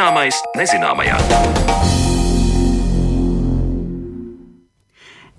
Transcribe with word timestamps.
Zināmais 0.00 0.38
nezināmajā. 0.56 1.99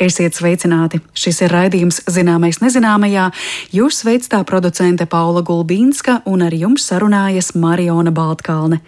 Esiet 0.02 0.34
sveicināti! 0.34 0.98
Šis 1.14 1.44
ir 1.46 1.52
raidījums 1.54 2.00
Zināmais 2.10 2.58
nezināmajā. 2.58 3.28
Jūs 3.70 4.00
sveic 4.02 4.24
tā 4.32 4.40
producente 4.50 5.06
Paula 5.06 5.44
Gulbīnska 5.46 6.24
un 6.26 6.42
ar 6.42 6.56
jums 6.58 6.88
sarunājas 6.90 7.52
Mariona 7.54 8.10
Baltkalne. 8.10 8.80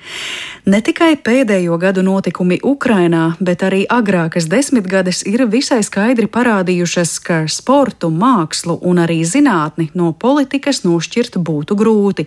Ne 0.65 0.79
tikai 0.81 1.11
pēdējo 1.21 1.77
gadu 1.77 2.01
notikumi 2.01 2.57
Ukrainā, 2.65 3.35
bet 3.37 3.61
arī 3.67 3.83
agrākas 3.85 4.47
desmitgades 4.49 5.21
ir 5.29 5.43
visai 5.51 5.83
skaidri 5.85 6.25
parādījušas, 6.25 7.13
ka 7.21 7.37
sportu, 7.45 8.09
mākslu 8.09 8.79
un 8.81 9.03
arī 9.03 9.19
zinātni 9.21 9.91
no 9.93 10.15
politikas 10.17 10.81
nošķirt 10.81 11.37
būtu 11.37 11.77
grūti. 11.77 12.25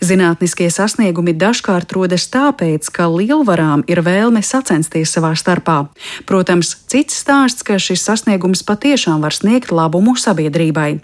Zinātniskie 0.00 0.70
sasniegumi 0.72 1.36
dažkārt 1.36 1.92
rodas 1.92 2.24
tāpēc, 2.32 2.88
ka 2.88 3.10
lielvarām 3.12 3.84
ir 3.84 4.00
vēlme 4.00 4.40
sacensties 4.40 5.12
savā 5.12 5.34
starpā. 5.36 5.76
Protams, 6.24 6.72
cits 6.88 7.20
stāsts, 7.20 7.66
ka 7.66 7.76
šis 7.76 8.13
sasniegums 8.14 8.62
patiešām 8.62 9.22
var 9.24 9.34
sniegt 9.34 9.72
labumu 9.74 10.14
sabiedrībai. 10.18 11.00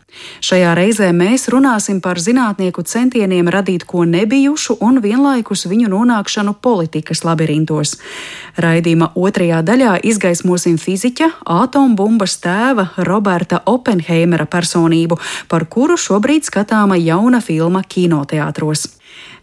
Šajā 0.46 0.74
reizē 0.78 1.08
mēs 1.16 1.48
runāsim 1.50 1.98
par 2.00 2.20
zinātnieku 2.22 2.84
centieniem 2.86 3.50
radīt 3.50 3.86
ko 3.90 4.04
nebijušu 4.06 4.78
un 4.80 5.00
vienlaikus 5.02 5.66
viņu 5.70 5.90
nonākšanu 5.90 6.54
politikas 6.62 7.24
labirintos. 7.26 7.96
Raidījuma 8.62 9.10
otrajā 9.18 9.62
daļā 9.66 9.96
izgaismosim 10.06 10.78
fiziķa, 10.78 11.32
atombumbas 11.58 12.38
tēva 12.44 12.90
Roberta 13.10 13.62
Oppenheimera 13.66 14.46
personību, 14.46 15.18
par 15.50 15.66
kuru 15.66 15.98
šobrīd 15.98 16.46
skatāma 16.46 17.00
jauna 17.00 17.42
filma 17.42 17.82
kinoteātros. 17.82 18.86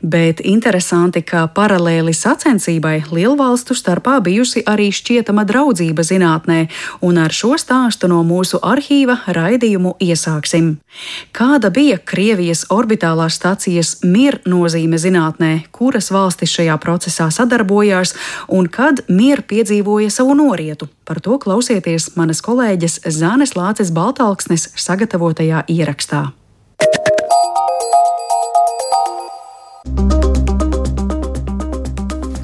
Bet 0.02 0.42
interesanti, 0.46 1.24
ka 1.26 1.48
paralēli 1.50 2.14
sacensībai 2.14 3.08
lielvalstu 3.10 3.74
starpā 3.74 4.20
bijusi 4.22 4.62
arī 4.70 4.92
šķietama 4.94 5.46
draudzība 5.50 6.06
zinātnē, 6.06 6.68
un 7.02 7.18
ar 7.18 7.34
šo 7.34 7.56
stāstu 7.58 8.10
no 8.12 8.22
mūsu 8.28 8.62
arhīva 8.62 9.18
raidījumu 9.26 9.96
iesāksim. 10.04 10.76
Kāda 11.34 11.72
bija 11.74 11.98
Krievijas 11.98 12.68
orbitālās 12.70 13.40
stacijas 13.42 13.98
mir 14.04 14.40
nozīme 14.46 15.02
zinātnē, 15.02 15.52
kuras 15.72 16.12
valstis 16.14 16.54
šajā 16.54 16.78
procesā 16.78 17.32
sadarbojās, 17.34 18.14
un 18.48 18.70
kad 18.70 19.02
mir 19.10 19.42
piedzīvoja 19.50 20.14
savu 20.14 20.38
norietu? 20.38 20.92
Par 21.08 21.22
to 21.24 21.40
klausieties 21.42 22.12
manas 22.20 22.44
kolēģes 22.46 23.02
Zānes 23.18 23.58
Lāces 23.58 23.94
Baltāksnes 23.96 24.70
sagatavotajā 24.78 25.66
ierakstā. 25.72 26.28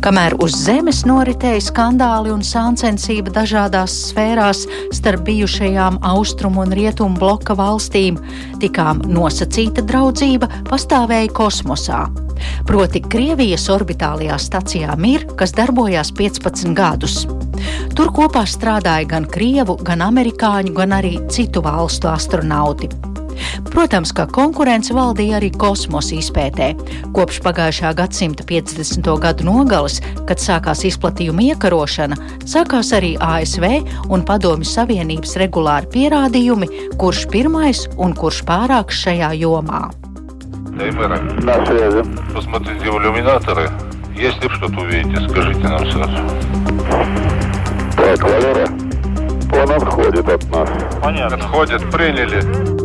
Kamēr 0.03 0.33
uz 0.43 0.57
Zemes 0.59 1.05
noritēja 1.07 1.61
skandāli 1.63 2.33
un 2.33 2.41
sāncensība 2.43 3.31
dažādās 3.37 3.93
sfērās 4.09 4.65
starp 4.91 5.23
bijušajām 5.29 6.01
austrumu 6.09 6.65
un 6.65 6.75
rietumu 6.75 7.15
bloka 7.21 7.55
valstīm, 7.55 8.17
tikām 8.59 8.99
nosacīta 9.07 9.85
draudzība 9.87 10.49
pastāvēja 10.67 11.31
kosmosā. 11.39 12.01
Proti, 12.67 12.99
Krievijas 13.15 13.69
orbitālajā 13.71 14.41
stacijā 14.43 14.99
Mir, 14.99 15.23
kas 15.39 15.55
darbojās 15.55 16.11
15 16.19 16.75
gadus. 16.75 17.21
Tur 17.95 18.11
kopā 18.11 18.43
strādāja 18.43 19.07
gan 19.15 19.31
krievu, 19.31 19.79
gan 19.87 20.03
amerikāņu, 20.03 20.75
gan 20.83 20.99
arī 20.99 21.15
citu 21.31 21.63
valstu 21.63 22.11
astronauti. 22.11 23.12
Protams, 23.68 24.10
ka 24.16 24.26
konkurence 24.26 24.94
valdīja 24.94 25.38
arī 25.38 25.50
kosmosa 25.54 26.16
izpētē. 26.16 26.72
Kopš 27.14 27.40
pagājušā 27.44 27.92
gadsimta 27.98 28.46
50. 28.48 29.06
gadu 29.22 29.46
nogales, 29.46 30.00
kad 30.28 30.42
sākās 30.42 30.84
izplatījuma 30.88 31.50
iekarošana, 31.52 32.18
sākās 32.48 32.92
arī 32.96 33.14
ASV 33.20 33.68
un 34.08 34.26
Padomju 34.26 34.66
Savienības 34.66 35.36
regulāri 35.42 35.90
pierādījumi, 35.94 36.70
kurš 36.98 37.26
pirmais 37.32 37.86
un 37.96 38.16
kurš 38.18 38.42
pārāks 38.48 39.04
šajā 39.06 39.32
jomā. 39.42 39.88
Таймеры. 40.78 41.20
На 41.42 41.66
связи. 41.66 42.04
Посмотрите 42.32 42.90
в 42.90 42.98
иллюминаторы. 42.98 43.68
Если 44.16 44.48
что-то 44.48 44.80
увидите, 44.80 45.28
скажите 45.28 45.60
нам 45.66 45.90
сразу. 45.90 46.16
Так, 47.96 48.22
Валера, 48.22 48.68
он 49.52 49.72
отходит 49.72 50.28
от 50.28 50.50
нас. 50.50 50.70
Понятно. 51.02 51.36
Отходит, 51.36 51.90
приняли. 51.90 52.81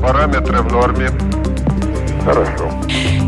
Параметры 0.00 0.62
в 0.62 0.72
норме. 0.72 1.10
Хорошо. 2.24 2.70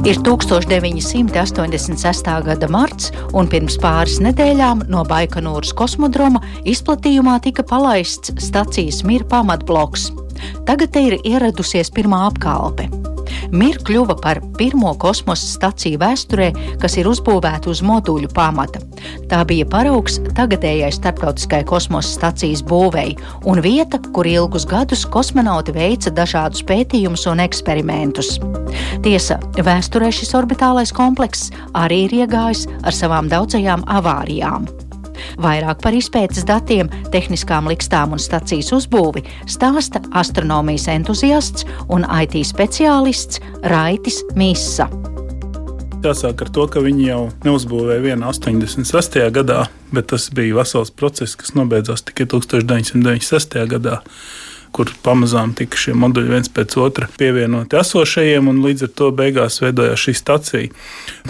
Ir 0.05 0.23
1986. 0.23 2.45
gada 2.45 2.69
marts, 2.69 3.13
un 3.35 3.49
pirms 3.51 3.77
pāris 3.83 4.21
nedēļām 4.23 4.87
no 4.87 5.03
Baikonūras 5.03 5.75
kosmodroma 5.75 6.39
izplatījumā 6.63 7.41
tika 7.43 7.67
palaists 7.67 8.31
stacijas 8.39 9.03
Mir 9.03 9.27
pamatbloks. 9.27 10.13
Tagad 10.69 10.95
te 10.95 11.01
ir 11.09 11.19
ieradusies 11.25 11.91
pirmā 11.91 12.31
apkalpe. 12.31 13.10
Mir 13.52 13.80
kļuva 13.88 14.18
par 14.22 14.42
pirmo 14.58 14.94
kosmosa 15.02 15.48
staciju 15.48 16.00
vēsturē, 16.02 16.50
kas 16.82 16.98
ir 17.00 17.10
uzbūvēta 17.12 17.72
uz 17.72 17.82
moduļu 17.86 18.32
pamata. 18.36 18.82
Tā 19.32 19.42
bija 19.48 19.66
paraugs 19.70 20.20
tagadējai 20.38 20.92
starptautiskai 20.96 21.64
kosmosa 21.70 22.14
stacijas 22.18 22.64
būvēi 22.68 23.16
un 23.50 23.64
vieta, 23.64 24.02
kur 24.14 24.30
ilgus 24.30 24.68
gadus 24.70 25.06
kosmonauti 25.06 25.76
veica 25.76 26.14
dažādus 26.14 26.66
pētījumus 26.68 27.28
un 27.32 27.44
eksperimentus. 27.44 28.38
Tiesa, 29.06 29.40
vēsturē 29.58 30.12
šis 30.14 30.36
orbitālais 30.38 30.94
komplekss 30.96 31.52
arī 31.78 32.06
ir 32.08 32.22
iegājis 32.24 32.68
ar 32.84 32.96
savām 32.96 33.32
daudzajām 33.32 33.88
avārijām. 34.00 34.70
Vairāk 35.42 35.82
par 35.84 35.96
izpētes 35.98 36.46
datiem, 36.48 36.90
tehniskām 37.14 37.70
likstām 37.72 38.16
un 38.16 38.22
stacijas 38.22 38.72
uzbūvi 38.76 39.24
stāsta 39.50 40.04
astronomijas 40.18 40.90
entuziasts 40.92 41.68
un 41.90 42.06
IT 42.08 42.38
speciālists 42.48 43.42
Raitis 43.72 44.22
Mīsa. 44.36 44.90
Jāsāk 46.02 46.40
ar 46.42 46.50
to, 46.50 46.64
ka 46.66 46.82
viņi 46.82 47.04
jau 47.06 47.24
neuzbūvēja 47.46 48.02
vienu 48.02 48.26
86. 48.26 49.20
gadā, 49.36 49.68
bet 49.94 50.08
tas 50.10 50.32
bija 50.34 50.58
vesels 50.58 50.90
process, 50.90 51.38
kas 51.38 51.54
nobeidzās 51.54 52.02
tikai 52.08 52.26
1996. 52.32 53.60
gadā 53.70 54.00
kur 54.72 54.92
pamazām 55.04 55.54
tika 55.58 55.78
šie 55.80 55.94
moduļi 56.00 56.32
viens 56.32 56.52
pēc 56.52 56.78
otra 56.80 57.10
pievienoti 57.20 57.78
esošajiem, 57.80 58.48
un 58.48 58.64
līdz 58.64 58.88
ar 58.88 58.94
to 58.96 59.12
beigās 59.16 59.60
veidojās 59.64 60.06
šī 60.06 60.16
stacija. 60.18 60.72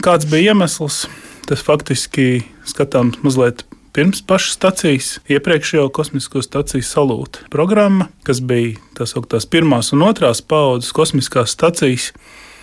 Kāds 0.06 0.30
bija 0.30 0.54
iemesls? 0.54 1.04
Tas 1.50 1.64
faktiski 1.66 2.46
skatāms 2.70 3.18
mazliet 3.26 3.66
pirms 3.96 4.22
pašas 4.28 4.56
stacijas, 4.56 5.10
iepriekšējo 5.32 5.90
kosmisko 5.96 6.44
staciju 6.46 6.86
salūta 6.86 7.48
programma, 7.52 8.08
kas 8.28 8.40
bija 8.44 8.78
tās 8.98 9.16
augtās 9.20 9.48
pirmās 9.50 9.92
un 9.96 10.06
otrās 10.08 10.44
paudzes 10.44 10.94
kosmiskās 10.96 11.58
stacijas. 11.58 12.12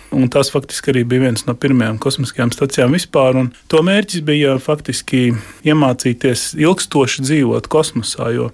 Un 0.09 0.25
tās 0.33 0.49
faktiski 0.49 0.89
arī 0.89 1.03
bija 1.05 1.27
viens 1.27 1.43
no 1.45 1.53
pirmajām 1.53 1.99
kosmiskajām 2.01 2.49
stacijām 2.49 2.95
vispār. 2.97 3.37
To 3.69 3.83
mērķis 3.85 4.23
bija 4.25 4.55
faktiski 4.57 5.35
iemācīties 5.69 6.55
ilgstoši 6.57 7.27
dzīvot 7.27 7.69
kosmosā. 7.69 8.31
Jo, 8.33 8.47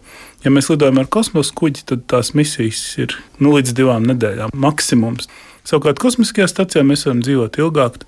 ja 0.44 0.52
mēs 0.52 0.68
lidojam 0.74 1.00
ar 1.00 1.08
kosmosa 1.08 1.56
kuģi, 1.56 1.86
tad 1.94 2.04
tās 2.12 2.34
misijas 2.36 2.82
ir 3.00 3.16
nu, 3.40 3.56
līdz 3.56 3.72
divām 3.78 4.04
nedēļām 4.12 4.52
maksimums. 4.52 5.32
Savukārt 5.66 5.98
kosmiskajā 5.98 6.46
stacijā 6.50 6.84
mēs 6.86 7.08
varam 7.08 7.24
dzīvot 7.26 7.58
ilgāk. 7.58 8.04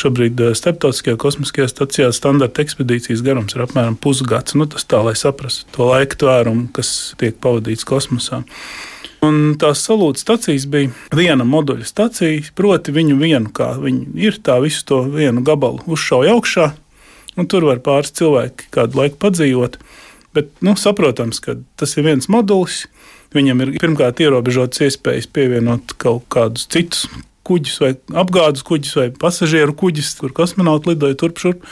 Šobrīd 0.00 0.38
eh, 0.40 0.54
starptautiskajā 0.56 1.18
kosmiskajā 1.20 1.68
stacijā 1.68 2.08
standarta 2.16 2.64
ekspedīcijas 2.64 3.24
garums 3.26 3.52
ir 3.56 3.66
apmēram 3.66 3.98
pusgads. 4.00 4.56
Nu, 4.56 4.64
tas 4.70 4.88
tā, 4.88 5.02
lai 5.04 5.12
saprastu 5.18 5.68
to 5.76 5.90
laika 5.90 6.16
tvērumu, 6.22 6.70
kas 6.76 7.12
tiek 7.20 7.36
pavadīts 7.44 7.84
kosmosā. 7.88 8.40
Un 9.22 9.52
tās 9.60 9.84
salūta 9.86 10.18
stacijas 10.18 10.64
bija 10.66 10.90
viena 11.14 11.44
moduļa 11.46 11.84
stacija, 11.86 12.48
proti, 12.58 12.94
viņu 12.96 13.18
vienu, 13.20 13.52
kā 13.54 13.74
viņi 13.78 14.16
ir, 14.18 14.40
tā 14.42 14.56
visu 14.64 14.82
to 14.88 15.04
vienu 15.12 15.44
gabalu 15.46 15.84
uzšauja 15.86 16.32
augšā, 16.34 16.72
un 17.38 17.46
tur 17.46 17.68
var 17.68 17.84
pāris 17.84 18.10
cilvēki 18.18 18.72
kādu 18.74 18.98
laiku 18.98 19.20
padzīvot. 19.22 19.78
Bet, 20.34 20.48
nu, 20.64 20.74
saprotams, 20.80 21.38
ka 21.44 21.54
tas 21.78 21.92
ir 22.00 22.08
viens 22.08 22.26
modulis, 22.32 22.86
Viņam 23.32 23.62
ir 23.64 23.76
pirmkārt 23.80 24.20
ierobežotas 24.20 24.84
iespējas 24.88 25.28
pievienot 25.32 25.94
kaut 26.00 26.26
kādus 26.32 26.66
citus 26.72 27.06
kuģus, 27.46 27.78
vai 27.82 27.94
apgādes 28.22 28.64
kuģus, 28.66 28.98
vai 28.98 29.08
pasažieru 29.24 29.74
kuģus, 29.78 30.14
kur 30.20 30.34
kosmonauti 30.36 30.92
lidoja 30.92 31.18
turp 31.18 31.40
šurp. 31.42 31.64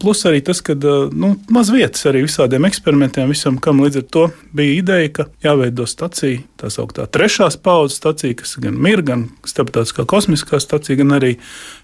Plus 0.00 0.22
arī 0.24 0.38
tas, 0.40 0.62
ka 0.64 0.72
nu, 0.72 1.34
maz 1.52 1.68
vietas 1.68 2.06
arī 2.08 2.22
visādiem 2.24 2.64
eksperimentiem, 2.64 3.28
visam, 3.28 3.58
kam 3.60 3.82
līdz 3.84 3.98
ar 4.00 4.06
to 4.08 4.22
bija 4.56 4.78
ideja, 4.78 5.10
ka 5.18 5.26
jāveido 5.44 5.84
stacija, 5.88 6.40
tā 6.56 6.70
sauktā 6.72 7.04
trešās 7.04 7.58
paudzes 7.60 7.98
stacija, 8.00 8.38
kas 8.38 8.56
gan 8.64 8.80
ir, 8.88 9.04
gan 9.04 9.26
starptautiskā 9.44 10.06
kosmiskā 10.08 10.62
stacija, 10.64 10.96
gan 11.02 11.18
arī 11.18 11.34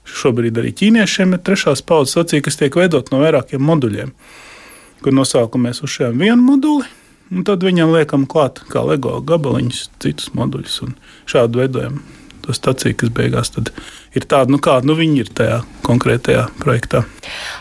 šobrīd 0.08 0.62
arī 0.62 0.72
ķīniešiem 0.80 1.36
ir 1.36 1.44
trešās 1.44 1.84
paudzes 1.84 2.16
stacija, 2.16 2.46
kas 2.46 2.56
tiek 2.62 2.80
veidot 2.80 3.12
no 3.12 3.20
vairākiem 3.20 3.60
moduļiem. 3.60 4.16
Kur 5.04 5.12
nosaukumā 5.12 5.68
mēs 5.68 5.84
uzšējam 5.84 6.16
vienu 6.24 6.40
moduli, 6.40 6.88
Un 7.30 7.42
tad 7.46 7.64
viņam 7.66 7.90
liekam 7.94 8.26
klāt 8.30 8.62
kā 8.70 8.84
LEGO 8.86 9.18
gabaliņus, 9.26 9.88
citus 10.02 10.30
moduļus 10.36 10.78
un 10.86 10.94
šādu 11.26 11.64
veidojam 11.64 12.00
to 12.46 12.54
staciju, 12.54 12.94
kas 13.00 13.10
beigās 13.10 13.50
ir 14.16 14.24
tāda, 14.30 14.52
nu, 14.54 14.60
kāda 14.62 14.86
nu, 14.86 14.94
viņi 14.96 15.18
ir 15.24 15.30
tajā 15.36 15.56
konkrētajā 15.86 16.46
projektā. 16.60 17.02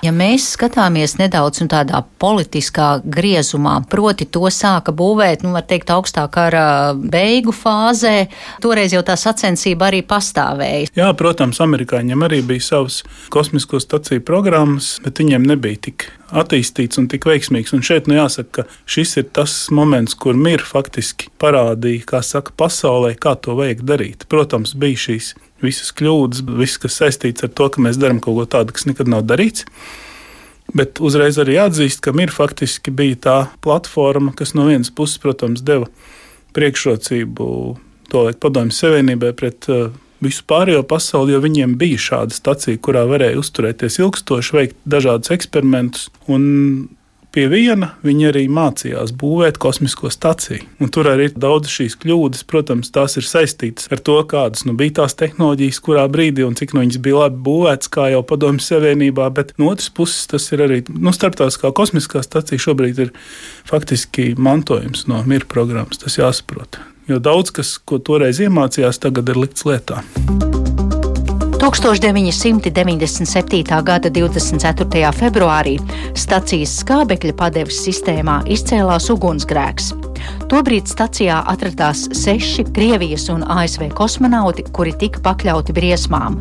Ja 0.06 0.12
mēs 0.16 0.52
skatāmies 0.54 1.18
nedaudz 1.18 1.64
nu, 1.64 1.70
tādā 1.72 2.04
politiskā 2.22 3.00
griezumā, 3.02 3.80
proti 3.90 4.28
to 4.30 4.46
sāka 4.54 4.94
būvēt, 4.96 5.44
nu, 5.46 5.56
var 5.58 5.66
teikt, 5.68 5.92
augstā 5.94 6.28
kara 6.32 6.94
beigu 6.94 7.54
fāzē, 7.56 8.28
toreiz 8.64 8.94
jau 8.96 9.02
tā 9.06 9.18
sacensība 9.20 9.90
arī 9.90 10.04
pastāvēja. 10.06 10.94
Jā, 10.98 11.10
protams, 11.18 11.62
amerikāņiem 11.66 12.28
arī 12.28 12.44
bija 12.46 12.70
savas 12.70 13.02
kosmisko 13.34 13.82
staciju 13.82 14.24
programmas, 14.26 14.96
bet 15.06 15.24
viņiem 15.24 15.50
nebija 15.50 15.88
tik 15.90 16.10
attīstīts 16.36 17.00
un 17.02 17.10
tik 17.12 17.28
veiksmīgs. 17.30 17.74
Un 17.76 17.84
šeit 17.86 18.10
nu 18.12 18.18
jāsaka, 18.18 18.66
ka 18.66 18.90
šis 18.92 19.16
ir 19.22 19.28
tas 19.36 19.54
moments, 19.76 20.16
kur 20.20 20.38
mir 20.38 20.64
faktiski 20.66 21.32
parādīja, 21.42 22.06
kā 22.12 22.22
saka, 22.26 22.54
pasaulē, 22.60 23.16
kā 23.20 23.36
to 23.40 23.56
vajag 23.58 23.86
darīt. 23.88 24.28
Protams, 24.32 24.76
bija 24.80 25.02
šīs 25.08 25.34
visas 25.64 25.94
kļūdas, 25.96 26.44
viss, 26.60 26.82
kas 26.82 27.00
saistīts 27.02 27.46
ar 27.46 27.54
to, 27.56 27.70
ka 27.72 27.84
mēs 27.84 28.00
darām 28.02 28.22
kaut 28.24 28.40
ko 28.40 28.50
tādu, 28.58 28.76
kas 28.76 28.88
nekad 28.90 29.12
nav 29.12 29.26
darīts. 29.28 29.66
Bet 30.76 31.00
uzreiz 31.04 31.38
arī 31.40 31.60
atzīst, 31.62 32.02
ka 32.04 32.14
mir 32.16 32.34
faktiski 32.34 32.92
bija 32.92 33.20
tā 33.28 33.38
platforma, 33.64 34.34
kas 34.36 34.56
no 34.58 34.66
vienas 34.68 34.92
puses, 34.92 35.22
protams, 35.22 35.64
deva 35.66 35.88
priekšrocību 36.58 37.48
to 38.12 38.26
laiku 38.28 38.42
padomju 38.42 38.76
savienībai 38.76 39.32
pret 39.38 39.70
uh, 39.72 39.94
visu 40.26 40.44
pārējo 40.50 40.84
pasauli, 40.90 41.36
jo 41.36 41.42
viņiem 41.44 41.78
bija 41.80 42.02
šāda 42.10 42.36
stacija, 42.36 42.82
kurā 42.82 43.06
varēja 43.10 43.40
uzturēties 43.42 44.02
ilgstoši, 44.02 44.58
veikt 44.60 44.78
dažādus 44.90 45.34
eksperimentus. 45.36 46.10
Pie 47.36 47.50
viena 47.52 47.90
viņi 48.00 48.30
arī 48.30 48.42
mācījās 48.48 49.12
būvēt 49.20 49.58
kosmisko 49.60 50.08
staciju. 50.14 50.62
Un 50.80 50.88
tur 50.96 51.10
arī 51.12 51.26
ir 51.28 51.34
daudz 51.36 51.68
šīs 51.68 51.98
kļūdas. 52.00 52.46
Protams, 52.48 52.94
tās 52.96 53.18
ir 53.20 53.28
saistītas 53.28 53.92
ar 53.92 54.00
to, 54.00 54.16
kādas 54.32 54.64
nu, 54.64 54.72
bija 54.80 55.02
tās 55.02 55.18
tehnoloģijas, 55.20 55.82
kurā 55.84 56.06
brīdī 56.08 56.48
un 56.48 56.56
cik 56.56 56.72
nu, 56.72 56.86
viņas 56.86 57.02
bija 57.04 57.26
labi 57.26 57.44
būvētas, 57.50 57.92
kā 57.92 58.08
jau 58.14 58.24
Padomju 58.24 58.64
Savienībā. 58.64 59.28
Bet 59.36 59.52
no 59.60 59.74
otras 59.74 59.92
puses, 59.92 60.24
tas 60.32 60.48
ir 60.56 60.64
arī 60.64 60.82
nu, 60.88 61.12
starptautiskā 61.12 61.76
kosmiskā 61.76 62.24
stacija 62.24 62.70
šobrīd 62.70 63.04
ir 63.10 63.16
faktiski 63.68 64.32
mantojums 64.40 65.04
no 65.12 65.20
miera 65.28 65.52
programmas. 65.52 66.00
Tas 66.08 66.16
jāsaprot. 66.16 66.80
Jo 67.08 67.20
daudz 67.22 67.52
kas, 67.54 67.76
ko 67.86 68.00
toreiz 68.02 68.40
iemācījās, 68.42 68.98
tagad 69.04 69.30
ir 69.30 69.38
likts 69.38 69.66
lietā. 69.68 70.02
1997. 71.66 73.84
gada 73.84 74.10
24. 74.10 75.12
februārī 75.18 75.80
stacijas 76.18 76.80
skābekļa 76.82 77.34
padeves 77.38 77.78
sistēmā 77.86 78.42
izcēlās 78.54 79.10
ugunsgrēks. 79.14 79.86
Tobrīd 80.50 80.86
stacijā 80.90 81.38
atradās 81.50 82.06
seši 82.18 82.64
Krievijas 82.74 83.30
un 83.34 83.42
ASV 83.50 83.90
kosmonauti, 83.98 84.64
kuri 84.74 84.94
tika 85.02 85.20
pakļauti 85.26 85.74
briesmām. 85.78 86.34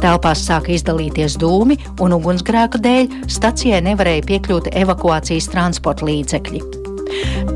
Telpās 0.00 0.40
sāka 0.48 0.72
izdalīties 0.76 1.32
dūmi, 1.40 1.76
un 2.00 2.12
ugunsgrēka 2.16 2.78
dēļ 2.84 3.04
stacijai 3.32 3.80
nevarēja 3.88 4.22
piekļūt 4.28 4.64
evakuācijas 4.84 5.46
transporta 5.52 6.02
līdzekļi. 6.08 6.81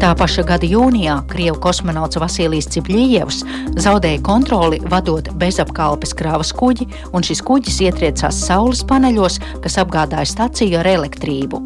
Tā 0.00 0.12
paša 0.18 0.44
gada 0.46 0.68
jūnijā 0.68 1.20
Krievijas 1.30 1.62
kosmonauts 1.62 2.18
Vasilijs 2.20 2.68
Cibļījevs 2.74 3.42
zaudēja 3.80 4.22
kontroli 4.26 4.80
vadot 4.92 5.30
bezapkalpes 5.40 6.14
krāvas 6.18 6.52
kuģi, 6.56 6.88
un 7.16 7.24
šis 7.26 7.42
kuģis 7.46 7.80
ietriecās 7.88 8.44
saules 8.48 8.84
paneļos, 8.88 9.40
kas 9.64 9.78
apgādāja 9.82 10.28
staciju 10.34 10.80
ar 10.82 10.90
elektrību. 10.96 11.62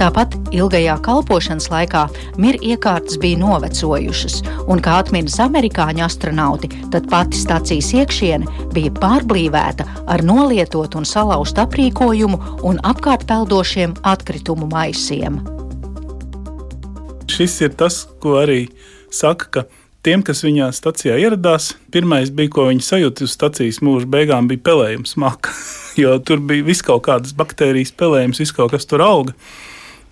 Tāpat 0.00 0.34
ilgajā 0.54 0.96
kalpošanas 1.04 1.68
laikā 1.72 2.06
miera 2.40 2.60
iekārtas 2.72 3.18
bija 3.22 3.38
novecojušas, 3.42 4.40
un, 4.66 4.82
kā 4.82 4.98
atminas 5.02 5.38
amerikāņu 5.42 6.04
astronauti, 6.06 6.72
tad 6.94 7.08
pati 7.12 7.38
stacijas 7.40 7.92
iekšiene 8.00 8.70
bija 8.74 8.94
pārblīvēta 8.98 9.86
ar 10.10 10.26
nolietotu 10.26 11.00
un 11.00 11.08
salauztu 11.08 11.64
aprīkojumu 11.66 12.42
un 12.66 12.82
apkārt 12.92 13.26
peldošiem 13.30 13.96
atkritumu 14.14 14.70
maisiem 14.70 15.42
šis 17.40 17.60
ir 17.64 17.76
tas, 17.80 18.02
ko 18.20 18.34
arī 18.36 18.66
saka, 19.08 19.46
ka 19.48 19.62
tiem, 20.04 20.20
kas 20.24 20.42
viņā 20.44 20.68
stācijā 20.76 21.16
ieradās, 21.22 21.72
pirmais 21.92 22.28
bija, 22.28 22.52
ko 22.52 22.66
viņi 22.68 22.84
sajūta 22.84 23.24
uz 23.24 23.32
stācijas 23.32 23.80
mūža 23.84 24.08
beigām, 24.12 24.48
bija 24.50 24.60
pelējums 24.68 25.16
maka. 25.24 25.54
jo 25.96 26.18
tur 26.20 26.42
bija 26.44 26.66
vis 26.66 26.84
kaut 26.84 27.06
kādas 27.08 27.32
baktērijas, 27.36 27.94
pelējums, 27.96 28.42
viss 28.42 28.56
kaut 28.56 28.74
kas 28.74 28.84
tur 28.88 29.04
auga. 29.04 29.36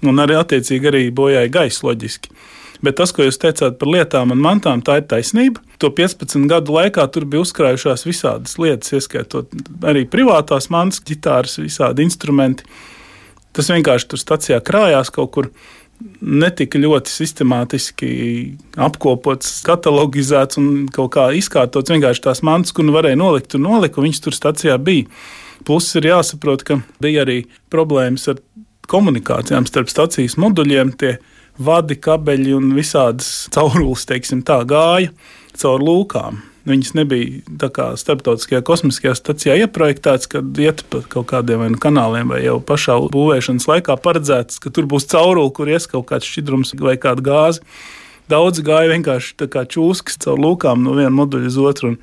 Un 0.09 0.23
arī 0.23 0.39
attiecīgi 0.39 0.89
arī 0.89 1.03
bojāja 1.13 1.51
gaisa 1.53 1.85
loģiski. 1.85 2.33
Bet 2.81 2.95
tas, 3.01 3.11
ko 3.13 3.25
jūs 3.27 3.41
teicāt 3.43 3.77
par 3.81 3.91
lietām 3.91 4.31
un 4.31 4.41
mantām, 4.41 4.81
tā 4.87 5.01
ir 5.01 5.09
taisnība. 5.11 5.61
To 5.83 5.91
15 5.91 6.47
gadu 6.49 6.77
laikā 6.77 7.05
tur 7.13 7.27
bija 7.27 7.43
uzkrājušās 7.43 8.07
visādas 8.07 8.55
lietas, 8.63 8.95
ieskaitot 8.95 9.51
arī 9.83 10.05
privātās 10.09 10.71
mantas, 10.71 11.03
ģitāras, 11.05 11.59
visādi 11.59 12.07
instrumenti. 12.07 12.69
Tas 13.53 13.73
vienkārši 13.75 14.09
tur 14.13 14.23
stācijā 14.23 14.61
krājās 14.63 15.11
kaut 15.11 15.33
kur 15.35 15.51
netika 16.21 16.79
ļoti 16.81 17.11
sistemātiski 17.13 18.11
apkopots, 18.79 19.59
katalogizēts 19.67 20.61
un 20.61 20.87
kaut 20.95 21.13
kā 21.17 21.29
izkārtots. 21.39 21.93
Vienkārši 21.95 22.25
tās 22.29 22.43
mantas, 22.47 22.75
kur 22.75 22.87
nu 22.87 22.95
varēja 22.97 23.19
nolikt, 23.19 23.51
tur 23.55 23.63
nolika, 23.65 24.03
viņas 24.05 24.23
tur 24.25 24.37
stācijā 24.37 24.79
bija. 24.83 25.09
Plus 25.67 25.89
ir 25.99 26.07
jāsaprot, 26.11 26.63
ka 26.65 26.79
bija 27.03 27.25
arī 27.27 27.43
problēmas 27.73 28.29
ar 28.31 28.39
komunikācijām 28.89 29.67
starp 29.69 29.91
stācijas 29.93 30.39
moduļiem. 30.41 30.95
Tie 31.01 31.17
vadi, 31.59 31.99
kabeļi 31.99 32.55
un 32.57 32.71
visādas 32.77 33.49
caurules, 33.55 34.07
teiksim, 34.09 34.45
tā 34.47 34.63
gāja 34.69 35.11
caur 35.59 35.83
lūkām. 35.83 36.39
Viņas 36.69 36.95
nebija 36.99 37.69
starptautiskajā 37.97 38.61
kosmiskajā 38.67 39.15
stacijā 39.17 39.55
ieprojektētas, 39.65 40.29
kad 40.29 40.59
iet 40.61 40.83
pa 40.93 41.01
kaut 41.15 41.31
kādiem 41.31 41.65
nu 41.73 41.81
kanāliem, 41.81 42.29
vai 42.35 42.43
jau 42.45 42.59
pašā 42.61 42.99
būvēšanas 43.15 43.69
laikā 43.71 43.97
paredzēts, 44.05 44.61
ka 44.61 44.73
tur 44.75 44.89
būs 44.91 45.09
caurule, 45.09 45.53
kur 45.57 45.71
ies 45.71 45.89
kaut 45.89 46.11
kāds 46.11 46.29
šķidrums 46.29 46.75
vai 46.83 46.99
kāda 47.01 47.25
gāze. 47.25 47.65
Daudz 48.29 48.61
gāja 48.61 48.91
vienkārši 48.93 49.49
kā 49.49 49.63
čūskas 49.65 50.21
caur 50.21 50.37
lūkām 50.45 50.83
no 50.85 50.93
viena 50.99 51.15
moduļa 51.17 51.49
uz 51.49 51.57
otru. 51.63 51.95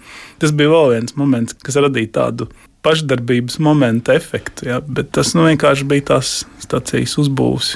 Tas 0.42 0.56
bija 0.58 0.72
vēl 0.74 0.96
viens 0.96 1.14
moments, 1.20 1.54
kas 1.62 1.78
radīja 1.78 2.16
tādu 2.18 2.50
pašdarbības 2.86 3.60
momenta 3.62 4.16
efektu. 4.18 4.66
Ja? 4.72 4.80
Bet 4.82 5.14
tas 5.18 5.36
nu, 5.38 5.46
vienkārši 5.46 5.86
bija 5.90 6.10
tās 6.16 6.40
stācijas 6.66 7.18
uzbūves 7.22 7.76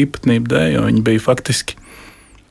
īpatnība 0.00 0.54
dēļ, 0.54 0.70
jo 0.78 0.86
viņi 0.88 1.04
bija 1.04 1.24
faktiski 1.24 1.76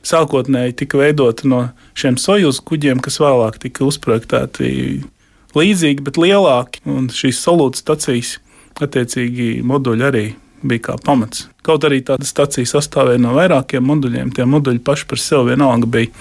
sākotnēji 0.06 0.78
tika 0.84 1.00
veidota 1.00 1.48
no 1.50 1.60
šiem 2.00 2.18
sojuz 2.20 2.60
kuģiem, 2.66 3.00
kas 3.04 3.20
vēlāk 3.22 3.60
tika 3.62 3.86
uzprojektēti 3.88 4.70
līdzīgi, 5.56 6.04
bet 6.06 6.20
lielāki. 6.20 6.84
Un 6.88 7.08
šīs 7.14 7.40
solūta 7.44 7.80
stacijas, 7.82 8.38
attiecīgi, 8.80 9.58
moduļi 9.66 10.06
arī 10.06 10.26
bija 10.62 10.90
kā 10.90 10.98
pamats. 11.04 11.48
Kaut 11.64 11.84
arī 11.88 12.02
tāda 12.04 12.26
stacija 12.28 12.68
sastāvēja 12.68 13.22
no 13.22 13.34
vairākiem 13.36 13.84
moduļiem, 13.86 14.32
tie 14.36 14.46
moduļi 14.48 14.82
paši 14.84 15.08
par 15.10 15.22
sevi 15.22 15.54
vienalga 15.54 15.88
bija 15.90 16.12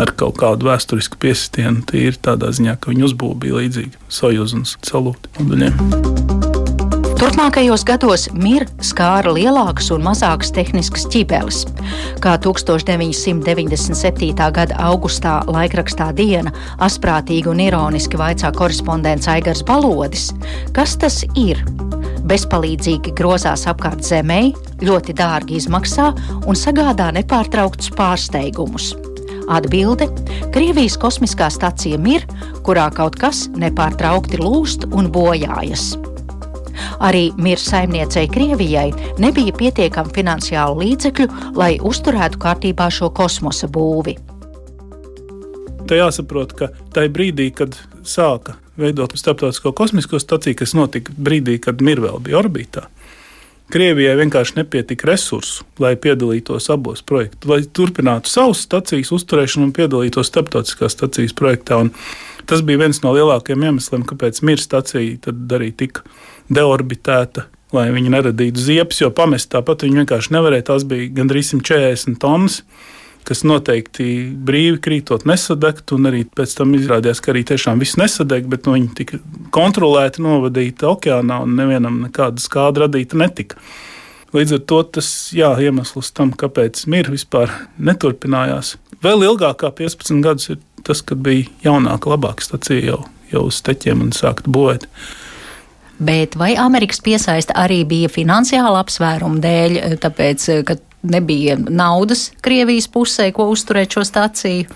ar 0.00 0.12
kaut 0.16 0.38
kādu 0.40 0.68
vēsturisku 0.68 1.20
piesitienu. 1.20 1.84
Tie 1.88 2.08
ir 2.08 2.20
tādā 2.24 2.52
ziņā, 2.56 2.78
ka 2.80 2.92
viņu 2.92 3.10
uzbūve 3.10 3.42
bija 3.46 3.60
līdzīga 3.62 4.08
Sojuz 4.20 4.56
un 4.56 4.64
Solūta 4.68 5.32
moduļiem. 5.38 6.57
Turpmākajos 7.18 7.82
gados 7.82 8.28
mir 8.30 8.62
skāra 8.78 9.32
lielākas 9.34 9.88
un 9.90 10.04
mazākas 10.06 10.52
tehniskas 10.54 11.02
ķibeles. 11.10 11.64
Kā 12.22 12.36
1997. 12.38 14.28
gada 14.54 14.76
augustā 14.86 15.40
laikrakstā 15.50 16.12
Diena 16.14 16.52
asprātīgi 16.86 17.50
un 17.50 17.58
ironiski 17.64 18.20
vaicā 18.20 18.52
korespondents 18.54 19.26
Aigars 19.32 19.64
Balodis, 19.66 20.28
kas 20.76 20.94
tas 21.02 21.24
ir? 21.34 21.58
Bezpalīdzīgi 22.30 23.16
grozās 23.18 23.66
apkārt 23.66 24.06
zemē, 24.06 24.52
ļoti 24.86 25.16
dārgi 25.18 25.58
izmaksā 25.58 26.12
un 26.46 26.54
sagādā 26.54 27.10
nepārtrauktus 27.18 27.90
pārsteigumus. 27.98 28.92
Atbilde- 29.50 30.06
Krievijas 30.54 30.94
kosmiskā 30.94 31.50
stacija 31.50 31.98
Mir, 31.98 32.22
kurā 32.62 32.86
kaut 32.94 33.18
kas 33.18 33.48
nepārtraukti 33.58 34.38
lūst 34.38 34.86
un 34.94 35.10
bojājas. 35.10 35.96
Arī 37.04 37.28
mirs 37.40 37.68
saimniecei 37.70 38.28
Krievijai 38.32 38.88
nebija 39.22 39.54
pietiekami 39.58 40.14
finansiālu 40.14 40.82
līdzekļu, 40.82 41.28
lai 41.58 41.76
uzturētu 41.78 42.40
kārtībā 42.42 42.90
šo 42.92 43.10
kosmosa 43.14 43.70
būvi. 43.72 44.18
Te 45.88 45.96
jāsaprot, 45.96 46.52
ka 46.52 46.68
tajā 46.92 47.12
brīdī, 47.12 47.48
kad 47.56 47.78
sāka 48.04 48.58
veidot 48.78 49.16
starptautisko 49.16 49.72
kosmisko 49.72 50.20
staciju, 50.20 50.58
kas 50.60 50.76
notika 50.76 51.14
brīdī, 51.16 51.56
kad 51.62 51.80
Mirvēl 51.84 52.20
bija 52.22 52.42
orbītā, 52.42 52.84
Krievijai 53.68 54.14
vienkārši 54.16 54.54
nepietika 54.56 55.10
resursu, 55.10 55.66
lai 55.82 55.90
piedalītos 56.00 56.70
abos 56.72 57.02
projektos, 57.04 57.44
lai 57.50 57.58
turpinātu 57.76 58.30
savus 58.32 58.62
stacijas 58.64 59.10
uzturēšanu 59.12 59.66
un 59.68 59.74
piedalītos 59.76 60.30
starptautiskās 60.30 60.96
stacijas 60.96 61.36
projektā. 61.36 61.82
Un 61.84 61.90
tas 62.48 62.62
bija 62.64 62.80
viens 62.80 63.02
no 63.02 63.12
lielākajiem 63.12 63.66
iemesliem, 63.68 64.06
kāpēc 64.08 64.40
Mirsta 64.48 64.80
stacija 64.80 65.34
arī 65.58 65.68
tika 65.76 66.06
deorbitēta, 66.52 67.46
lai 67.76 67.88
viņi 67.94 68.12
neradītu 68.14 68.62
ziepes, 68.62 69.02
jo 69.02 69.10
pamest 69.14 69.50
tāpat 69.52 69.84
viņi 69.84 70.02
vienkārši 70.02 70.34
nevarēja. 70.36 70.70
Tās 70.70 70.86
bija 70.88 71.10
gandrīz 71.20 71.52
140 71.54 72.20
tonnas. 72.22 72.62
kas 73.28 73.42
noteikti 73.44 74.04
brīvi 74.32 74.78
krītot 74.80 75.26
nesadegt, 75.28 75.92
un 75.92 76.08
arī 76.08 76.22
pēc 76.24 76.54
tam 76.56 76.72
izrādījās, 76.78 77.20
ka 77.20 77.34
arī 77.34 77.42
tiešām 77.50 77.82
viss 77.82 77.98
nesadeg, 78.00 78.46
bet 78.48 78.64
nu, 78.64 78.72
viņi 78.78 78.88
tika 78.96 79.18
kontrolēti 79.52 80.24
novadīti 80.24 80.88
okeānā, 80.88 81.42
un 81.44 81.52
nevienam 81.58 81.98
nekāda 82.06 82.40
skāda 82.40 82.86
radīta 82.86 83.20
netika. 83.20 83.60
Līdz 84.32 84.56
ar 84.56 84.64
to 84.68 84.80
tas 84.96 85.10
jā, 85.36 85.50
iemesls 85.60 86.08
tam, 86.16 86.32
kāpēc 86.36 86.86
mīra 86.88 87.12
vispār 87.12 87.52
neturpinājās. 87.76 88.78
Vēl 89.04 89.24
ilgāk 89.28 89.60
kā 89.62 89.70
15 89.76 90.24
gadus 90.24 90.50
ir 90.54 90.58
tas, 90.84 91.04
kad 91.04 91.20
bija 91.24 91.46
jaunāka, 91.64 92.10
labāka 92.12 92.44
stacija 92.44 92.94
jau, 92.94 93.00
jau 93.32 93.46
uz 93.48 93.60
teķiem 93.64 94.02
un 94.04 94.12
sākt 94.16 94.48
būvēt. 94.48 94.88
Bet 95.98 96.36
vai 96.38 96.52
Amerikas 96.56 97.00
piesaista 97.02 97.56
arī 97.58 97.82
bija 97.88 98.10
finansiāla 98.12 98.84
apsvēruma 98.84 99.40
dēļ, 99.42 99.78
tāpēc, 100.02 100.46
ka 100.66 100.78
nebija 101.02 101.56
naudas 101.58 102.28
Krievijas 102.44 102.86
pusē, 102.90 103.30
ko 103.34 103.48
uzturēt 103.52 103.96
šo 103.96 104.04
stāciju? 104.06 104.68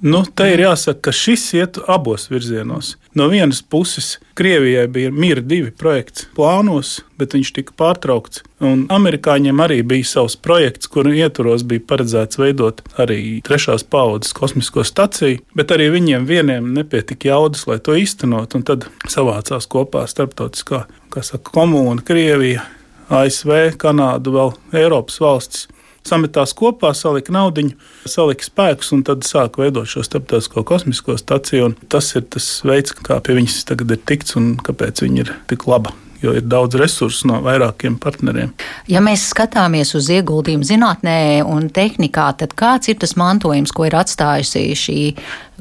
Nu, 0.00 0.22
te 0.24 0.46
ir 0.54 0.62
jāsaka, 0.64 1.10
ka 1.10 1.12
šis 1.12 1.44
iet 1.58 1.80
abos 1.88 2.30
virzienos. 2.32 2.94
No 3.14 3.26
vienas 3.28 3.62
puses, 3.62 4.20
Krievijai 4.38 4.86
bija 4.86 5.10
Mīra 5.10 5.42
divi 5.42 5.72
projekts 5.74 6.28
plānos, 6.36 7.00
bet 7.18 7.34
viņš 7.34 7.48
tika 7.56 7.74
pārtraukts. 7.74 8.44
Un 8.62 8.84
amerikāņiem 8.92 9.62
arī 9.64 9.80
bija 9.82 10.06
savs 10.06 10.36
projekts, 10.38 10.86
kuru 10.86 11.16
ietvaros 11.18 11.64
bija 11.66 11.82
paredzēts 11.90 12.38
veidot 12.38 12.84
arī 13.02 13.40
trešās 13.42 13.82
paudzes 13.82 14.36
kosmisko 14.36 14.84
staciju, 14.86 15.40
bet 15.58 15.74
arī 15.74 15.90
viņiem 15.96 16.28
vieniem 16.28 16.70
nepietika 16.76 17.32
jaudas, 17.32 17.66
lai 17.66 17.80
to 17.82 17.98
īstenot. 17.98 18.54
Tad 18.70 18.86
savācās 19.10 19.66
kopā 19.66 20.06
starptautiskā 20.06 20.84
saka, 21.10 21.50
komūna, 21.50 22.06
Krievija, 22.06 22.62
ASV, 23.10 23.74
Kanāda, 23.80 24.30
vēl 24.38 24.54
Eiropas 24.84 25.18
valstis 25.18 25.66
sametās 26.06 26.54
kopā, 26.56 26.92
salika 26.96 27.32
naudu, 27.34 27.70
salika 28.08 28.46
spēkus 28.46 28.92
un 28.96 29.04
tad 29.06 29.26
sāka 29.28 29.64
veidot 29.64 29.88
šo 29.90 30.04
starptautisko 30.06 30.64
kosmisko 30.68 31.16
staciju. 31.20 31.72
Tas 31.92 32.12
ir 32.16 32.28
tas 32.32 32.52
veids, 32.66 32.94
kā 32.96 33.20
pie 33.24 33.38
viņas 33.40 33.64
tagad 33.68 33.96
ir 33.96 34.04
tikts 34.08 34.38
un 34.40 34.54
kāpēc 34.60 35.04
viņa 35.06 35.26
ir 35.26 35.34
tik 35.50 35.68
laba 35.70 35.94
jo 36.22 36.34
ir 36.36 36.44
daudz 36.44 36.76
resursu 36.76 37.28
no 37.30 37.38
vairākiem 37.44 37.96
partneriem. 38.00 38.52
Ja 38.90 39.00
mēs 39.04 39.24
skatāmies 39.32 39.94
uz 39.96 40.10
ieguldījumu 40.12 40.66
zinātnē 40.68 41.14
un 41.48 41.70
tehnikā, 41.72 42.26
tad 42.40 42.52
kāds 42.58 42.92
ir 42.92 42.98
tas 43.00 43.16
mantojums, 43.20 43.72
ko 43.72 43.86
ir 43.88 43.96
atstājusi 43.96 44.66
šī 44.76 44.98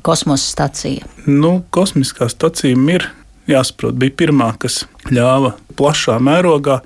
kosmosa 0.05 0.51
stacija? 0.51 1.07
Nu, 1.27 1.61
kosmiskā 1.71 2.29
stacija 2.31 2.75
ir 2.75 3.07
jāsaprot, 3.49 3.97
bija 3.99 4.17
pirmā, 4.25 4.51
kas 4.59 4.83
ļāva 5.09 5.55
plašā 5.79 6.19
mērogā 6.21 6.81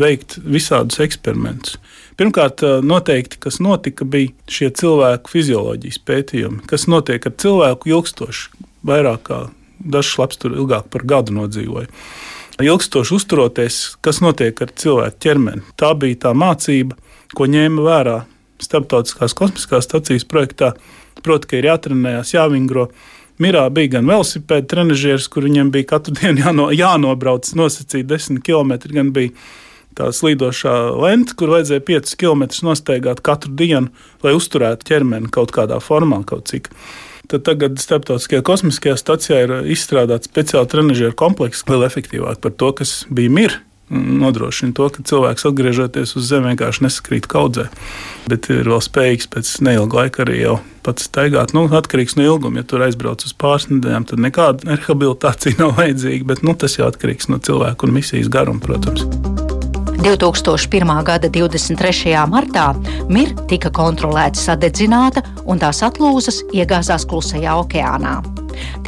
veikt 0.00 0.38
visādus 0.44 1.00
eksperimentus. 1.04 1.78
Pirmkārt, 2.18 2.62
noteikti, 2.86 3.40
kas 3.42 3.58
notika, 3.62 4.06
bija 4.06 4.30
šie 4.50 4.70
cilvēku 4.78 5.32
fizioloģijas 5.32 5.98
pētījumi, 6.06 6.62
kas 6.70 6.86
notiek 6.90 7.26
ar 7.26 7.34
cilvēku 7.42 7.90
ilgstoši, 7.90 8.66
vairāk 8.86 9.24
kā 9.26 9.40
dažs 9.80 10.14
labs 10.20 10.38
tur 10.38 10.54
ilgāk 10.54 10.86
par 10.92 11.02
gadu 11.08 11.34
nodzīvoja. 11.34 11.90
Ilgstoši 12.62 13.16
uzturoties, 13.16 13.80
kas 14.04 14.20
notiek 14.22 14.60
ar 14.62 14.70
cilvēku 14.78 15.18
ķermeni. 15.26 15.64
Tā 15.80 15.90
bija 15.98 16.28
tā 16.28 16.34
mācība, 16.38 16.94
ko 17.34 17.50
ņēma 17.50 17.82
vērā 17.88 18.20
Starptautiskās 18.62 19.34
kosmiskās 19.36 19.88
stacijas 19.88 20.24
projektā. 20.30 20.70
Proti, 21.26 21.48
ka 21.50 21.58
ir 21.58 21.66
jātrenējas, 21.68 22.30
jāvingro. 22.36 22.86
Mirā 23.42 23.64
bija 23.74 23.96
gan 23.96 24.06
velosipēda 24.06 24.68
trenižieris, 24.70 25.26
kur 25.28 25.48
viņam 25.48 25.72
bija 25.74 25.88
katru 25.96 26.14
dienu 26.20 26.44
jāno, 26.44 26.68
jānobrauc 26.70 27.50
nosacīt 27.58 28.06
10 28.10 28.40
km, 28.46 28.76
gan 28.94 29.10
bija 29.16 29.34
tā 29.98 30.10
slīdošā 30.14 30.74
lente, 31.00 31.36
kur 31.38 31.54
vajadzēja 31.54 31.84
5 31.88 32.14
km 32.20 32.46
nostaigāt 32.66 33.22
katru 33.24 33.54
dienu, 33.56 33.90
lai 34.24 34.36
uzturētu 34.36 34.88
ķermeni 34.90 35.32
kaut 35.34 35.54
kādā 35.54 35.80
formā, 35.82 36.22
kaut 36.28 36.50
cik. 36.52 36.70
Tad 37.30 37.46
tagad 37.46 37.78
Startautiskajā 37.80 38.44
kosmiskajā 38.44 38.98
stacijā 39.00 39.44
ir 39.46 39.54
izstrādāts 39.72 40.28
speciāli 40.28 40.68
trenižera 40.68 41.16
komplekss, 41.16 41.64
vēl 41.68 41.86
efektīvāk 41.86 42.42
par 42.44 42.52
to, 42.52 42.74
kas 42.80 43.04
bija 43.08 43.32
mirs. 43.32 43.62
Nodrošina 43.94 44.72
to, 44.72 44.86
ka 44.88 45.02
cilvēks 45.04 45.44
atgriežoties 45.44 46.14
uz 46.16 46.24
Zemi 46.30 46.48
vienkārši 46.50 46.86
nesakrīt 46.86 47.28
kaudzē, 47.28 47.66
bet 48.32 48.48
ir 48.48 48.64
vēl 48.72 48.80
spējīgs 48.80 49.28
pēc 49.30 49.50
neilga 49.66 50.00
laika 50.00 50.24
arī 50.24 50.40
jau 50.40 50.54
pats 50.86 51.04
staigāt. 51.10 51.52
Nu, 51.56 51.66
atkarīgs 51.68 52.16
no 52.16 52.24
ilguma. 52.24 52.62
Ja 52.62 52.68
tur 52.68 52.84
aizbrauc 52.88 53.26
uz 53.28 53.36
pāris 53.36 53.68
nedēļām, 53.68 54.08
tad 54.08 54.24
nekāda 54.24 54.72
rehabilitācija 54.72 55.58
nav 55.62 55.76
vajadzīga, 55.80 56.30
bet 56.32 56.46
nu, 56.46 56.56
tas 56.56 56.78
jau 56.80 56.88
atkarīgs 56.88 57.28
no 57.28 57.42
cilvēka 57.44 57.84
un 57.84 57.98
misijas 58.00 58.32
garuma, 58.32 58.64
protams. 58.64 59.04
2001. 60.04 61.02
gada 61.04 61.28
23. 61.32 62.12
martā 62.28 62.66
Mir 63.08 63.30
tika 63.48 63.70
kontrolēti 63.72 64.36
sadedzināta 64.36 65.22
un 65.48 65.56
tās 65.62 65.80
atlūzas 65.86 66.42
iegāzās 66.52 67.06
Klusajā 67.08 67.54
okeānā. 67.62 68.18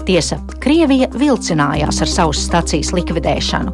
Tiesa, 0.05 0.37
Krievija 0.61 1.09
vilcinājās 1.17 2.03
ar 2.05 2.11
savas 2.13 2.43
stacijas 2.45 2.93
likvidēšanu. 2.93 3.73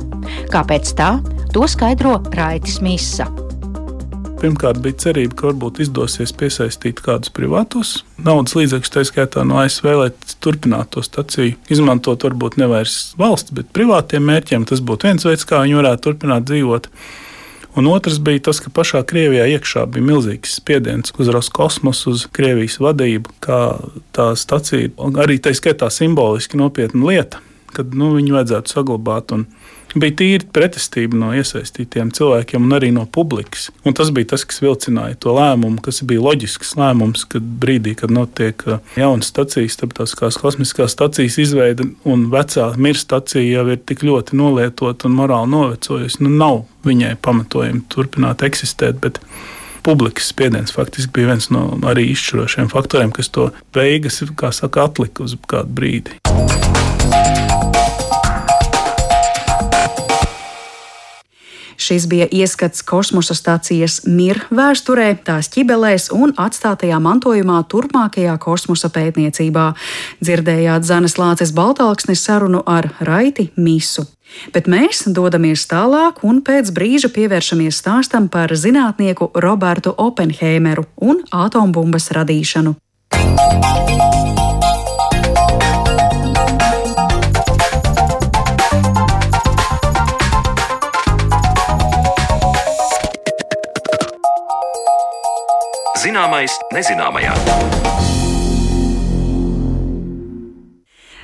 Kāpēc 0.52 0.92
tā? 0.94 1.16
To 1.52 1.66
skaidro 1.66 2.20
Raitis 2.30 2.78
Mīsa. 2.78 3.26
Pirmkārt, 4.38 4.78
bija 4.82 5.00
cerība, 5.08 5.34
ka 5.34 5.50
varbūt 5.50 5.82
izdosies 5.82 6.30
piesaistīt 6.38 7.02
kādus 7.02 7.34
privātus 7.34 8.04
naudas 8.22 8.54
līdzekļus, 8.54 8.94
tā 8.94 9.04
skaitā 9.06 9.42
no 9.46 9.58
ASV, 9.64 9.90
lai 9.99 10.08
turpinātu 10.42 11.00
to 11.00 11.04
staciju. 11.08 11.58
Izmantot 11.75 12.22
varbūt 12.22 12.62
nevis 12.62 13.16
valsts, 13.18 13.50
bet 13.54 13.75
privātiem 13.75 14.22
mērķiem. 14.30 14.66
Tas 14.70 14.82
būtu 14.82 15.11
viens 15.11 15.26
veids, 15.26 15.46
kā 15.46 15.64
viņi 15.66 15.78
varētu 15.82 16.06
turpināt 16.06 16.46
dzīvot. 16.46 16.90
Un 17.76 17.86
otrs 17.88 18.18
bija 18.20 18.42
tas, 18.48 18.60
ka 18.60 18.68
pašā 18.74 19.00
Krievijā 19.08 19.46
iekšā 19.54 19.86
bija 19.88 20.04
milzīgs 20.04 20.58
spiediens 20.58 21.14
uz 21.16 21.30
Roskosmosu, 21.32 22.12
uz 22.12 22.26
Krievijas 22.36 22.76
vadību, 22.82 23.32
kā 23.40 23.60
tā 24.12 24.32
stacija 24.36 24.90
arī 25.22 25.38
tā 25.40 25.54
skaitā 25.56 25.88
simboliski 25.88 26.60
nopietna 26.60 27.08
lieta, 27.08 27.40
kad 27.72 27.94
nu, 27.96 28.10
viņu 28.18 28.36
vajadzētu 28.36 28.74
saglabāt. 28.74 29.32
Un, 29.32 29.46
bija 29.99 30.16
tīra 30.20 30.49
pretestība 30.54 31.18
no 31.18 31.30
iesaistītiem 31.37 32.12
cilvēkiem 32.14 32.64
un 32.66 32.76
arī 32.76 32.90
no 32.94 33.04
publikas. 33.11 33.68
Un 33.87 33.96
tas 33.99 34.12
bija 34.14 34.32
tas, 34.32 34.44
kas 34.49 34.62
vilcināja 34.64 35.18
to 35.22 35.34
lēmumu, 35.37 35.82
kas 35.84 36.02
bija 36.08 36.22
loģisks 36.25 36.75
lēmums, 36.78 37.26
kad 37.32 37.44
brīdī, 37.62 37.94
kad 37.99 38.14
notiek 38.14 38.64
uh, 38.68 38.80
jauna 38.99 39.25
stacija, 39.26 39.68
starptautiskās 39.68 40.40
kosmiskās 40.40 40.96
stacijas 40.96 41.38
izveide 41.42 41.88
un 42.08 42.28
vecā 42.32 42.70
mirs 42.76 43.04
stacija 43.06 43.44
jau 43.44 43.66
ir 43.72 43.82
tik 43.82 44.04
ļoti 44.06 44.38
nolietota 44.38 45.08
un 45.08 45.18
morāli 45.18 45.52
novecojusi. 45.52 46.22
Nu, 46.25 46.32
nav 46.42 46.62
viņai 46.87 47.16
pamatojumi 47.22 47.84
turpināt 47.92 48.44
eksistēt. 48.46 49.00
Bet 49.02 49.20
publikas 49.82 50.30
spiediens 50.30 50.75
faktiski 50.75 51.12
bija 51.18 51.32
viens 51.32 51.50
no 51.54 51.66
arī 51.90 52.08
izšķirošiem 52.12 52.70
faktoriem, 52.72 53.14
kas 53.14 53.32
to 53.34 53.50
beigas, 53.75 54.22
kā 54.38 54.52
saka, 54.54 54.87
atlika 54.88 55.26
uz 55.26 55.37
kādu 55.50 55.75
brīdi. 55.80 56.22
Šis 61.82 62.06
bija 62.06 62.28
ieskats 62.30 62.82
kosmosa 62.86 63.34
stācijas 63.34 64.02
Mir 64.06 64.38
vēsturē, 64.54 65.08
tās 65.26 65.48
ķibelēs 65.50 66.10
un 66.14 66.30
atstātajā 66.38 67.00
mantojumā 67.02 67.58
turpmākajā 67.72 68.36
kosmosa 68.42 68.90
pētniecībā. 68.94 69.72
Dzirdējāt 70.22 70.86
Zanes 70.86 71.18
Lāces 71.18 71.50
Baltāksnes 71.56 72.22
sarunu 72.22 72.62
ar 72.66 72.92
Raiti 73.02 73.50
Misu. 73.56 74.06
Bet 74.54 74.70
mēs 74.70 75.02
dodamies 75.10 75.66
tālāk 75.68 76.22
un 76.22 76.38
pēc 76.46 76.70
brīža 76.76 77.10
pievēršamies 77.12 77.82
stāstam 77.82 78.30
par 78.32 78.54
zinātnieku 78.54 79.32
Robertu 79.34 79.92
Oppenheimeru 80.06 80.86
un 81.02 81.20
atombumbas 81.34 82.12
radīšanu. 82.14 82.76
Zināmais 96.12 96.52
nezināmajā. 96.76 97.33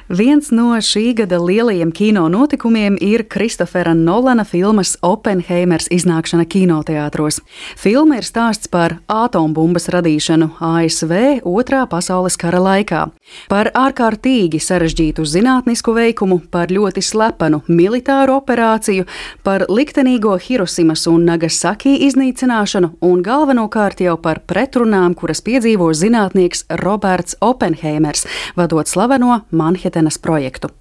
Viens 0.09 0.47
no 0.49 0.71
šī 0.81 1.11
gada 1.13 1.37
lielajiem 1.37 1.91
kino 1.93 2.23
notikumiem 2.33 2.95
ir 3.05 3.27
Kristofera 3.29 3.93
Nolana 3.93 4.47
filmas 4.49 4.95
Oppenheimers 5.05 5.91
iznākšana 5.93 6.47
kinoteātros. 6.49 7.43
Filma 7.77 8.17
ir 8.17 8.25
stāsts 8.25 8.73
par 8.73 8.97
atombumbas 9.13 9.91
radīšanu 9.93 10.55
ASV 10.65 11.45
Otrā 11.45 11.83
pasaules 11.93 12.41
kara 12.41 12.65
laikā, 12.65 13.11
par 13.49 13.71
ārkārtīgi 13.77 14.61
sarežģītu 14.63 15.25
zinātnisku 15.29 15.95
veikumu, 15.97 16.41
par 16.51 16.73
ļoti 16.73 17.03
slepenu 17.05 17.61
militāru 17.69 18.39
operāciju, 18.39 19.07
par 19.45 19.67
liktenīgo 19.69 20.37
Hirosimas 20.43 21.07
un 21.11 21.27
Nagasaki 21.29 21.95
iznīcināšanu 22.09 22.95
un 23.05 23.23
galvenokārt 23.25 24.03
jau 24.05 24.17
par 24.23 24.41
pretrunām, 24.49 25.15
kuras 25.19 25.43
piedzīvo 25.45 25.91
zinātnieks 25.95 26.65
Roberts 26.83 27.37
Oppenheimers, 27.45 28.27
vadot 28.57 28.89
slaveno 28.89 29.43
Manhetenas 29.51 30.19
projektu. 30.19 30.73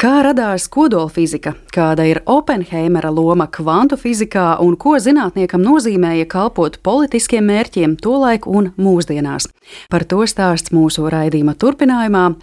Kā 0.00 0.20
radās 0.24 0.68
kodolfizika, 0.72 1.54
kāda 1.74 2.06
ir 2.08 2.22
Oppenheimera 2.26 3.12
loma 3.12 3.46
kvantu 3.52 3.98
fizikā 4.00 4.54
un 4.64 4.76
ko 4.80 4.96
zinātniekam 5.00 5.62
nozīmēja 5.64 6.28
kalpot 6.30 6.80
politiskiem 6.82 7.46
mērķiem 7.50 7.96
tolaik 8.00 8.48
un 8.48 8.72
mūsdienās. 8.80 9.50
Par 9.90 10.04
to 10.08 10.24
stāsts 10.26 10.72
mūsu 10.74 11.06
raidījuma 11.12 11.54
turpinājumā, 11.60 11.89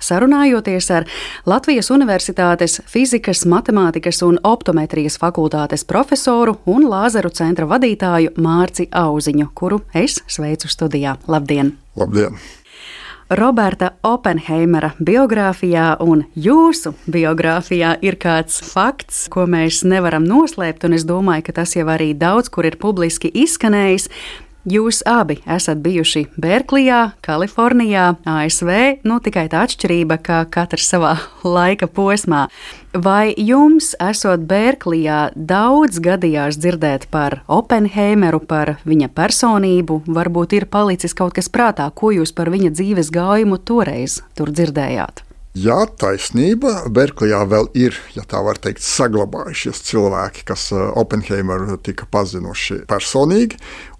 sarunājoties 0.03 0.91
ar 0.91 1.07
Latvijas 1.45 1.91
Universitātes 1.93 2.81
fizikas, 2.89 3.45
matemātikas 3.47 4.21
un 4.27 4.39
optometrijas 4.43 5.17
fakultātes 5.21 5.85
profesoru 5.87 6.57
un 6.65 6.87
Lāzeru 6.91 7.31
centra 7.31 7.65
vadītāju 7.69 8.35
Mārci 8.37 8.89
Auziņu, 8.91 9.49
kuru 9.53 9.81
es 9.93 10.21
sveicu 10.27 10.67
studijā. 10.71 11.17
Labdien! 11.27 11.77
Labdien! 11.95 12.37
Roberta 13.27 13.89
Oppenheimera 14.07 14.93
biogrāfijā 15.03 15.97
un 15.99 16.21
jūsu 16.39 16.93
biogrāfijā 17.11 17.97
ir 17.99 18.15
kāds 18.15 18.61
fakts, 18.63 19.25
ko 19.27 19.43
mēs 19.51 19.81
nevaram 19.83 20.23
noslēpt, 20.23 20.85
un 20.87 20.95
es 20.95 21.03
domāju, 21.03 21.49
ka 21.49 21.57
tas 21.59 21.75
jau 21.75 21.83
arī 21.91 22.13
daudz 22.15 22.47
kur 22.47 22.69
ir 22.69 22.79
publiski 22.79 23.27
izskanējis. 23.43 24.07
Jūs 24.67 24.97
abi 25.07 25.37
esat 25.47 25.79
bijuši 25.79 26.25
Berklijā, 26.35 27.13
Kalifornijā, 27.23 28.17
ASV, 28.27 28.71
nu 29.07 29.21
tikai 29.23 29.45
tā 29.47 29.61
atšķirība, 29.63 30.17
ka 30.19 30.41
katrs 30.51 30.89
savā 30.91 31.13
laika 31.55 31.87
posmā. 31.87 32.49
Vai 32.91 33.31
jums, 33.31 33.93
esot 34.03 34.43
Berklijā, 34.49 35.29
daudz 35.35 36.01
gadījās 36.03 36.59
dzirdēt 36.59 37.07
par 37.13 37.37
Oppenheimeru, 37.47 38.41
par 38.43 38.73
viņa 38.83 39.07
personību? 39.15 40.01
Varbūt 40.19 40.57
ir 40.59 40.67
palicis 40.67 41.15
kaut 41.15 41.37
kas 41.39 41.47
prātā, 41.47 41.87
ko 41.95 42.11
jūs 42.17 42.35
par 42.35 42.51
viņa 42.51 42.73
dzīves 42.75 43.13
gājumu 43.15 43.61
toreiz 43.63 44.19
tur 44.35 44.51
dzirdējāt? 44.51 45.23
Jā, 45.57 45.77
taisnība. 45.97 46.83
Berklijā 46.93 47.39
vēl 47.49 47.69
ir, 47.77 47.95
ja 48.13 48.21
tā 48.29 48.43
var 48.45 48.59
teikt, 48.61 48.83
saglabājušies 48.85 49.79
cilvēki, 49.87 50.43
kas 50.45 50.67
uh, 50.75 50.91
Oppenheimeru 51.01 51.79
tika 51.81 52.05
pazinuši 52.13 52.83
personīgi. 52.89 53.57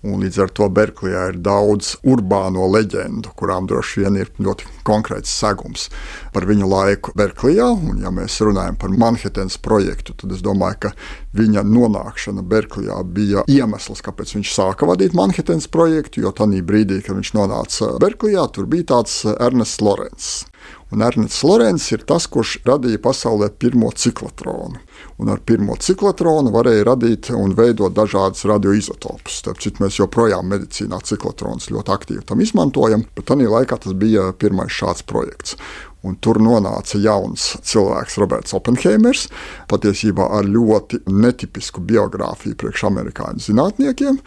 Līdz 0.08 0.40
ar 0.46 0.52
to 0.56 0.70
Berklijā 0.72 1.28
ir 1.34 1.40
daudz 1.44 1.96
urbāno 2.08 2.70
leģendu, 2.72 3.34
kurām 3.36 3.68
droši 3.68 4.06
vien 4.06 4.22
ir 4.24 4.32
ļoti 4.40 4.76
konkrēts 4.88 5.34
segums 5.34 5.88
par 6.34 6.48
viņu 6.50 6.70
laiku 6.72 7.13
Berklijā. 7.17 7.70
Un, 7.75 8.01
ja 8.03 8.12
mēs 8.13 8.39
runājam 8.44 8.79
par 8.79 8.94
Manhetenas 8.96 9.60
projektu, 9.62 10.15
tad 10.17 10.34
es 10.36 10.44
domāju, 10.46 10.88
ka 10.88 10.94
viņa 11.38 11.65
nonākšana 11.67 12.46
Berklijā 12.48 13.00
bija 13.03 13.46
iemesls, 13.51 14.03
kāpēc 14.06 14.38
viņš 14.38 14.53
sāka 14.56 14.89
vadīt 14.89 15.17
Manhetenas 15.17 15.70
projektu. 15.72 16.24
Jo 16.25 16.34
tajā 16.36 16.63
brīdī, 16.67 17.01
kad 17.06 17.20
viņš 17.20 17.34
nonāca 17.38 17.96
Berklijā, 18.01 18.48
tur 18.53 18.70
bija 18.72 18.94
tāds 18.96 19.24
Ernests 19.38 19.84
Lorenz. 19.84 20.46
Un 20.91 21.01
Ernsts 21.03 21.44
Lorenz 21.44 21.89
ir 21.91 22.03
tas, 22.08 22.29
kurš 22.32 22.62
radīja 22.67 23.01
pasaulē 23.03 23.50
pirmo 23.60 23.89
ciklotronu. 23.91 24.79
Un 25.20 25.32
ar 25.34 25.41
pirmo 25.44 25.75
ciklotronu 25.84 26.53
varēja 26.53 26.86
radīt 26.88 27.32
un 27.36 27.56
veidot 27.58 27.91
dažādas 27.96 28.46
radioizotopus. 28.48 29.41
Starp 29.41 29.60
citu, 29.63 29.84
mēs 29.84 30.00
joprojām 30.00 30.48
medicīnā 30.48 31.01
ciklotronus 31.03 31.67
ļoti 31.74 31.91
aktīvi 31.91 32.39
izmantojam, 32.48 33.03
bet 33.17 33.27
tajā 33.27 33.51
laikā 33.51 33.82
tas 33.84 33.98
bija 34.00 34.29
pirmais 34.39 34.72
šāds 34.81 35.05
projekts. 35.07 35.57
Un 36.05 36.15
tur 36.22 36.38
nonāca 36.39 37.00
jauns 37.01 37.55
cilvēks, 37.65 38.19
Roberts 38.22 38.53
Oppenheimers, 38.55 39.25
patiesībā 39.67 40.27
ar 40.38 40.46
ļoti 40.48 41.01
netipisku 41.10 41.81
biogrāfiju 41.89 42.55
priekš 42.62 42.86
amerikāņu 42.91 43.43
zinātniekiem. 43.48 44.19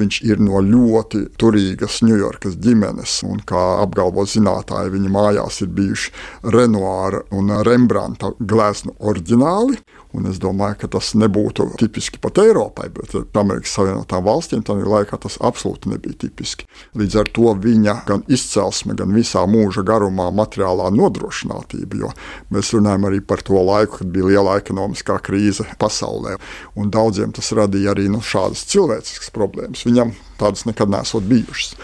Viņš 0.00 0.18
ir 0.26 0.42
no 0.42 0.60
ļoti 0.66 1.22
turīgas 1.40 2.00
Ņujorkas 2.04 2.58
ģimenes, 2.64 3.20
un 3.28 3.40
kā 3.48 3.62
apgalvo 3.84 4.26
zinātnēji, 4.28 4.92
viņa 4.96 5.14
mājās 5.14 5.62
ir 5.62 5.72
bijuši 5.76 6.12
Renoira 6.52 7.22
un 7.38 7.54
Rembrandta 7.70 8.34
gleznu 8.40 8.96
oriģināli. 8.98 9.78
Un 10.12 10.28
es 10.28 10.36
domāju, 10.42 10.76
ka 10.82 10.90
tas 10.92 11.14
nebūtu 11.16 11.70
tipiski 11.80 12.20
pat 12.20 12.36
Eiropai, 12.42 12.90
bet 12.92 13.14
Amerikas 13.38 13.72
Savienotām 13.78 14.26
valstīm 14.26 14.64
tajā 14.66 14.84
laikā 14.88 15.16
tas 15.22 15.38
absolūti 15.40 15.88
nebija 15.92 16.18
tipiski. 16.26 16.68
Līdz 17.00 17.18
ar 17.22 17.30
to 17.32 17.54
viņa 17.62 17.96
gan 18.08 18.24
izcelsme, 18.28 18.96
gan 18.98 19.14
visā 19.16 19.46
mūža 19.48 19.84
garumā 19.88 20.28
materiālā 20.36 20.90
nodrošinātība, 20.92 22.02
jo 22.04 22.12
mēs 22.52 22.74
runājam 22.76 23.08
arī 23.08 23.22
par 23.24 23.40
to 23.46 23.56
laiku, 23.56 24.02
kad 24.02 24.12
bija 24.12 24.28
liela 24.34 24.58
ekonomiskā 24.60 25.16
krīze 25.24 25.64
pasaulē, 25.80 26.36
un 26.76 26.92
daudziem 26.92 27.32
tas 27.32 27.52
radīja 27.56 27.96
arī 27.96 28.10
nu, 28.12 28.20
šādas 28.20 28.66
cilvēciskas 28.68 29.32
problēmas. 29.32 29.86
Viņam 29.88 30.12
tādas 30.40 30.68
nekad 30.68 30.92
nesot 30.92 31.24
bijušas 31.28 31.76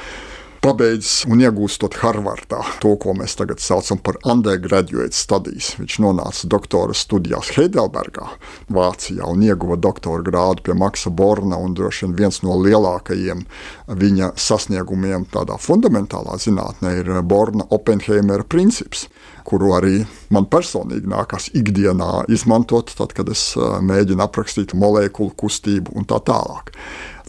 pabeidzis 0.65 1.25
un 1.31 1.43
iegūstot 1.43 1.99
Harvardā 2.03 2.61
to, 2.83 2.95
ko 3.01 3.15
mēs 3.19 3.37
tagad 3.39 3.63
saucam 3.63 4.01
par 4.03 4.19
undergraduate 4.29 5.17
studijas. 5.17 5.75
Viņš 5.79 5.99
nonāca 6.05 6.51
doktora 6.51 6.97
studijās 6.97 7.53
Heidelbergā, 7.57 8.29
Vācijā, 8.75 9.27
un 9.29 9.45
ieguva 9.47 9.79
doktora 9.81 10.25
grādu 10.27 10.67
pie 10.69 10.77
Maksa 10.79 11.11
Borna. 11.15 11.61
Droši 11.79 12.07
vien 12.07 12.15
viens 12.23 12.41
no 12.43 12.57
lielākajiem 12.59 13.45
viņa 13.89 14.33
sasniegumiem 14.41 15.29
tādā 15.33 15.59
fundamentālā 15.61 16.39
zinātnē 16.41 16.95
ir 17.03 17.13
Borna 17.23 17.69
Oppenheimera 17.75 18.47
princips 18.49 19.07
kuru 19.49 19.73
arī 19.79 20.03
man 20.35 20.45
personīgi 20.51 21.09
nākas 21.09 21.49
ikdienā 21.57 22.27
izmantot, 22.33 22.93
tad, 22.99 23.15
kad 23.17 23.31
es 23.33 23.55
mēģinu 23.57 24.25
aprakstīt 24.25 24.75
molekulu 24.77 25.33
kustību 25.41 25.97
un 25.97 26.09
tā 26.09 26.21
tālāk 26.29 26.75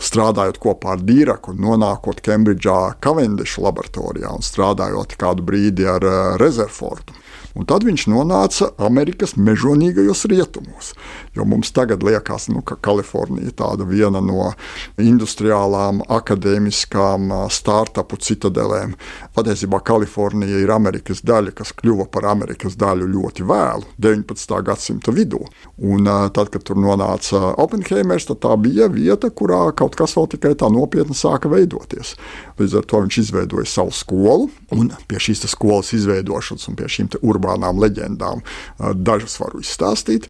strādājot 0.04 0.60
kopā 0.64 0.96
ar 0.96 1.04
Dīraku, 1.04 1.54
nonākot 1.60 2.22
Kembridžā 2.26 2.96
Cavendish 3.04 3.60
laboratorijā 3.62 4.32
un 4.36 4.46
strādājot 4.46 5.18
kādu 5.20 5.46
brīdi 5.46 5.88
ar 5.90 6.06
uh, 6.06 6.20
Rezerfordu. 6.42 7.16
Un 7.58 7.66
tad 7.68 7.84
viņš 7.84 8.06
nonāca 8.12 8.70
Amerikas 8.86 9.34
mežonīgajos 9.36 10.28
rietumos. 10.32 10.94
Jo 11.40 11.46
mums 11.48 11.72
tagad 11.72 12.04
liekas, 12.04 12.50
nu, 12.52 12.60
ka 12.62 12.76
Kalifornija 12.76 13.48
ir 13.48 13.84
viena 13.88 14.20
no 14.20 14.50
industriālām, 15.00 16.02
akadēmiskām, 16.12 17.30
startupu 17.48 18.18
citadelēm. 18.20 18.98
Patiesībā 19.38 19.80
Kalifornija 19.88 20.60
ir 20.60 20.74
Amerikas 20.76 21.22
daļa, 21.24 21.54
kas 21.56 21.72
kļuva 21.80 22.10
par 22.12 22.28
Amerikas 22.28 22.76
daļu 22.76 23.08
ļoti 23.14 23.46
vēlu, 23.48 23.88
19. 24.04 24.58
gadsimta 24.68 25.14
vidū. 25.16 25.40
Un 25.80 26.10
tad, 26.36 26.52
kad 26.52 26.66
tur 26.68 26.76
nonāca 26.76 27.54
Oppenheimers, 27.64 28.28
tad 28.28 28.42
tā 28.44 28.58
bija 28.60 28.90
vieta, 28.92 29.32
kurā 29.32 29.62
kaut 29.72 29.96
kas 29.96 30.18
vēl 30.20 30.28
tikai 30.36 30.52
tā 30.60 30.68
nopietni 30.68 31.16
sāka 31.16 31.48
veidoties. 31.48 32.18
Līdz 32.60 32.82
ar 32.82 32.90
to 32.92 33.04
viņš 33.06 33.22
izveidoja 33.24 33.70
savu 33.78 33.96
skolu, 33.96 34.50
un 34.76 34.92
pie 35.08 35.24
šīs 35.24 35.48
skolas 35.56 35.94
izveidošanas 35.96 36.68
un 36.68 36.76
pie 36.76 36.92
šīm 36.92 37.14
urbānām 37.24 37.80
leģendām. 37.80 38.44
Dažas 39.00 39.40
varu 39.40 39.64
izstāstīt. 39.64 40.28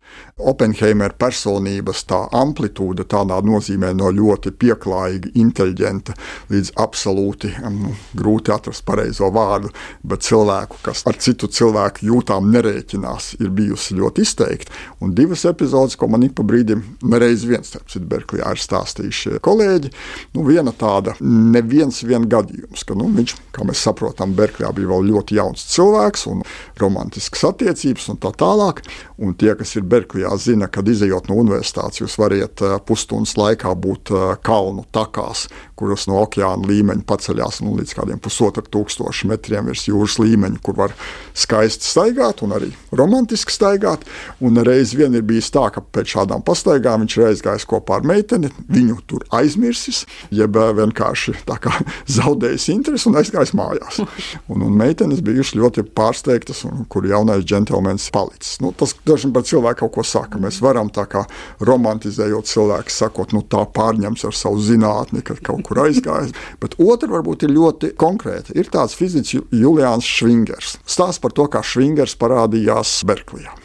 Oppenheimera 0.99 1.15
personības 1.19 2.03
tā 2.09 2.19
amplitūda 2.35 3.05
tādā 3.07 3.39
nozīmē 3.45 3.93
no 3.95 4.09
ļoti 4.11 4.51
pieklājīga, 4.59 5.31
inteliģenta 5.39 6.15
līdz 6.51 6.73
absolūti 6.75 7.53
nu, 7.71 7.93
grūti 8.17 8.51
atrast 8.51 8.83
pareizo 8.85 9.29
vārdu, 9.31 9.71
bet 10.03 10.25
cilvēku, 10.27 10.81
kas 10.83 11.05
ar 11.07 11.15
citu 11.15 11.47
cilvēku 11.47 12.05
jūtām 12.09 12.49
nerēķinās, 12.51 13.37
ir 13.39 13.49
bijusi 13.55 13.95
ļoti 13.95 14.25
izteikti. 14.27 14.71
Un 14.99 15.15
divas 15.15 15.45
epizodes, 15.47 15.95
ko 15.95 16.09
man 16.11 16.25
ik 16.27 16.35
pa 16.35 16.43
brīdim, 16.43 16.83
nereiz 17.03 17.45
viens, 17.47 17.71
starp 17.71 17.87
citu, 17.87 18.07
Berklijā 18.09 18.51
ir 18.51 18.59
stāstījuši 18.59 19.39
kolēģi. 19.45 19.93
Nu, 20.35 20.43
viena 20.47 20.73
tāda, 20.75 21.15
neviens 21.21 22.03
vien 22.03 22.27
gadījums, 22.29 22.83
ka 22.83 22.97
nu, 22.97 23.07
viņš, 23.15 23.35
kā 23.55 23.67
mēs 23.67 23.85
saprotam, 23.87 24.35
Berklijā 24.35 24.73
bija 24.75 24.91
vēl 24.91 25.11
ļoti 25.13 25.39
jauns 25.39 25.67
cilvēks 25.73 26.27
un 26.31 26.43
romāns 26.79 26.99
romantiskas 26.99 27.45
attiecības 27.47 28.09
un 28.11 28.19
tā 28.19 28.33
tālāk. 28.35 28.83
Un 29.19 29.33
tie, 29.35 29.53
kas 29.55 29.75
ir 29.75 29.83
Berklijā, 29.83 30.31
zina, 30.37 30.67
kad 30.79 30.87
izējot 30.87 31.27
no 31.27 31.35
universitātes, 31.41 31.99
jūs 31.99 32.15
varat 32.21 32.63
eh, 32.63 32.77
pusstundas 32.87 33.35
laikā 33.39 33.73
būt 33.83 34.13
eh, 34.15 34.27
kalnu 34.45 34.85
takās, 34.95 35.47
kuras 35.79 36.07
no 36.09 36.19
okeāna 36.25 36.67
līmeņa 36.67 37.05
paceļās 37.07 37.61
nu, 37.63 37.75
līdz 37.79 37.95
kādiem 37.97 38.19
pusotru 38.23 38.65
tūkstošu 38.67 39.29
metriem 39.31 39.69
virs 39.71 39.87
jūras 39.87 40.17
līmeņa, 40.19 40.59
kur 40.65 40.77
var 40.79 40.95
skaisti 41.37 41.87
staigāt 41.87 42.43
un 42.45 42.55
arī 42.57 42.71
romantiski 42.95 43.53
staigāt. 43.53 44.05
Un 44.43 44.59
reiz 44.65 44.93
vien 44.97 45.15
ir 45.15 45.25
bijis 45.27 45.51
tā, 45.53 45.67
ka 45.73 45.83
pēc 45.83 46.15
šādām 46.15 46.43
pastaigām 46.45 47.05
viņš 47.05 47.17
ir 47.17 47.27
aizgājis 47.29 47.67
kopā 47.69 47.99
ar 47.99 48.07
meiteni, 48.07 48.51
viņu 48.71 48.99
tur 49.09 49.25
aizmirsis, 49.35 50.03
jeb 50.35 50.57
eh, 50.59 50.73
vienkārši 50.81 51.37
zaudējis 52.17 52.69
interesi 52.73 53.09
un 53.09 53.19
aizgājis 53.21 53.55
mājās. 53.57 54.01
Un, 54.49 54.63
un 54.65 54.73
meitenes 54.77 55.19
bijušas 55.25 55.57
ļoti 55.59 55.83
pārsteigtas 55.95 56.63
un 56.65 56.85
kur 56.89 57.05
jaunais 57.07 57.43
džentlmenis 57.45 58.07
palicis. 58.13 58.57
Nu, 58.63 58.71
tas 58.75 58.95
dažiem 59.05 59.33
par 59.35 59.43
cilvēku 59.45 59.83
kaut 59.83 59.93
ko 59.97 60.05
saka. 60.05 60.39
Mēs 60.41 60.59
varam 60.63 60.89
tā 60.93 61.05
kā 61.09 61.23
romantizējot 61.65 62.49
cilvēku, 62.49 62.93
sakot, 62.93 63.33
nu 63.35 63.43
tā 63.45 63.61
pārņems 63.75 64.25
ar 64.27 64.37
savu 64.37 64.61
zinātni, 64.63 65.21
ka 65.25 65.37
kaut 65.45 65.68
kur 65.69 65.83
aizgājis. 65.85 66.35
Bet 66.61 66.77
otra 66.81 67.11
varbūt 67.13 67.45
ir 67.47 67.55
ļoti 67.55 67.93
konkrēta. 67.99 68.57
Ir 68.57 68.71
tāds 68.73 68.97
fiziks 68.97 69.37
Julians 69.37 70.05
Švingers. 70.05 70.77
Stāsts 70.89 71.21
par 71.21 71.35
to, 71.37 71.47
kā 71.51 71.63
Švingers 71.65 72.17
parādījās 72.19 72.99
Berklijā. 73.07 73.55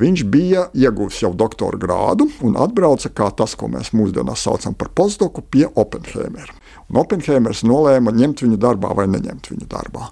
Viņš 0.00 0.22
bija 0.28 0.66
ieguvis 0.76 1.22
jau 1.22 1.32
doktora 1.36 1.78
grādu 1.80 2.28
un 2.44 2.56
atbrauca 2.60 3.10
kā 3.16 3.30
tas, 3.36 3.56
ko 3.56 3.70
mēs 3.72 3.94
mūsdienās 3.96 4.44
saucam 4.44 4.76
par 4.76 4.90
postdoku, 4.96 5.44
pie 5.44 5.64
Oppenheimera. 5.72 6.52
Un 6.86 7.00
Oppenheimers 7.00 7.64
nolēma 7.66 8.12
ņemt 8.14 8.44
viņu 8.44 8.60
darbā 8.62 8.92
vai 8.96 9.08
neņemt 9.10 9.50
viņu 9.50 9.68
darbā. 9.70 10.10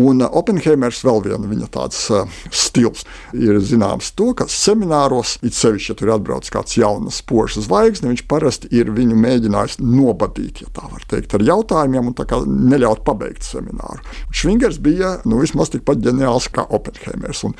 Un 0.00 0.24
Oppenheimers 0.26 1.04
vēl 1.06 1.20
viena 1.28 1.46
viņa 1.50 1.68
tāds 1.74 2.00
uh, 2.10 2.24
stils 2.50 3.04
ir 3.36 3.60
zināms 3.62 4.10
to, 4.18 4.32
ka 4.34 4.48
semināros, 4.50 5.36
it 5.46 5.54
sevišķi, 5.54 5.92
ja 5.92 5.98
tur 5.98 6.10
ir 6.10 6.14
atbraucis 6.16 6.54
kāds 6.54 6.78
jauns 6.78 7.20
spožs 7.22 7.60
zvaigzne, 7.68 8.10
viņš 8.10 8.24
parasti 8.30 8.70
ir 8.74 8.90
viņu 8.94 9.18
mēģinājis 9.22 9.78
nobadīt, 9.84 10.64
ja 10.64 10.72
tā 10.74 10.88
var 10.90 11.06
teikt, 11.10 11.36
ar 11.38 11.46
jautājumiem 11.46 12.10
un 12.10 12.18
neļaut 12.74 13.04
pabeigt 13.06 13.46
semināru. 13.46 14.02
Švingers 14.34 14.80
bija 14.82 15.18
nu, 15.28 15.38
vismaz 15.42 15.70
tikpat 15.70 16.02
ģeniāls 16.02 16.50
kā 16.54 16.66
Oppenheimers. 16.74 17.44
Un 17.46 17.54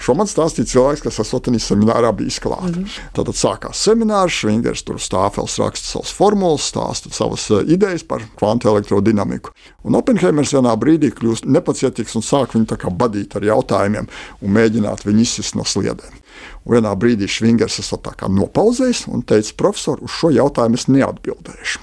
Šo 0.00 0.14
man 0.16 0.28
stāstīja 0.30 0.68
cilvēks, 0.70 1.02
kas 1.04 1.20
Asotenijas 1.20 1.66
seminārā 1.68 2.10
bija 2.16 2.32
klāts. 2.40 2.72
Mm 2.72 2.84
-hmm. 2.84 3.08
Tad 3.16 3.28
sākās 3.36 3.82
seminārs, 3.84 4.32
Švingers 4.32 4.82
tur 4.82 4.96
stāfels 4.96 5.58
raksta 5.60 5.86
savas 5.86 6.12
formulas, 6.16 6.70
stāsta 6.72 7.12
savas 7.12 7.50
eh, 7.50 7.64
idejas 7.74 8.02
par 8.02 8.22
kvantu 8.36 8.68
elektrodinamiku. 8.68 9.50
Un 9.84 9.94
Oppenheimers 9.94 10.54
vienā 10.54 10.72
brīdī 10.76 11.12
kļūst 11.12 11.46
nepacietīgs 11.46 12.16
un 12.16 12.22
sāk 12.22 12.56
viņu 12.56 12.66
badīt 12.96 13.36
ar 13.36 13.44
jautājumiem 13.44 14.08
un 14.40 14.56
mēģināt 14.56 15.04
viņu 15.04 15.20
izsist 15.20 15.54
no 15.54 15.64
sliedēm. 15.64 16.16
Un 16.64 16.74
vienā 16.76 16.94
brīdī 16.96 17.28
Švingers 17.28 17.80
kā 18.16 18.28
nopauzējis 18.28 19.06
un 19.08 19.22
teica, 19.22 19.52
profesor, 19.56 19.98
uz 20.00 20.10
šo 20.10 20.30
jautājumu 20.30 20.74
es 20.74 20.88
neatbildēšu. 20.88 21.80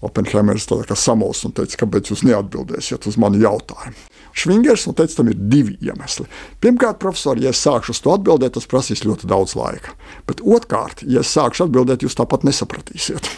Oppenheimers 0.00 0.66
samulst 0.94 1.44
un 1.44 1.52
teica, 1.52 1.82
kāpēc 1.82 2.12
jūs 2.12 2.22
neatbildēsiet 2.22 3.06
uz 3.06 3.16
manu 3.18 3.40
jautājumu. 3.42 3.96
Švingers, 4.36 4.86
un 4.90 4.96
teica, 4.98 5.20
tam 5.20 5.30
ir 5.32 5.38
divi 5.52 5.76
iemesli. 5.84 6.26
Pirmkārt, 6.62 7.00
profesori, 7.02 7.44
ja 7.46 7.52
es 7.54 7.62
sākšu 7.64 7.94
uz 7.94 8.02
to 8.04 8.14
atbildēt, 8.14 8.54
tas 8.56 8.68
prasīs 8.70 9.04
ļoti 9.06 9.28
daudz 9.30 9.54
laika. 9.58 9.94
Bet 10.28 10.42
otrkārt, 10.44 11.04
ja 11.06 11.24
es 11.24 11.32
sākšu 11.34 11.66
atbildēt, 11.68 12.04
jūs 12.06 12.18
tāpat 12.18 12.46
nesapratīsiet. 12.48 13.30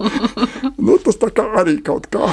nu, 0.84 0.98
tas 1.04 1.20
tā 1.20 1.32
arī 1.60 1.78
kaut 1.84 2.10
kā 2.12 2.30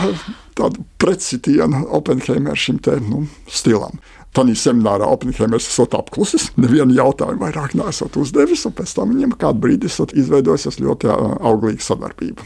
tādu 0.56 0.86
pretsitienu 1.02 1.86
Oppenheimer 1.96 2.58
šim 2.60 2.80
te, 2.84 2.98
nu, 3.04 3.26
stilam. 3.52 4.00
Tādā 4.36 4.56
seminārā 4.60 5.08
Oppenheimers 5.08 5.70
esot 5.70 5.96
apklusis, 5.96 6.50
nevienu 6.60 6.98
jautājumu 6.98 7.40
vairāk 7.46 7.78
nesot 7.80 8.18
uzdevis, 8.20 8.66
un 8.68 8.76
pēc 8.76 8.98
tam 8.98 9.14
viņam 9.14 9.38
kādu 9.40 9.64
brīdi 9.64 9.88
esot 9.88 10.12
izveidojusies 10.18 10.82
ļoti 10.84 11.12
auglīga 11.12 11.86
sadarbība. 11.86 12.44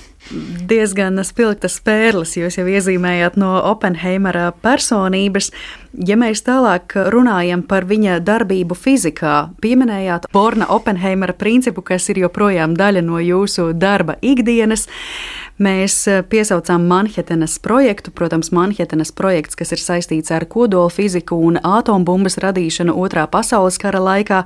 Diezgan 0.69 1.17
spilgtas 1.25 1.80
pērles 1.82 2.36
jūs 2.38 2.60
jau 2.60 2.67
iezīmējāt 2.69 3.39
no 3.41 3.56
Oppenheimera 3.71 4.52
personības. 4.62 5.49
Ja 6.06 6.19
mēs 6.19 6.43
tālāk 6.45 6.93
runājam 7.10 7.63
par 7.65 7.88
viņa 7.89 8.19
darbību 8.21 8.78
fizikā, 8.78 9.36
pieminējāt 9.63 10.28
Borna 10.34 10.67
Oppenheimera 10.75 11.34
principu, 11.34 11.82
kas 11.82 12.06
ir 12.13 12.21
joprojām 12.28 12.75
daļa 12.78 13.02
no 13.08 13.17
jūsu 13.23 13.71
darba 13.73 14.19
ikdienas. 14.21 14.86
Mēs 15.60 15.95
eh, 16.08 16.22
piesaucām 16.24 16.86
Manhetenas 16.88 17.58
projektu. 17.60 18.13
Protams, 18.15 18.54
Manhetenas 18.56 19.12
projekts, 19.12 19.58
kas 19.60 19.74
ir 19.76 19.82
saistīts 19.84 20.32
ar 20.32 20.45
kodola 20.48 20.88
fiziku 20.88 21.36
un 21.36 21.60
atombumbas 21.60 22.39
radīšanu 22.39 22.95
Otrā 22.95 23.26
pasaules 23.28 23.76
kara 23.82 24.00
laikā. 24.00 24.45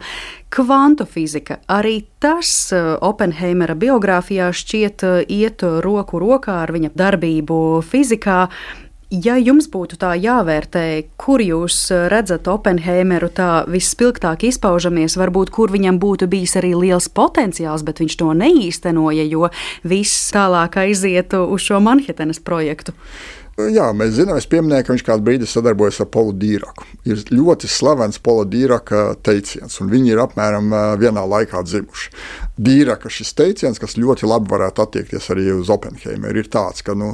Kvantu 0.53 1.05
fizika 1.05 1.59
arī 1.69 1.99
tas 2.17 2.49
eh, 2.73 2.95
Oppenheimera 2.97 3.77
biogrāfijā 3.77 4.49
šķiet 4.57 5.05
eh, 5.05 5.19
iet 5.29 5.61
roku 5.85 6.17
rokā 6.17 6.63
ar 6.63 6.73
viņa 6.73 6.95
darbību 6.97 7.59
fizikā. 7.85 8.47
Ja 9.13 9.35
jums 9.37 9.67
būtu 9.69 9.99
tā 10.01 10.15
jāvērtē, 10.17 11.03
kur 11.21 11.41
jūs 11.43 11.75
eh, 11.93 12.07
redzat 12.09 12.47
Oppenheimeru 12.49 13.27
tā 13.29 13.61
visspilgtāk 13.69 14.47
izpaužamies, 14.47 15.19
varbūt 15.21 15.51
kur 15.53 15.69
viņam 15.69 15.99
būtu 16.01 16.25
bijis 16.31 16.55
arī 16.57 16.71
liels 16.73 17.11
potenciāls, 17.13 17.85
bet 17.85 18.01
viņš 18.01 18.15
to 18.17 18.31
neīstenoja, 18.39 19.27
jo 19.29 19.51
viss 19.85 20.33
tālāk 20.33 20.79
aizietu 20.81 21.43
uz 21.45 21.61
šo 21.61 21.77
Manhetenas 21.85 22.41
projektu. 22.41 22.97
Jā, 23.53 23.91
mēs 23.93 24.15
zinām, 24.17 24.39
es 24.41 24.47
pieminēju, 24.49 24.85
ka 24.87 24.93
viņš 24.95 25.03
kādu 25.05 25.25
brīdi 25.27 25.45
sadarbojas 25.45 25.99
ar 26.01 26.07
Polu 26.09 26.31
Dīraku. 26.41 26.87
Ir 27.05 27.19
ļoti 27.29 27.67
slavens 27.69 28.17
Pola 28.17 28.47
Dīraka 28.49 29.03
teiciens, 29.21 29.77
un 29.83 29.91
viņi 29.91 30.15
ir 30.15 30.21
apmēram 30.23 30.73
vienā 30.97 31.21
laikā 31.29 31.61
dzimuši. 31.61 32.09
Dīraka 32.57 33.11
šis 33.13 33.35
teiciens, 33.37 33.77
kas 33.77 33.93
ļoti 34.01 34.25
labi 34.25 34.49
varētu 34.55 34.87
attiekties 34.87 35.29
arī 35.35 35.51
uz 35.53 35.69
Oppenheimeru, 35.73 36.41
ir 36.41 36.49
tāds, 36.49 36.81
ka 36.81 36.97
nu, 36.97 37.11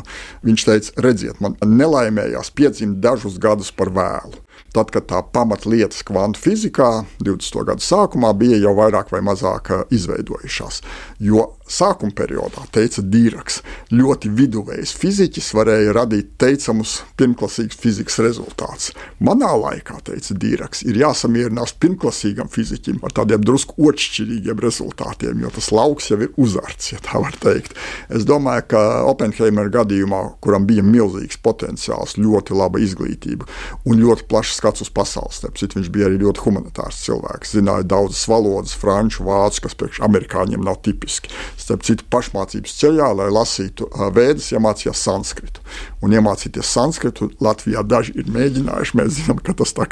viņš 0.47 0.67
teica, 0.69 0.95
redziet, 1.04 1.43
man 1.43 1.60
nelaimējās 1.60 2.54
piedzimt 2.56 3.04
dažus 3.04 3.36
gadus 3.36 3.75
par 3.75 3.91
vēlu. 3.91 4.39
Tad, 4.71 4.93
kad 4.93 5.10
tā 5.10 5.19
pamatlietas 5.34 6.04
kvantu 6.06 6.39
fizikā 6.39 6.89
20. 7.19 7.63
gada 7.67 7.84
sākumā 7.84 8.32
bija 8.38 8.60
jau 8.62 8.75
vairāk 8.78 9.12
vai 9.12 9.19
mazāk 9.25 9.71
izveidojušās. 9.91 10.84
Jo 11.19 11.47
sākuma 11.69 12.13
periodā, 12.15 12.63
teica 12.73 13.03
Dīraks, 13.05 13.62
ļoti 13.93 14.32
viduvējs 14.36 14.93
fiziķis 14.99 15.51
varēja 15.55 15.93
radīt 15.95 16.32
teicamus 16.41 16.99
pirmklasīgus 17.19 17.79
fizikas 17.79 18.19
rezultātus. 18.25 18.91
Manā 19.23 19.51
laikā, 19.53 19.99
teica 20.08 20.36
Dīraks, 20.41 20.84
ir 20.89 20.99
jāsamierinās 20.99 21.75
pirmklasīgam 21.82 22.49
fiziķim 22.51 23.03
ar 23.05 23.15
tādiem 23.21 23.45
drusku 23.45 23.77
otršķirīgiem 23.89 24.62
rezultātiem, 24.63 25.43
jo 25.43 25.53
tas 25.55 25.69
lauks 25.75 26.10
jau 26.12 26.19
ir 26.25 26.34
uzarts, 26.41 26.91
ja 26.93 27.01
tā 27.05 27.21
var 27.21 27.38
teikt. 27.41 27.77
Es 28.10 28.25
domāju, 28.27 28.65
ka 28.73 28.84
Oppenheimera 29.10 29.71
gadījumā, 29.79 30.23
kuram 30.43 30.65
bija 30.69 30.84
milzīgs 30.86 31.39
potenciāls, 31.45 32.17
ļoti 32.19 32.58
laba 32.58 32.82
izglītība 32.82 33.47
un 33.86 34.01
ļoti 34.01 34.25
plašs 34.29 34.58
skats 34.60 34.86
uz 34.86 34.91
pasauli, 34.93 35.36
starp 35.36 35.60
citu, 35.62 35.79
viņš 35.79 35.91
bija 35.93 36.10
arī 36.10 36.19
ļoti 36.23 36.43
humanitārs 36.45 37.03
cilvēks, 37.05 37.53
zināja 37.60 37.88
daudzas 37.89 38.25
valodas, 38.29 38.75
franču, 38.79 39.23
vācu, 39.27 39.65
kas 39.65 39.77
priekš 39.79 40.01
amerikāņiem 40.08 40.65
nav 40.65 40.82
tipiski 40.86 41.32
starp 41.60 41.86
citu, 41.88 42.06
pašmācības 42.13 42.76
ceļā, 42.80 43.10
lai 43.19 43.30
lasītu 43.34 43.89
vēdus, 44.15 44.52
iemācījās 44.56 45.04
sanskritu. 45.06 45.63
Un 46.06 46.15
iemācīties 46.15 46.74
sanskritu 46.74 47.30
Latvijā 47.43 47.84
daži 47.84 48.15
ir 48.19 48.32
mēģinājuši. 48.34 48.98
Mēs 49.00 49.15
zinām, 49.19 49.41
ka 49.43 49.56
tas 49.60 49.76
tā 49.76 49.88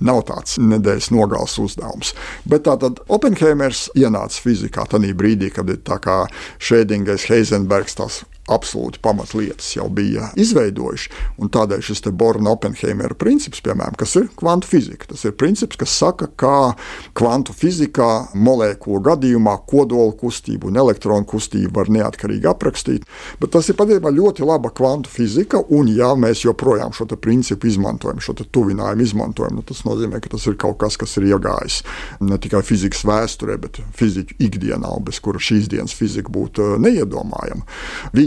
nav 0.00 0.22
tāds 0.30 0.58
nedēļas 0.62 1.10
nogales 1.14 1.58
uzdevums. 1.60 2.14
Bet 2.48 2.66
tātad 2.68 3.02
Oppenheimers 3.12 3.88
ienāca 3.98 4.42
fizikā 4.42 4.86
tajā 4.90 5.14
brīdī, 5.18 5.52
kad 5.54 5.70
ir 5.72 5.82
tā 5.84 6.00
kā 6.02 6.22
Šēdingais, 6.62 7.28
Heisenbergs, 7.30 7.98
tās 7.98 8.22
absolūti 8.50 8.98
pamatlietas 9.02 9.68
jau 9.76 9.86
bija 9.92 10.30
izveidojuši. 10.40 11.10
Tādēļ 11.52 11.82
šis 11.84 12.02
Borna 12.18 12.52
Oppenheimera 12.56 13.14
princips, 13.18 13.62
piemēram, 13.62 13.94
kas 13.98 14.16
ir 14.18 14.28
kvantu 14.38 14.66
fizika, 14.70 15.06
tas 15.12 15.22
ir 15.28 15.36
princips, 15.38 15.78
kas 15.78 15.94
saka, 15.94 16.26
kā 16.38 16.72
kvantu 17.18 17.54
fizikā 17.54 18.08
molekulu 18.34 19.02
gadījumā 19.06 19.54
kodola 19.70 20.14
kustību 20.18 20.70
un 20.70 20.80
elektronu 20.82 21.26
kustību 21.28 21.74
var 21.76 21.90
neatkarīgi 21.92 22.48
aprakstīt. 22.50 23.06
Bet 23.40 23.54
tas 23.54 23.70
ir 23.70 23.78
patiesībā 23.78 24.10
ļoti 24.14 24.46
laba 24.48 24.72
kvantu 24.74 25.12
fizika, 25.12 25.62
un 25.70 25.92
ja 25.92 26.12
mēs 26.18 26.44
joprojām 26.46 26.94
šo 26.96 27.06
principu 27.12 27.68
izmantojam, 27.70 28.20
šo 28.22 28.34
tuvinājumu 28.42 29.06
izmantojam, 29.06 29.60
nu, 29.60 29.66
tas 29.66 29.84
nozīmē, 29.86 30.20
ka 30.22 30.32
tas 30.34 30.48
ir 30.50 30.58
kaut 30.60 30.80
kas, 30.82 30.98
kas 31.00 31.14
ir 31.20 31.28
iegājis 31.30 31.82
ne 32.24 32.38
tikai 32.42 32.62
fizikas 32.66 33.04
vēsturē, 33.06 33.58
bet 33.62 33.78
fiziku 33.96 34.34
ikdienā, 34.42 34.90
bez 35.06 35.20
kura 35.22 35.40
šīs 35.42 35.68
dienas 35.70 35.94
fizika 35.96 36.32
būtu 36.32 36.74
neiedomājama. 36.82 37.66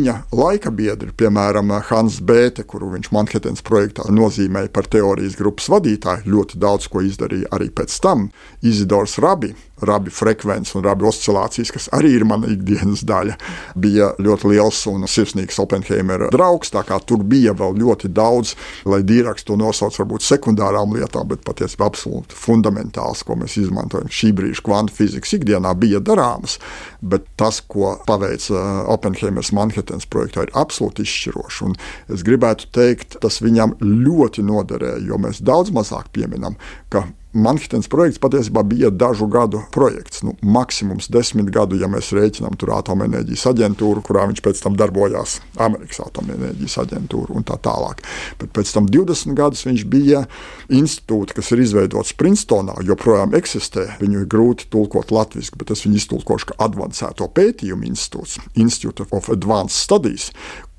Viņa 0.05 0.19
laika 0.37 0.69
biedri, 0.69 1.09
piemēram, 1.17 1.71
Hans 1.87 2.19
Bēte, 2.21 2.61
kuru 2.69 2.91
viņš 2.91 3.07
Manhetenas 3.09 3.65
projektā 3.65 4.05
nozīmēja 4.13 4.69
par 4.69 4.85
teorijas 4.85 5.33
grupas 5.39 5.65
vadītāju, 5.73 6.29
ļoti 6.29 6.61
daudz 6.61 6.85
ko 6.93 7.01
izdarīja 7.01 7.49
arī 7.57 7.71
pēc 7.73 7.95
tam. 8.03 8.27
Izidors 8.61 9.17
Rabi, 9.17 9.55
rabi 9.81 10.13
frekvences 10.13 10.75
un 10.77 10.85
rabi 10.85 11.07
oscilācijas, 11.09 11.71
kas 11.73 11.87
arī 11.95 12.13
ir 12.15 12.25
mana 12.27 12.47
ikdienas 12.53 13.01
daļa, 13.07 13.35
bija 13.81 14.11
ļoti 14.21 14.51
liels 14.53 14.83
un 14.91 15.07
sirsnīgs 15.09 15.57
Oppenheimera 15.63 16.29
draugs. 16.33 16.71
Tur 17.05 17.23
bija 17.25 17.55
vēl 17.57 17.75
ļoti 17.81 18.09
daudz, 18.13 18.53
lai 18.85 19.01
Dīraks 19.03 19.45
to 19.47 19.57
nosauc 19.59 19.97
varbūt 19.99 20.23
sekundārām 20.25 20.95
lietām, 20.95 21.27
bet 21.33 21.43
patiesībā 21.47 21.89
absolūti 21.89 22.37
fundamentāls, 22.37 23.25
ko 23.25 23.39
mēs 23.41 23.57
izmantojam 23.59 24.11
šī 24.11 24.31
brīža 24.37 24.63
kvantu 24.65 24.95
fizikas 24.95 25.35
ikdienā, 25.39 25.73
bija 25.73 25.99
darāms. 25.99 26.59
Bet 27.01 27.27
tas, 27.39 27.61
ko 27.61 27.95
paveica 28.07 28.85
Oppenheimers 28.93 29.51
Manhetenas 29.95 30.09
projektā, 30.11 30.45
ir 30.45 30.53
absolūti 30.55 31.05
izšķiroši. 31.05 31.65
Un 31.65 31.75
es 32.13 32.23
gribētu 32.25 32.69
teikt, 32.75 33.17
tas 33.21 33.41
viņam 33.41 33.77
ļoti 33.81 34.43
noderēja, 34.45 35.03
jo 35.07 35.17
mēs 35.17 35.41
daudz 35.41 35.71
mazāk 35.71 36.11
pieminam, 36.11 36.57
ka 36.89 37.07
Manhetenas 37.35 37.89
projekts 37.91 38.19
patiesībā 38.23 38.61
bija 38.63 38.87
dažu 38.95 39.27
gadu 39.27 39.59
projekts. 39.75 40.21
Nu, 40.23 40.37
maksimums 40.41 41.09
desmit 41.11 41.49
gadu, 41.53 41.75
ja 41.75 41.89
mēs 41.91 42.13
rēķinām 42.15 42.55
tur 42.59 42.71
atomenerģijas 42.77 43.43
aģentūru, 43.51 44.03
kurā 44.05 44.23
viņš 44.29 44.39
pēc 44.45 44.61
tam 44.63 44.77
darbojās, 44.79 45.41
Amerikas 45.59 45.99
atomenerģijas 46.05 46.77
aģentūra 46.85 47.35
un 47.35 47.43
tā 47.47 47.57
tālāk. 47.59 48.05
Bet 48.39 48.53
pēc 48.55 48.71
tam 48.77 48.87
20 48.87 49.35
gadus 49.35 49.65
viņš 49.67 49.83
bija 49.91 50.23
institūts, 50.71 51.35
kas 51.35 51.51
ir 51.51 51.65
izveidots 51.65 52.15
Princetonā, 52.15 52.77
joprojām 52.87 53.35
eksistē. 53.35 53.89
Viņu 53.99 54.23
ir 54.23 54.29
grūti 54.31 54.69
tulkot 54.71 55.11
latviešu, 55.11 55.57
bet 55.59 55.75
es 55.75 55.83
viņu 55.83 55.99
iztulkošu 55.99 56.53
kā 56.53 56.59
advancēto 56.69 57.27
pētījumu 57.35 57.91
institūts, 57.91 58.39
Institute 58.55 59.09
of 59.11 59.27
Advanced 59.33 59.75
Studies, 59.75 60.31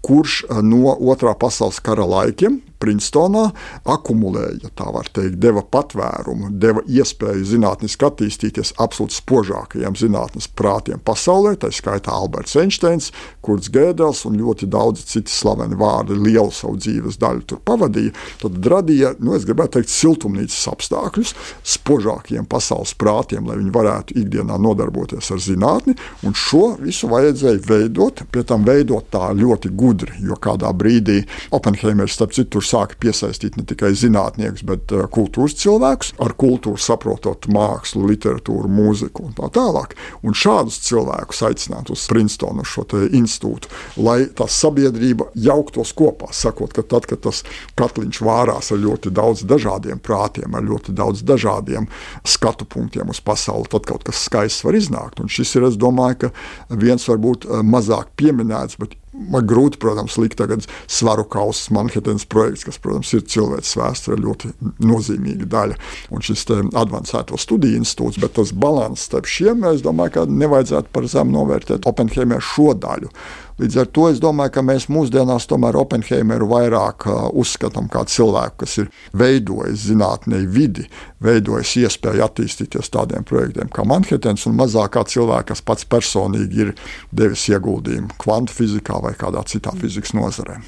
kurš 0.07 0.47
no 0.65 0.97
otrā 0.97 1.37
pasaules 1.37 1.83
kara 1.85 2.07
laikiem 2.09 2.63
Princetonā, 2.83 3.47
akumulēja, 3.89 4.59
ja 4.67 4.71
tā 4.77 4.89
var 4.93 5.09
teikt, 5.13 5.39
deva 5.43 5.63
patvērumu, 5.65 6.51
deva 6.61 6.83
iespēju 6.87 7.47
zinātniski 7.53 8.07
attīstīties 8.09 8.75
absolūti 8.83 9.17
spožākajiem 9.17 9.97
zinātnes 9.99 10.49
prātiem 10.53 11.01
pasaulē, 11.05 11.57
tā 11.61 11.71
skaitā 11.75 12.15
Alberts 12.15 12.57
Einsteins, 12.61 13.13
Kurts 13.45 13.71
Gēdels 13.73 14.25
un 14.29 14.39
ļoti 14.41 14.69
daudzi 14.71 15.07
citi 15.09 15.33
slaveni 15.33 15.79
vārdi 15.79 16.19
lielu 16.19 16.53
savu 16.55 16.77
dzīves 16.81 17.21
daļu 17.23 17.47
tur 17.49 17.63
pavadīja, 17.67 18.15
tad 18.43 18.71
radīja, 18.73 19.15
nu, 19.21 19.35
es 19.37 19.47
gribētu 19.49 19.79
teikt, 19.79 19.93
siltumnīcas 19.93 20.69
apstākļus 20.73 21.35
spožākajiem 21.77 22.49
pasaules 22.51 22.95
prātiem, 22.99 23.47
lai 23.49 23.59
viņi 23.61 23.75
varētu 23.75 24.19
ikdienā 24.23 24.59
nodarboties 24.63 25.31
ar 25.33 25.43
zinātni, 25.43 25.97
un 26.27 26.37
šo 26.37 26.75
visu 26.81 27.11
vajadzēja 27.13 27.63
veidot, 27.67 28.25
pie 28.33 28.45
tam 28.47 28.67
veidot 28.67 29.09
tā 29.13 29.31
ļoti 29.37 29.73
gudri, 29.77 30.21
jo 30.27 30.39
kādā 30.43 30.73
brīdī 30.77 31.23
Oppenheimers, 31.55 32.17
starp 32.17 32.35
citu, 32.37 32.61
sāka 32.67 32.99
piesaistīt 33.01 33.57
ne 33.59 33.65
tikai 33.69 33.93
zinātniekus, 33.97 34.65
bet 34.67 34.95
uh, 34.95 35.07
kultūras 35.13 35.57
cilvēkus, 35.61 36.15
ar 36.23 36.35
kultūru 36.39 36.81
saprotot 36.81 37.49
mākslu, 37.53 38.07
literatūru, 38.11 38.71
mūziku 38.73 39.29
un 39.29 39.37
tā 39.37 39.51
tālāk. 39.55 39.97
Un 40.27 40.37
šādus 40.37 40.81
cilvēkus 40.87 41.43
aicināt 41.49 41.93
uz 41.95 42.07
Princetonu, 42.11 42.65
uz 42.67 42.73
šo 42.75 42.87
institūtu, 43.17 43.71
lai 44.03 44.19
tā 44.37 44.49
sabiedrība 44.51 45.31
jauktos 45.47 45.93
kopā, 45.97 46.31
sakot, 46.37 46.75
ka 46.77 46.85
tad, 46.87 47.09
kad 47.11 47.23
tas 47.27 47.43
katliņš 47.79 48.21
vārās 48.25 48.73
ar 48.73 48.83
ļoti 48.83 49.13
daudz 49.15 49.45
dažādiem 49.49 50.01
prātiem, 50.03 50.55
ar 50.57 50.67
ļoti 50.67 50.95
daudz 50.97 51.25
dažādiem 51.27 51.89
skatu 52.27 52.67
punktiem 52.69 53.11
uz 53.13 53.21
pasauli, 53.25 53.69
tad 53.73 53.87
kaut 53.89 54.07
kas 54.07 54.27
skaists 54.27 54.65
var 54.67 54.79
iznākt. 54.79 55.21
Un 55.23 55.31
šis 55.33 55.57
ir, 55.59 55.69
es 55.71 55.79
domāju, 55.81 56.33
viens 56.71 57.07
varbūt 57.09 57.49
eh, 57.49 57.65
mazāk 57.67 58.13
pieminēts, 58.19 58.79
bet 58.81 58.97
Man 59.17 59.47
grūti, 59.49 59.81
protams, 59.81 60.19
likt 60.21 60.37
tagad 60.41 60.67
svaru 60.87 61.25
kausas 61.33 61.71
Manhetenas 61.73 62.27
projekts, 62.29 62.67
kas, 62.69 62.77
protams, 62.83 63.13
ir 63.17 63.25
cilvēks 63.25 63.73
vēsturē 63.81 64.19
ļoti 64.21 64.53
nozīmīga 64.85 65.49
daļa. 65.55 65.79
Un 66.13 66.25
šis 66.27 66.45
advancēto 66.53 67.41
studiju 67.41 67.81
institūts, 67.81 68.21
bet 68.21 68.37
tas 68.37 68.53
balans 68.53 69.07
starp 69.09 69.29
šiem, 69.31 69.65
es 69.73 69.85
domāju, 69.87 70.19
ka 70.19 70.27
nevajadzētu 70.29 70.93
par 70.93 71.09
zemu 71.11 71.39
novērtēt 71.39 71.89
Oppenheimer 71.89 72.45
šo 72.45 72.75
daļu. 72.77 73.13
Līdz 73.57 73.77
ar 73.81 73.87
to 73.89 74.03
es 74.11 74.19
domāju, 74.21 74.53
ka 74.53 74.63
mēs 74.67 74.85
mūsdienās 74.93 75.47
tomēr 75.49 75.79
Oppenheimeru 75.81 76.45
vairāk 76.51 77.07
uzskatām 77.33 77.87
kā 77.89 78.03
cilvēku, 78.05 78.59
kas 78.61 78.75
ir 78.83 78.91
veidojis 79.17 79.87
zinātnē 79.87 80.43
vidi, 80.53 80.85
veidojis 81.25 81.73
iespēju 81.87 82.25
attīstīties 82.27 82.93
tādiem 82.93 83.25
projektiem 83.25 83.71
kā 83.73 83.87
Manhetens, 83.89 84.45
un 84.45 84.59
mazāk 84.59 84.93
kā 84.99 85.07
cilvēku, 85.09 85.55
kas 85.55 85.65
pats 85.65 85.89
personīgi 85.89 86.67
ir 86.67 86.73
devis 87.17 87.47
ieguldījumu 87.49 88.19
kvantu 88.21 88.53
fizikā 88.59 88.99
vai 89.01 89.15
kādā 89.17 89.41
citā 89.49 89.73
fizikas 89.81 90.13
nozarē. 90.13 90.59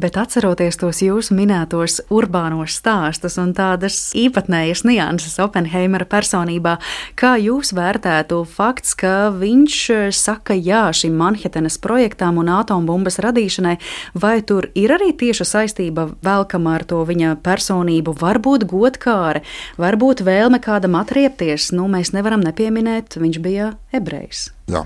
Bet 0.00 0.16
atceroties 0.16 0.80
tos 0.80 1.02
jūsu 1.04 1.36
minētos 1.36 1.98
urbānos 2.08 2.78
stāstus 2.80 3.36
un 3.42 3.52
tādas 3.52 3.98
īpatnējas 4.16 4.86
nianses 4.88 5.36
Oppenheimera 5.44 6.08
personībā, 6.08 6.78
kā 7.20 7.36
jūs 7.36 7.74
vērtētu 7.76 8.40
fakts, 8.48 8.96
ka 8.96 9.28
viņš 9.36 9.78
saka 10.16 10.56
jā 10.56 10.86
šim 10.96 11.20
Manhetenas 11.20 11.76
projektam? 11.76 12.29
Raķetām 12.30 12.38
un 12.38 12.48
atombumbas 12.48 13.18
radīšanai, 13.18 13.78
vai 14.14 14.42
tur 14.42 14.70
ir 14.74 14.90
arī 14.90 15.12
tieša 15.12 15.44
saistība 15.44 16.10
velkama 16.22 16.76
ar 16.76 16.84
to 16.84 17.04
viņa 17.04 17.40
personību, 17.42 18.14
varbūt 18.20 18.66
godkāre, 18.70 19.42
varbūt 19.78 20.22
vēlme 20.22 20.60
kādam 20.60 20.96
atriepties. 20.96 21.72
Nu, 21.72 21.88
mēs 21.88 22.12
nevaram 22.12 22.40
nepieminēt, 22.40 23.18
viņš 23.18 23.40
bija 23.42 23.74
ebrejs. 23.92 24.52
Jā. 24.68 24.84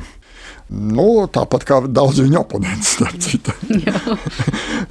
Nu, 0.73 1.27
tāpat 1.29 1.65
kā 1.69 1.79
daudz 1.93 2.23
viņa 2.23 2.39
oponentu, 2.41 2.87
starp 2.89 3.19
citu. 3.21 3.53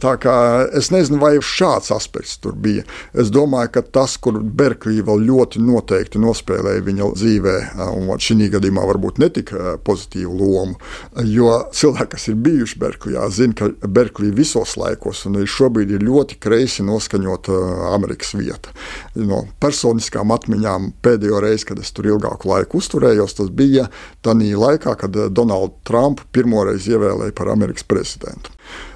tā 0.03 0.11
kā 0.21 0.35
es 0.77 0.91
nezinu, 0.93 1.17
vai 1.17 1.31
šāds 1.41 1.89
aspekts 1.95 2.35
tur 2.43 2.53
bija. 2.53 2.83
Es 3.17 3.31
domāju, 3.33 3.71
ka 3.73 3.81
tas, 3.97 4.13
kur 4.21 4.37
Berklī 4.37 5.01
vēl 5.01 5.25
ļoti 5.25 5.61
noteikti 5.65 6.21
nospēlēja 6.21 6.83
viņa 6.85 7.07
dzīvē, 7.17 7.55
un 7.89 8.11
šī 8.21 8.51
gadījumā 8.53 8.83
varbūt 8.91 9.17
netika 9.23 9.73
pozitīvu 9.87 10.35
lomu, 10.37 10.77
jo 11.25 11.49
cilvēki, 11.73 12.11
kas 12.13 12.29
ir 12.29 12.37
bijuši 12.45 12.79
Berklijā, 12.83 13.25
zina, 13.33 13.57
ka 13.57 13.71
Berklī 13.89 14.29
visos 14.35 14.75
laikos, 14.77 15.23
un 15.25 15.41
šobrīd 15.41 15.95
ir 15.97 16.05
ļoti 16.05 16.37
kreisi 16.43 16.85
noskaņota 16.85 17.57
Amerikas 17.95 18.35
vieta. 18.37 18.75
No 19.17 19.43
personiskām 19.63 20.31
atmiņām 20.37 20.91
pēdējo 21.01 21.41
reizi, 21.41 21.71
kad 21.71 21.81
es 21.81 21.89
tur 21.97 22.11
ilgāku 22.13 22.53
laiku 22.53 22.77
uzturējos, 22.77 23.39
tas 23.41 23.49
bija 23.49 23.89
tajā 24.21 24.53
laikā, 24.59 24.95
kad 25.01 25.17
Donalds 25.33 25.62
Donaldu 25.63 25.83
Trumpu 25.87 26.23
pirmoreiz 26.31 26.87
ievēlēja 26.87 27.33
par 27.35 27.51
Amerikas 27.51 27.83
prezidentu. 27.83 28.51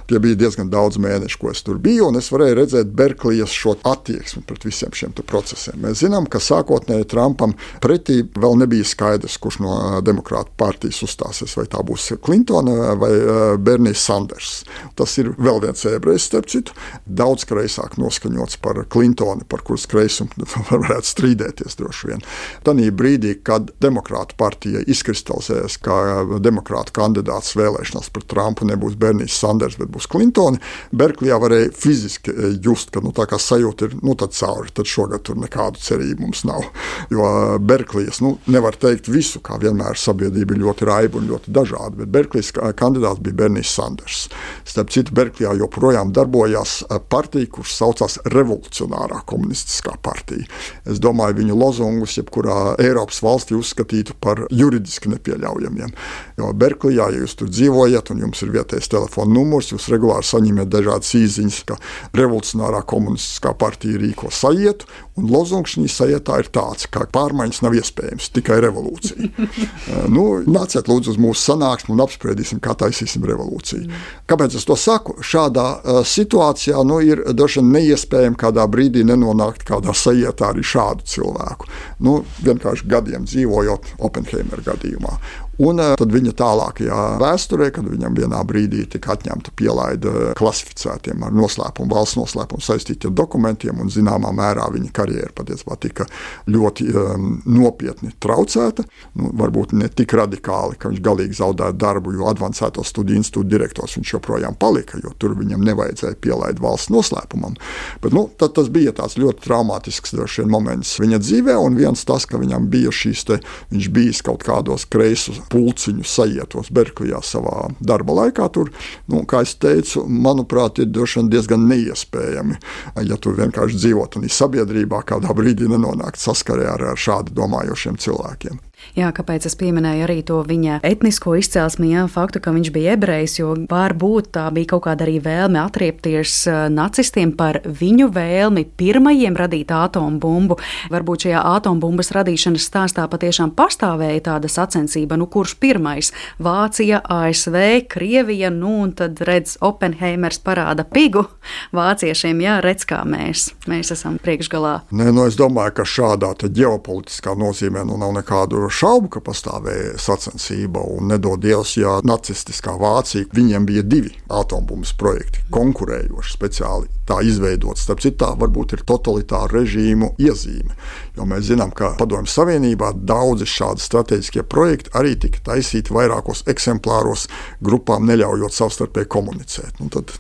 Tie 0.08 0.20
bija 0.24 0.38
diezgan 0.39 0.70
daudz 0.72 0.96
mēnešu, 1.04 1.39
ko 1.41 1.52
es 1.52 1.60
tur 1.67 1.82
biju, 1.84 2.08
un 2.08 2.20
es 2.20 2.30
varēju 2.32 2.56
redzēt 2.62 2.91
Berklijas 2.96 3.52
šo 3.52 3.74
attieksmi 3.88 4.46
pret 4.48 4.63
visiem 4.63 4.93
šiem 4.96 5.15
procesiem. 5.28 5.82
Mēs 5.84 6.00
zinām, 6.06 6.30
ka 6.32 6.39
sākotnēji 6.39 7.10
Trumpam 7.12 7.58
pretī 7.84 8.22
vēl 8.24 8.56
nebija 8.62 8.88
skaidrs, 8.88 9.36
kurš 9.43 9.60
no 9.65 9.74
demokrātu 10.06 10.54
partijas 10.60 11.02
uzstāsies, 11.04 11.58
vai 11.60 11.65
tā 11.67 11.84
būs 11.84 12.13
Klintona 12.24 12.96
vai 13.00 13.12
Bernijs 13.60 14.06
Sanders. 14.08 14.54
Tas 14.96 15.17
ir 15.20 15.34
vēl 15.36 15.60
viens 15.65 15.84
ebrejs, 15.91 16.30
starp 16.30 16.48
citu, 16.52 16.76
daudz 17.04 17.43
kreisāk 17.50 18.00
noskaņots 18.00 18.62
par 18.63 18.80
Klintonu, 18.88 19.43
par 19.50 19.65
kuras 19.67 19.89
kreisumu 19.91 20.48
varētu 20.72 21.12
strīdēties 21.12 21.80
droši 21.82 22.13
vien. 22.13 22.24
Tanī 22.63 22.88
brīdī, 22.96 23.36
kad 23.43 23.74
demokrātu 23.84 24.39
partija 24.39 24.86
izkristalizējas 24.88 25.78
kā 25.84 26.00
demokrātu 26.43 26.96
kandidāts 26.96 27.58
vēlēšanās 27.60 28.12
pret 28.15 28.32
Trumpu, 28.32 28.67
nebūs 28.72 28.96
Bernijs 29.00 29.36
Sanders, 29.36 29.76
bet 29.76 29.91
būs 29.97 30.10
Klintoni. 30.12 30.62
Berklijā 30.97 31.39
varēja 31.41 31.71
fiziski 31.75 32.33
eh, 32.33 32.55
just, 32.63 32.91
ka 32.93 33.01
nu, 33.03 33.13
tā 33.15 33.27
kā 33.29 33.39
sajūta 33.41 33.89
ir 33.89 33.97
nu, 34.03 34.15
cauri, 34.17 34.71
tad 34.73 34.89
šogad 34.89 35.23
tur 35.25 35.39
nekādu 35.41 35.81
cerību 35.81 36.25
mums 36.25 36.43
nav. 36.47 36.65
Jo 37.13 37.25
eh, 37.27 37.57
Berklijas 37.60 38.21
nu, 38.23 38.36
nevar 38.47 38.77
teikt 38.79 39.10
visu, 39.12 39.41
kā 39.43 39.60
vienmēr 39.62 39.97
sabiedrība 39.99 40.55
ir 40.55 40.63
ļoti 40.65 40.88
raiba 40.88 41.21
un 41.21 41.29
ļoti 41.31 41.53
dažāda, 41.53 41.95
bet 42.01 42.13
Berklijas 42.13 42.53
kandidāts 42.77 43.23
bija 43.23 43.39
Bernijs 43.43 43.73
Sanders. 43.73 44.27
Starp 44.67 44.93
citu, 44.93 45.15
Berklijā 45.17 45.55
joprojām 45.57 46.13
darbojās 46.15 46.79
eh, 46.88 47.01
partija, 47.10 47.49
kurš 47.51 47.75
saucās 47.77 48.19
Revolucionārā 48.33 49.23
komunistiskā 49.29 49.97
partija. 50.03 50.47
Es 50.88 51.01
domāju, 51.03 51.39
viņu 51.41 51.57
lozungus 51.57 52.17
jebkurā 52.19 52.77
Eiropas 52.83 53.21
valstī 53.25 53.57
uzskatītu 53.57 54.17
par 54.21 54.45
juridiski 54.53 55.12
nepieļaujamiem. 55.13 55.93
Jo 56.38 56.51
Berklijā, 56.57 57.10
ja 57.13 57.23
jūs 57.23 57.38
tur 57.39 57.49
dzīvojat 57.51 58.12
un 58.13 58.25
jums 58.25 58.43
ir 58.43 58.53
vietējais 58.55 58.91
telefona 58.91 59.33
numurs, 59.33 59.71
jūs 59.73 59.87
regulāri 59.93 60.28
saņemiet 60.28 60.71
dažādas 60.71 61.13
īsiņas, 61.17 61.60
ka 61.69 61.78
revolucionārā 62.17 62.84
komunistiskā 62.88 63.54
partija 63.58 64.00
rīko 64.02 64.32
sajietu, 64.34 64.88
un 65.17 65.30
lozungs 65.32 65.73
šī 65.76 65.88
sajietā 65.91 66.39
ir 66.41 66.52
tāds, 66.54 66.88
ka 66.91 67.08
pārmaiņas 67.13 67.63
nav 67.65 67.78
iespējams, 67.80 68.32
tikai 68.38 68.62
revolūcija. 68.67 69.32
Eh, 69.88 70.08
nu, 70.12 70.23
nāciet 70.50 70.89
lūdzu 70.89 71.13
uz 71.13 71.17
mūsu 71.21 71.39
sanāksmi 71.52 71.93
un 71.93 72.02
apspriedīsim, 72.04 72.60
kā 72.63 72.73
taisīsim 72.78 73.23
revolūciju. 73.28 73.88
Kāpēc 74.28 74.58
es 74.60 74.65
to 74.67 74.76
saku? 74.80 75.15
Šādā 75.23 75.65
uh, 75.78 76.00
situācijā 76.08 76.82
nu, 76.88 76.97
ir 77.06 77.21
droši 77.38 77.62
vien 77.62 77.71
neiespējami 77.78 78.39
kādā 78.39 78.65
brīdī 78.71 79.06
nenonākt 79.08 79.63
kādā 79.67 79.95
sajietā 79.95 80.52
arī 80.52 80.65
šādu 80.67 81.08
cilvēku. 81.08 81.69
Nu, 82.04 82.19
vienkārši 82.43 82.89
gadiem 82.91 83.28
dzīvojot 83.30 83.93
Oppenheimera 84.10 84.65
gadījumā. 84.73 85.15
Un 85.58 85.82
uh, 85.82 85.96
tad 85.98 86.12
viņa 86.13 86.36
tālākajā 86.38 86.98
vēsturē, 87.22 87.72
kad 87.74 87.88
viņam 87.89 88.13
vienā 88.17 88.43
brīdī 88.46 88.84
tika 88.93 89.15
atņemta 89.15 89.54
pielaide 89.58 90.12
klasificētiem 90.38 91.24
ar 91.26 91.34
noslēpumu, 91.34 91.89
valsts 91.96 92.20
noslēpumu 92.20 92.62
saistītiem 92.62 93.15
dokumentiem, 93.17 93.80
un 93.82 93.89
zināmā 93.89 94.30
mērā 94.38 94.67
viņa 94.76 94.91
karjera 94.93 95.32
patiesībā 95.38 95.80
tika 95.82 96.06
ļoti 96.54 96.88
um, 96.93 97.32
nopietni 97.50 98.13
traucēta. 98.22 98.86
Nu, 99.17 99.32
varbūt 99.41 99.74
ne 99.78 99.89
tik 99.89 100.13
radikāli, 100.17 100.78
ka 100.78 100.91
viņš 100.91 101.02
galīgi 101.08 101.39
zaudēja 101.39 101.74
darbu, 101.74 102.13
jo 102.20 102.30
advancēto 102.30 102.86
studiju 102.86 103.24
institūta 103.24 103.50
direktors 103.56 103.98
viņš 103.98 104.13
joprojām 104.13 104.60
palika, 104.62 105.02
jo 105.02 105.15
tur 105.17 105.34
viņam 105.39 105.65
nevajadzēja 105.65 106.20
pielaid 106.22 106.62
valsts 106.62 106.93
noslēpumam. 106.93 107.58
Bet, 108.04 108.13
nu, 108.13 108.28
tas 108.38 108.70
bija 108.74 108.93
ļoti 108.93 109.41
traumātisks 109.41 110.13
vien, 110.13 110.54
moments 110.54 110.98
viņa 111.02 111.22
dzīvē, 111.24 111.58
un 111.58 111.82
viens 111.82 112.06
tas, 112.06 112.30
ka 112.30 112.38
viņam 112.38 112.70
bija 112.70 112.93
šīs, 112.93 113.26
te, 113.26 113.41
viņš 113.74 113.91
bijis 113.93 114.22
kaut 114.26 114.46
kādos 114.46 114.86
kreisus 114.89 115.41
pulciņu 115.51 116.05
sajietos 116.07 116.71
Berklijā 116.75 117.21
savā 117.25 117.67
darba 117.79 118.19
laikā. 118.21 118.49
Tur, 118.53 118.71
nu, 119.12 119.23
kā 119.29 119.43
jau 119.45 119.57
teicu, 119.67 120.05
manuprāt, 120.07 120.81
ir 120.83 120.91
diezgan 121.33 121.67
neiespējami, 121.69 122.60
ja 123.07 123.19
tu 123.21 123.36
vienkārši 123.38 123.81
dzīvot 123.83 124.19
un 124.19 124.29
sabiedrībā 124.38 125.03
kādā 125.07 125.36
brīdī 125.38 125.69
nenonākt 125.71 126.21
saskarē 126.21 126.71
ar, 126.75 126.88
ar 126.93 127.05
šādi 127.07 127.36
domājošiem 127.38 127.99
cilvēkiem. 128.01 128.66
Jā, 128.97 129.12
kāpēc 129.13 129.43
es 129.45 129.53
pieminēju 129.53 130.05
arī 130.07 130.23
to 130.25 130.39
viņa 130.41 130.79
etnisko 130.88 131.36
izcelsmi, 131.38 131.91
jā, 131.91 132.07
faktu, 132.10 132.39
ka 132.41 132.49
viņš 132.55 132.69
bija 132.73 132.95
ebrejs, 132.97 133.36
jo 133.38 133.51
varbūt 133.69 134.31
tā 134.33 134.47
bija 134.55 134.71
kaut 134.71 134.88
kāda 134.88 135.05
arī 135.05 135.19
vēlme 135.21 135.60
atriepties 135.62 136.47
nacistiem 136.73 137.36
par 137.38 137.60
viņu 137.62 138.07
vēlmi 138.15 138.63
pirmajiem 138.81 139.38
radīt 139.38 139.69
atombumbu. 139.69 140.57
Varbūt 140.89 141.27
šajā 141.27 141.43
atombumbas 141.45 142.10
radīšanas 142.17 142.65
stāstā 142.65 143.05
patiešām 143.12 143.51
pastāvēja 143.60 144.23
tāda 144.31 144.49
sacensība, 144.49 145.13
nu 145.21 145.29
kurš 145.29 145.53
pirmais- 145.62 146.10
Vācija, 146.47 147.03
ASV, 147.05 147.86
Krievija, 147.93 148.49
nu 148.49 148.79
un 148.81 148.95
tad 148.97 149.21
redz 149.21 149.60
Oppenheimers 149.62 150.41
parāda 150.41 150.81
pigu 150.81 151.27
vāciešiem, 151.71 152.41
jā, 152.41 152.57
redz 152.65 152.81
kā 152.89 153.05
mēs, 153.05 153.53
mēs 153.67 153.93
esam 153.93 154.17
priekšgalā. 154.17 154.89
Nē, 154.89 155.13
nu 155.13 155.29
es 155.29 155.38
domāju, 155.38 155.71
ka 155.77 155.83
šādā 155.86 156.33
ģeopolitiskā 156.33 157.38
nozīmē 157.38 157.86
nu 157.86 158.01
nav 158.01 158.17
nekādu 158.17 158.65
šaubu 158.71 158.87
šaubu, 158.88 159.10
ka 159.12 159.21
pastāvēja 159.23 159.97
sacensība, 160.00 160.82
un 160.95 161.12
nedod 161.12 161.41
Dievs, 161.43 161.76
ja 161.80 161.97
nacistiskā 162.08 162.78
Vācija, 162.80 163.28
viņiem 163.36 163.65
bija 163.67 163.84
divi 163.84 164.13
atombumbas 164.32 164.93
projekti, 164.97 165.43
konkurējoši 165.52 166.36
speciāli 166.36 166.88
tā 167.08 167.19
izveidots. 167.28 167.84
Starp 167.84 168.04
citu, 168.04 168.19
tā 168.23 168.32
varbūt 168.39 168.78
ir 168.78 168.86
totalitāra 168.88 169.60
režīmu 169.60 170.13
iezīme, 170.21 170.78
jo 171.17 171.28
mēs 171.28 171.50
zinām, 171.50 171.73
ka 171.76 171.95
Padomju 172.00 172.32
Savienībā 172.32 172.93
daudzi 172.95 173.47
šādi 173.50 173.84
strateģiskie 173.84 174.45
projekti 174.47 174.93
arī 174.97 175.17
tika 175.19 175.43
taisīti 175.52 175.95
vairākos 175.95 176.45
eksemplāros, 176.52 177.28
grupām 177.63 178.08
neļaujot 178.08 178.56
savstarpēji 178.56 179.12
komunicēt. 179.17 179.84
Nu, 179.84 179.91
tad, 179.91 180.15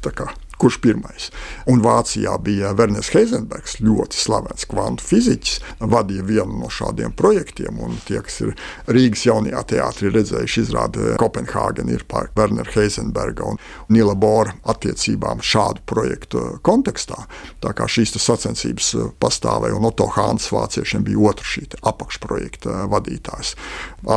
kurš 0.61 0.79
pirmais. 0.81 1.29
Un 1.69 1.81
Vācijā 1.85 2.33
bija 2.43 2.73
Werners 2.77 3.11
Heisenbergs, 3.13 3.77
ļoti 3.83 4.17
slavens 4.17 4.65
kvantu 4.69 5.05
fiziķis, 5.05 5.59
vadīja 5.79 6.25
vienu 6.27 6.61
no 6.61 6.71
šādiem 6.73 7.13
projektiem. 7.17 7.79
Tie, 8.07 8.19
kas 8.25 8.39
ir 8.43 8.53
Rīgas 8.89 9.25
jaunajā 9.27 9.63
teātrī 9.73 10.11
redzējuši, 10.15 10.63
izrādi 10.65 11.13
Kopenhāgena 11.21 11.93
ir 11.93 12.05
par 12.09 12.31
Wernera 12.37 12.71
Heisenberga 12.73 13.45
un 13.51 13.61
Nila 13.93 14.15
Bora 14.17 14.55
attiecībām 14.67 15.43
šādu 15.45 15.83
projektu 15.89 16.43
kontekstā. 16.65 17.27
Tā 17.63 17.73
kā 17.77 17.87
šīs 17.89 18.15
sacensības 18.17 18.93
pastāvēja, 19.21 19.77
un 19.77 19.85
Otto 19.87 20.07
Hāns 20.15 20.49
vāciešiem 20.53 21.05
bija 21.07 21.29
otrs 21.29 21.53
šī 21.53 21.65
apakšprojekta 21.87 22.87
vadītājs. 22.91 23.53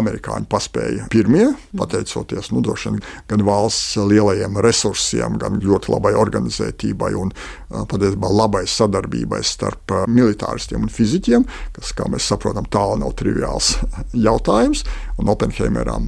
Amerikāņi 0.00 0.48
paspēja 0.50 1.08
pirmie, 1.12 1.50
pateicoties 1.76 2.50
nu, 2.54 2.62
gan 3.28 3.44
valsts 3.46 3.96
lielajiem 3.98 4.58
resursiem, 4.64 5.38
gan 5.40 5.58
ļoti 5.62 5.92
labai 5.92 6.12
organizācijai 6.14 6.29
organizētībai 6.30 7.12
un 7.18 7.34
patiesībā 7.90 8.30
labai 8.32 8.64
sadarbībai 8.70 9.42
starp 9.46 9.94
militāristiem 10.10 10.86
un 10.86 10.92
fizikiem, 10.92 11.46
kas, 11.76 11.92
kā 11.96 12.06
mēs 12.10 12.28
saprotam, 12.30 12.68
tālu 12.70 13.00
nav 13.02 13.14
triviāls 13.18 13.74
jautājums. 14.28 14.84
Un 15.20 15.28
Oppenheimeram 15.28 16.06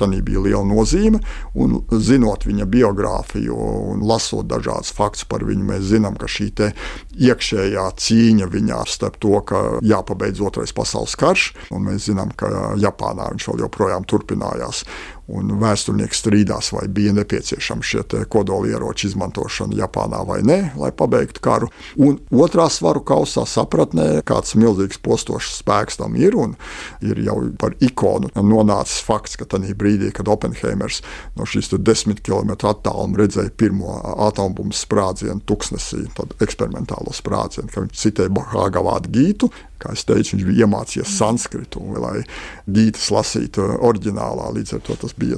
tā 0.00 0.08
bija 0.24 0.40
liela 0.40 0.64
nozīme. 0.64 1.20
Un, 1.60 1.82
zinot 2.04 2.46
viņa 2.46 2.66
biogrāfiju 2.70 3.56
un 3.92 4.04
lasot 4.08 4.46
dažādus 4.48 4.92
faktus 4.94 5.26
par 5.28 5.44
viņu, 5.46 5.66
mēs 5.68 5.90
zinām, 5.92 6.16
ka 6.20 6.28
šī 6.30 6.50
iekšējā 6.54 7.84
cīņa 7.98 8.48
viņā 8.52 8.80
starp 8.90 9.18
to, 9.22 9.38
ka 9.48 9.62
jāpabeidz 9.84 10.42
otrais 10.44 10.74
pasaules 10.76 11.16
karš, 11.18 11.48
un 11.74 11.88
mēs 11.88 12.08
zinām, 12.08 12.32
ka 12.36 12.74
Japānā 12.80 13.30
viņš 13.32 13.48
vēl 13.50 13.64
joprojām 13.64 14.06
turpinājās. 14.08 14.84
Un 15.32 15.54
vēsturnieki 15.56 16.16
strīdās, 16.18 16.68
vai 16.74 16.84
bija 16.92 17.14
nepieciešama 17.16 17.84
šie 17.86 18.02
kodolieroči 18.28 19.08
izmantošana 19.08 19.78
Japānā 19.78 20.20
vai 20.28 20.42
nē, 20.44 20.58
lai 20.76 20.90
pabeigtu 20.92 21.40
karu. 21.44 21.70
Un 21.96 22.18
otrā 22.28 22.66
svaru 22.68 23.00
kausā 23.00 23.46
sapratnē, 23.48 24.20
kāds 24.28 24.52
milzīgs 24.60 25.00
postošs 25.00 25.62
spēks 25.62 25.96
tam 26.02 26.18
ir, 26.20 26.36
un 26.36 26.52
ir 27.00 27.22
jau 27.24 27.38
par 27.60 27.72
ikonu 27.80 28.28
nonācis 28.36 29.00
fakts, 29.06 29.38
ka 29.40 29.48
tajā 29.48 29.72
brīdī, 29.80 30.12
kad 30.12 30.28
Oppenheimers 30.28 31.00
no 31.38 31.48
šīs 31.48 31.72
desmit 31.80 32.20
km 32.24 32.52
attāluma 32.68 33.24
redzēja 33.24 33.54
pirmo 33.56 33.96
atombumbu 34.28 34.76
sprādzienu 34.76 35.40
tuksnesī, 35.48 36.04
tad 36.18 36.36
eksperimentālo 36.44 37.16
sprādzienu, 37.16 37.72
ka 37.72 37.86
viņš 37.86 38.04
citēja 38.04 38.34
Bahāgavādu 38.34 39.14
gītu, 39.14 39.48
Kā 39.84 39.92
es 39.92 40.06
teicu, 40.08 40.32
viņš 40.32 40.44
bija 40.48 40.64
iemācījies 40.64 41.16
sanskritu, 41.18 41.82
lai 42.00 42.22
gītas 42.64 43.10
lasītu 43.12 43.66
oriģinālā. 43.84 44.48
Līdz 44.56 44.78
ar 44.78 44.84
to 44.86 44.96
tas 45.02 45.12
bija 45.20 45.36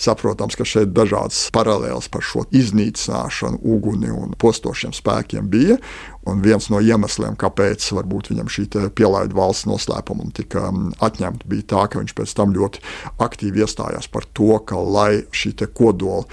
saprotams, 0.00 0.56
ka 0.56 0.64
šeit 0.64 0.94
dažādas 0.96 1.44
paralēlas 1.52 2.08
par 2.12 2.24
šo 2.24 2.46
iznīcināšanu, 2.56 3.60
uguni 3.60 4.08
un 4.08 4.32
postošiem 4.40 4.96
spēkiem 4.96 5.50
bija. 5.52 5.76
Un 6.24 6.40
viens 6.40 6.68
no 6.70 6.78
iemesliem, 6.80 7.36
kāpēc 7.36 7.84
viņam 8.32 8.48
šī 8.54 8.68
pielaida 8.94 9.34
valsts 9.34 9.66
noslēpuma 9.66 10.30
tika 10.32 10.70
atņemta, 11.02 11.48
bija 11.50 11.68
tā, 11.74 11.86
ka 11.90 12.00
viņš 12.00 12.14
pēc 12.16 12.34
tam 12.38 12.54
ļoti 12.54 12.80
aktīvi 13.20 13.64
iestājās 13.66 14.08
par 14.08 14.28
to, 14.32 14.54
ka 14.64 14.78
lai 14.78 15.24
šī 15.34 15.56
kodola 15.74 16.24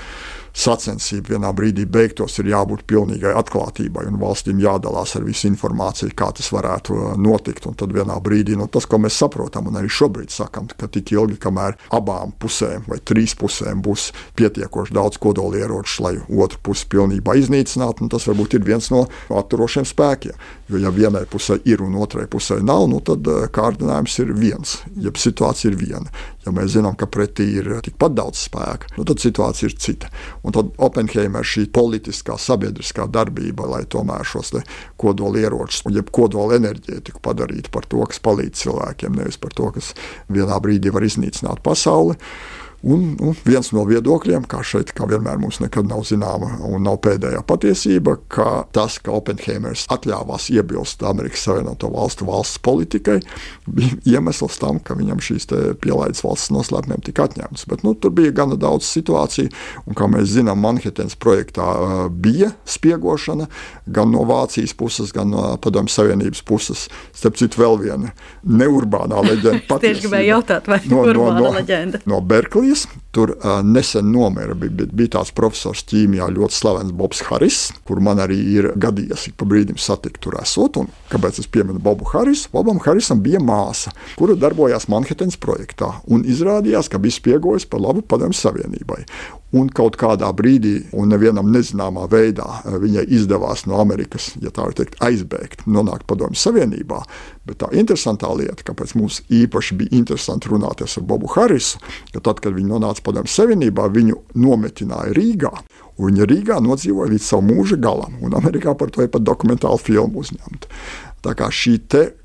sacensība 0.59 1.35
vienā 1.35 1.51
brīdī 1.55 1.85
beigtos, 1.89 2.37
ir 2.41 2.51
jābūt 2.51 2.85
pilnīgai 2.89 3.31
atklātībai 3.39 4.05
un 4.09 4.19
valstīm 4.21 4.59
jādalās 4.63 5.15
ar 5.17 5.25
visu 5.27 5.47
informāciju, 5.49 6.11
kā 6.17 6.31
tas 6.35 6.51
varētu 6.53 6.95
uh, 6.95 7.13
notikt. 7.19 7.67
Un 7.69 7.77
tad 7.79 7.93
vienā 7.95 8.17
brīdī 8.23 8.57
nu, 8.59 8.67
tas, 8.71 8.87
ko 8.89 8.99
mēs 9.01 9.17
saprotam, 9.21 9.69
un 9.69 9.79
arī 9.79 9.91
šobrīd 9.91 10.33
sakam, 10.33 10.67
ka 10.69 10.89
tik 10.91 11.13
ilgi, 11.15 11.39
kamēr 11.41 11.77
abām 11.95 12.33
pusēm 12.39 12.87
vai 12.89 12.99
trīs 12.99 13.35
pusēm 13.39 13.83
būs 13.85 14.09
pietiekoši 14.39 14.95
daudz 14.95 15.19
kodolieroču, 15.23 16.03
lai 16.05 16.15
otru 16.29 16.61
pusi 16.69 16.87
pilnībā 16.91 17.37
iznīcinātu, 17.39 18.05
nu, 18.05 18.11
tas 18.11 18.27
varbūt 18.29 18.59
ir 18.59 18.67
viens 18.67 18.91
no 18.93 19.05
atturošiem 19.29 19.87
spēkiem. 19.87 20.35
Jo, 20.69 20.77
ja 20.77 20.91
vienai 20.93 21.23
pusē 21.25 21.57
ir 21.65 21.81
un 21.81 21.95
otrai 21.97 22.27
pusē 22.29 22.59
nav, 22.61 22.83
nu, 22.91 22.99
tad 23.01 23.25
uh, 23.25 23.47
kārdinājums 23.53 24.19
ir 24.21 24.33
viens, 24.37 24.75
jeb 25.01 25.17
situācija 25.17 25.71
ir 25.71 25.77
viena. 25.79 26.13
Ja 26.45 26.53
mēs 26.53 26.75
zinām, 26.75 26.93
ka 26.99 27.07
pretī 27.09 27.47
ir 27.57 27.71
tikpat 27.85 28.13
daudz 28.17 28.43
spēka, 28.45 28.93
nu, 28.97 29.05
tad 29.09 29.21
situācija 29.23 29.71
ir 29.71 29.75
cita. 29.81 30.11
Un 30.45 30.53
tad 30.53 30.69
Oppenheimer 30.77 31.45
šī 31.45 31.65
politiskā, 31.73 32.37
sabiedriskā 32.37 33.09
darbība, 33.09 33.65
lai 33.69 33.81
tomēr 33.89 34.25
šos 34.29 34.53
kodolieročus, 35.01 35.83
jeb 35.95 36.13
kodola 36.13 36.59
enerģētiku 36.61 37.21
padarītu 37.25 37.73
par 37.73 37.89
to, 37.89 38.05
kas 38.09 38.21
palīdz 38.21 38.63
cilvēkiem, 38.63 39.17
nevis 39.17 39.41
par 39.41 39.57
to, 39.57 39.73
kas 39.73 39.95
vienā 40.29 40.61
brīdī 40.61 40.93
var 40.93 41.05
iznīcināt 41.05 41.65
pasauli. 41.65 42.17
Un, 42.81 43.01
nu, 43.19 43.33
viens 43.43 43.73
no 43.75 43.81
viedokļiem, 43.83 44.45
kā 44.47 44.61
šeit, 44.63 44.93
kā 44.95 45.03
vienmēr 45.09 45.39
mums 45.41 45.57
nekad 45.59 45.89
nav 45.89 46.05
zināma 46.07 46.53
un 46.63 46.85
nav 46.87 47.01
pēdējā 47.03 47.41
patiesība, 47.43 48.13
ka 48.31 48.63
tas, 48.75 48.95
ka 49.03 49.11
Oppenheimers 49.17 49.83
atļāvās 49.91 50.47
iebilst 50.53 51.03
Amerikas 51.03 51.43
Savienoto 51.43 51.89
Valstu 51.91 52.29
valsts 52.29 52.61
politikai, 52.63 53.17
bija 53.67 53.97
iemesls 54.15 54.61
tam, 54.61 54.79
ka 54.79 54.95
viņam 54.95 55.19
šīs 55.23 55.49
pielaides 55.83 56.23
valsts 56.23 56.53
noslēpumiem 56.55 57.03
tika 57.03 57.25
atņemtas. 57.27 57.65
Bet 57.67 57.83
nu, 57.83 57.97
tur 57.99 58.13
bija 58.15 58.31
gana 58.37 58.55
daudz 58.59 58.87
situāciju, 58.87 59.51
un 59.83 59.99
kā 59.99 60.07
mēs 60.07 60.31
zinām, 60.37 60.63
Manhetenas 60.63 61.19
projektā 61.19 61.67
bija 62.15 62.53
spiegošana 62.63 63.49
gan 63.91 64.15
no 64.15 64.23
Vācijas 64.29 64.75
puses, 64.77 65.11
gan 65.15 65.33
no 65.35 65.49
Padomju 65.59 65.91
Savienības 65.91 66.45
puses. 66.47 66.87
Starp 67.11 67.35
citu, 67.39 67.59
vēl 67.59 67.75
viena 67.83 68.15
neurbānā 68.47 69.19
leģenda. 69.27 69.79
Tieši 69.83 70.07
gribēju 70.07 70.31
jautāt, 70.31 70.71
vai 70.71 70.79
no, 70.87 71.03
no, 71.11 71.29
no. 71.35 72.01
No 72.07 72.23
Berkeley 72.23 72.68
Anglijas. 72.69 72.87
Tur 73.11 73.29
uh, 73.29 73.63
nesen 73.63 74.11
nomira 74.11 74.53
bija, 74.53 74.85
bija 74.93 75.09
tāds 75.17 75.31
profesors 75.33 75.81
ķīmijā, 75.89 76.27
ļoti 76.29 76.53
slavens 76.53 76.93
Bobs 76.93 77.23
Haris, 77.25 77.71
kur 77.87 77.99
man 77.99 78.21
arī 78.21 78.37
ir 78.53 78.67
gadījies 78.77 79.27
ik 79.31 79.37
pa 79.39 79.47
brīdim 79.49 79.79
satikt 79.81 80.21
tur 80.21 80.37
esot. 80.37 80.77
Un, 80.77 80.91
kāpēc 81.09 81.39
es 81.41 81.49
pieminu 81.49 81.81
Bobu 81.81 82.05
Harisu? 82.11 82.51
Bobam 82.53 82.77
Harisam 82.85 83.23
bija 83.25 83.41
māsa, 83.41 83.91
kura 84.15 84.37
darbojās 84.37 84.87
Manhetenas 84.93 85.39
projektā 85.41 85.89
un 86.05 86.21
izrādījās, 86.21 86.89
ka 86.89 87.01
bija 87.01 87.17
spiegojusi 87.17 87.69
par 87.69 87.81
labu 87.81 88.05
padomju 88.05 88.37
savienībai. 88.37 89.01
Un 89.49 89.69
kaut 89.73 89.95
kādā 89.97 90.27
brīdī, 90.37 90.75
un 90.93 91.09
nevienam 91.09 91.47
nezināmā 91.49 92.03
veidā, 92.11 92.45
viņai 92.69 93.07
izdevās 93.17 93.63
no 93.65 93.79
Amerikas, 93.81 94.35
ja 94.43 94.51
tā 94.53 94.67
var 94.67 94.75
teikt, 94.77 94.99
aizbēgt, 95.01 95.63
nonākt 95.65 96.05
Padomju 96.09 96.37
Savienībā. 96.37 96.99
Bet 97.49 97.57
tā 97.63 97.71
interesantā 97.73 98.29
lieta, 98.37 98.61
kāpēc 98.67 98.93
mums 98.99 99.23
īpaši 99.33 99.79
bija 99.79 99.95
interesanti 99.97 100.51
runāties 100.51 100.99
ar 101.01 101.07
Bobu 101.09 101.31
Harisu, 101.33 101.81
ka 102.13 102.21
tad, 102.29 102.43
kad 102.45 102.53
viņi 102.53 102.69
nonāca 102.69 103.01
Padomju 103.07 103.33
Savienībā, 103.33 103.89
viņu 103.95 104.21
nometināja 104.37 105.17
Rīgā. 105.17 105.53
Viņa 105.99 106.29
Rīgā 106.29 106.61
nodzīvoja 106.63 107.09
līdz 107.15 107.25
savu 107.33 107.49
mūža 107.49 107.81
galam, 107.81 108.21
un 108.21 108.37
Amerikā 108.37 108.77
par 108.77 108.93
to 108.93 109.01
ir 109.01 109.09
pat 109.11 109.25
dokumentāla 109.25 109.81
filma 109.81 110.21
uzņemta. 110.21 110.69
Tā 111.25 111.33
kā 111.35 111.49
šī 111.51 111.79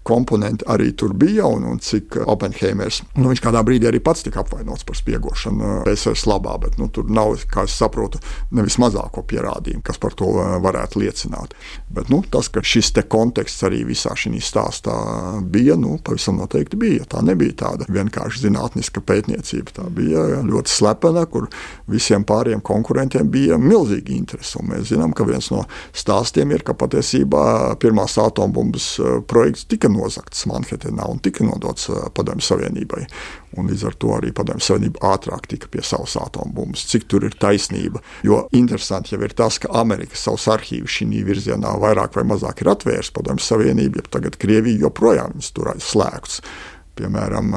komponente 0.04 0.66
arī 0.70 0.92
tur 0.96 1.14
bija, 1.16 1.46
un, 1.48 1.64
un 1.68 1.80
cik 1.82 2.20
Oppenheimers, 2.26 3.02
nu, 3.16 3.30
viņš 3.32 3.42
kādā 3.44 3.64
brīdī 3.66 3.88
arī 3.88 4.00
pats 4.04 4.24
tika 4.26 4.42
apvainots 4.44 4.84
par 4.86 4.98
spiegošanu 4.98 5.80
PSRS 5.86 6.26
labā, 6.28 6.58
bet 6.62 6.78
nu, 6.80 6.90
tur 6.92 7.08
nav, 7.10 7.34
kā 7.50 7.64
es 7.68 7.76
saprotu, 7.78 8.20
nevis 8.54 8.76
mazāko 8.82 9.24
pierādījumu, 9.26 9.82
kas 9.86 10.00
par 10.02 10.16
to 10.18 10.28
uh, 10.36 10.56
varētu 10.64 11.00
liecināt. 11.02 11.56
Bet 11.94 12.12
nu, 12.12 12.20
tas, 12.30 12.50
ka 12.52 12.62
šis 12.64 12.92
konteksts 13.10 13.64
arī 13.66 13.82
visā 13.88 14.14
šī 14.18 14.38
stāstā 14.42 14.94
bija, 15.40 15.76
nu, 15.80 15.96
pavisam 16.04 16.38
noteikti 16.40 16.78
bija. 16.80 17.06
Tā 17.10 17.22
nebija 17.24 17.54
tāda 17.64 17.88
vienkārši 17.92 18.46
zinātniska 18.46 19.02
pētniecība. 19.04 19.74
Tā 19.78 19.86
bija 19.94 20.42
ļoti 20.46 20.72
slepena, 20.72 21.24
kur 21.30 21.48
visiem 21.90 22.24
pāriem 22.26 22.62
konkurentiem 22.64 23.30
bija 23.30 23.58
milzīga 23.60 24.14
interese. 24.14 24.58
Un 24.60 24.72
mēs 24.72 24.88
zinām, 24.92 25.14
ka 25.16 25.26
viens 25.28 25.50
no 25.54 25.64
stāstiem 25.96 26.54
ir, 26.54 26.64
ka 26.66 26.76
patiesībā 26.78 27.76
pirmās 27.82 28.16
atombumbas 28.20 28.88
projekts 29.30 29.68
tika 29.70 29.90
nozagts 29.94 30.44
Manhetenā 30.50 31.07
un 31.11 31.22
tika 31.24 31.46
nodots 31.46 31.88
Padomju 32.14 32.44
Savienībai. 32.44 33.04
Un 33.59 33.70
līdz 33.70 33.87
ar 33.88 33.96
to 34.02 34.12
arī 34.16 34.33
Padomju 34.35 34.66
Savienība 34.66 35.14
ātrāk 35.14 35.48
tika 35.50 35.71
pie 35.71 35.85
savas 35.87 36.16
atombumbas. 36.21 36.85
Cik 36.90 37.08
tur 37.10 37.27
ir 37.29 37.38
taisnība? 37.40 38.02
Jo 38.27 38.44
interesanti 38.56 39.14
jau 39.14 39.23
ir 39.25 39.35
tas, 39.37 39.60
ka 39.62 39.73
Amerika 39.81 40.18
savus 40.18 40.48
arhīvus 40.52 40.98
šī 40.98 41.25
virzienā 41.27 41.75
vairāk 41.81 42.18
vai 42.18 42.27
mazāk 42.35 42.64
ir 42.64 42.73
atvērsta 42.75 43.21
Padomju 43.21 43.46
Savienība, 43.46 44.02
ja 44.02 44.14
tagad 44.18 44.38
Krievija 44.40 44.87
joprojām 44.87 45.37
viņus 45.37 45.52
tur 45.54 45.75
aizslēgts. 45.75 46.40
Piemēram, 46.94 47.48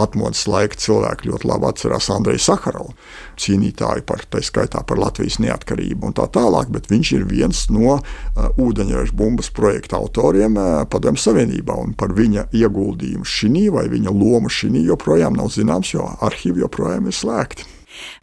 atmodas 0.00 0.46
laika 0.48 0.78
cilvēki 0.80 1.28
ļoti 1.28 1.48
labi 1.50 1.66
atcerās 1.68 2.06
Andreju 2.14 2.40
Sakarovu, 2.40 2.94
cīnītāju 3.40 4.06
par 4.08 4.22
tā 4.32 4.40
skaitā 4.44 4.80
par 4.88 4.96
Latvijas 5.02 5.36
neatkarību 5.44 6.08
un 6.08 6.16
tā 6.16 6.24
tālāk, 6.32 6.70
bet 6.72 6.88
viņš 6.88 7.10
ir 7.18 7.26
viens 7.28 7.66
no 7.68 7.98
uh, 7.98 8.46
ūdeņraža 8.56 9.16
bumbas 9.16 9.52
projekta 9.52 9.98
autoriem 10.00 10.56
uh, 10.56 10.70
Padomju 10.88 11.20
Savienībā, 11.20 11.76
un 11.76 11.92
par 11.92 12.14
viņa 12.16 12.46
ieguldījumu 12.56 13.28
šī 13.28 13.66
vai 13.74 13.84
viņa 13.92 14.16
lomu 14.16 14.48
šī 14.48 14.86
joprojām 14.86 15.36
nav 15.36 15.52
zināms, 15.52 15.92
jo 15.92 16.08
arhīvi 16.24 16.64
joprojām 16.64 17.10
ir 17.10 17.16
slēgti. 17.20 17.68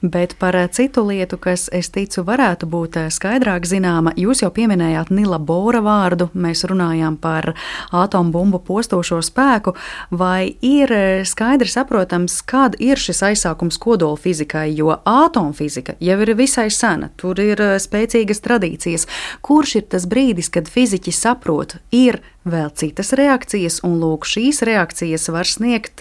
Bet 0.02 0.36
par 0.40 0.56
eh, 0.56 0.68
citu 0.68 1.02
lietu, 1.08 1.38
kas, 1.42 1.70
es 1.74 1.88
ticu, 1.90 2.22
varētu 2.22 2.68
būt 2.70 2.98
eh, 3.02 3.06
skaidrāk 3.10 3.64
zināma, 3.66 4.12
jūs 4.14 4.44
jau 4.44 4.52
pieminējāt 4.54 5.10
Nila 5.10 5.40
Bora 5.42 5.82
vārdu, 5.82 6.28
mēs 6.38 6.62
runājām 6.70 7.16
par 7.18 7.56
atombumbu 7.90 8.60
postošo 8.62 9.24
spēku, 9.26 9.74
vai 10.14 10.54
ir 10.62 10.94
eh, 10.94 11.26
skaidri 11.26 11.74
saprotams, 11.74 12.38
kāda 12.46 12.78
ir 12.78 13.02
šis 13.02 13.24
aizsākums 13.32 13.82
kodola 13.82 14.22
fizikai, 14.22 14.68
jo 14.78 14.94
atomfizika 15.02 15.98
jau 15.98 16.22
ir 16.22 16.36
visai 16.38 16.70
sena, 16.70 17.10
tur 17.18 17.42
ir 17.42 17.58
spēcīgas 17.82 18.46
tradīcijas. 18.46 19.10
Kurš 19.42 19.80
ir 19.82 19.90
tas 19.98 20.06
brīdis, 20.06 20.54
kad 20.54 20.70
fiziķi 20.70 21.10
saprot, 21.10 21.80
ir 21.90 22.22
vēl 22.48 22.70
citas 22.80 23.10
reakcijas, 23.18 23.82
un 23.84 23.98
lūk, 24.00 24.24
šīs 24.24 24.62
reakcijas 24.64 25.26
var 25.36 25.50
sniegt 25.50 26.00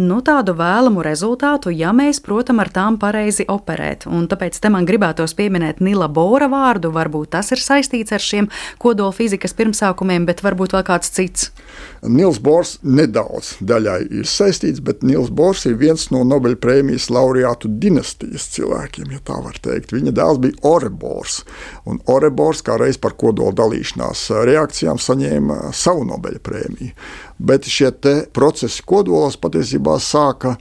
nu, 0.00 0.22
tādu 0.24 0.54
vēlamu 0.56 1.02
rezultātu, 1.04 1.74
ja 1.76 1.90
mēs, 1.92 2.22
protams, 2.24 2.62
ar 2.64 2.70
tām 2.72 2.96
pareizi 2.96 3.23
operēt. 3.48 4.06
Un 4.10 4.26
tāpēc 4.28 4.58
te 4.60 4.70
man 4.72 4.86
gribētos 4.88 5.34
pieminēt 5.38 5.80
Nila 5.84 6.08
Bora 6.12 6.48
vārdu, 6.52 6.90
varbūt 6.94 7.32
tas 7.34 7.50
ir 7.54 7.62
saistīts 7.62 8.12
ar 8.14 8.22
šiem 8.22 8.50
kodola 8.82 9.14
fizikas 9.14 9.56
pirmsākumiem, 9.56 10.26
bet 10.28 10.42
varbūt 10.44 10.76
vēl 10.76 10.84
kāds 10.86 11.12
cits. 11.14 11.50
Nils 12.04 12.38
Bors 12.44 12.76
nedaudz 12.84 13.54
daļai 13.64 13.98
ir 14.20 14.28
saistīts, 14.28 14.82
bet 14.84 15.02
Nils 15.06 15.30
Bors 15.34 15.64
ir 15.66 15.78
viens 15.80 16.10
no 16.12 16.20
Nobel 16.28 16.58
prēmijas 16.60 17.08
laureātu 17.14 17.70
dinastijas 17.80 18.50
cilvēkiem, 18.54 19.14
ja 19.14 19.22
tā 19.24 19.38
var 19.40 19.56
teikt. 19.64 19.94
Viņa 19.96 20.12
dēls 20.14 20.40
bija 20.44 20.60
Orebors, 20.68 21.40
un 21.88 22.02
Orebors 22.10 22.62
kā 22.66 22.76
reiz 22.80 23.00
par 23.00 23.16
kodola 23.20 23.54
dalīšanās 23.56 24.28
reakcijām 24.50 25.00
saņēma 25.00 25.60
savu 25.72 26.04
Nobel 26.08 26.40
prēmiju. 26.44 26.92
Bet 27.38 27.66
šie 27.70 27.90
procesi 28.34 28.84
kodolos 28.86 29.36
patiesībā 29.40 29.96
sāka 30.02 30.54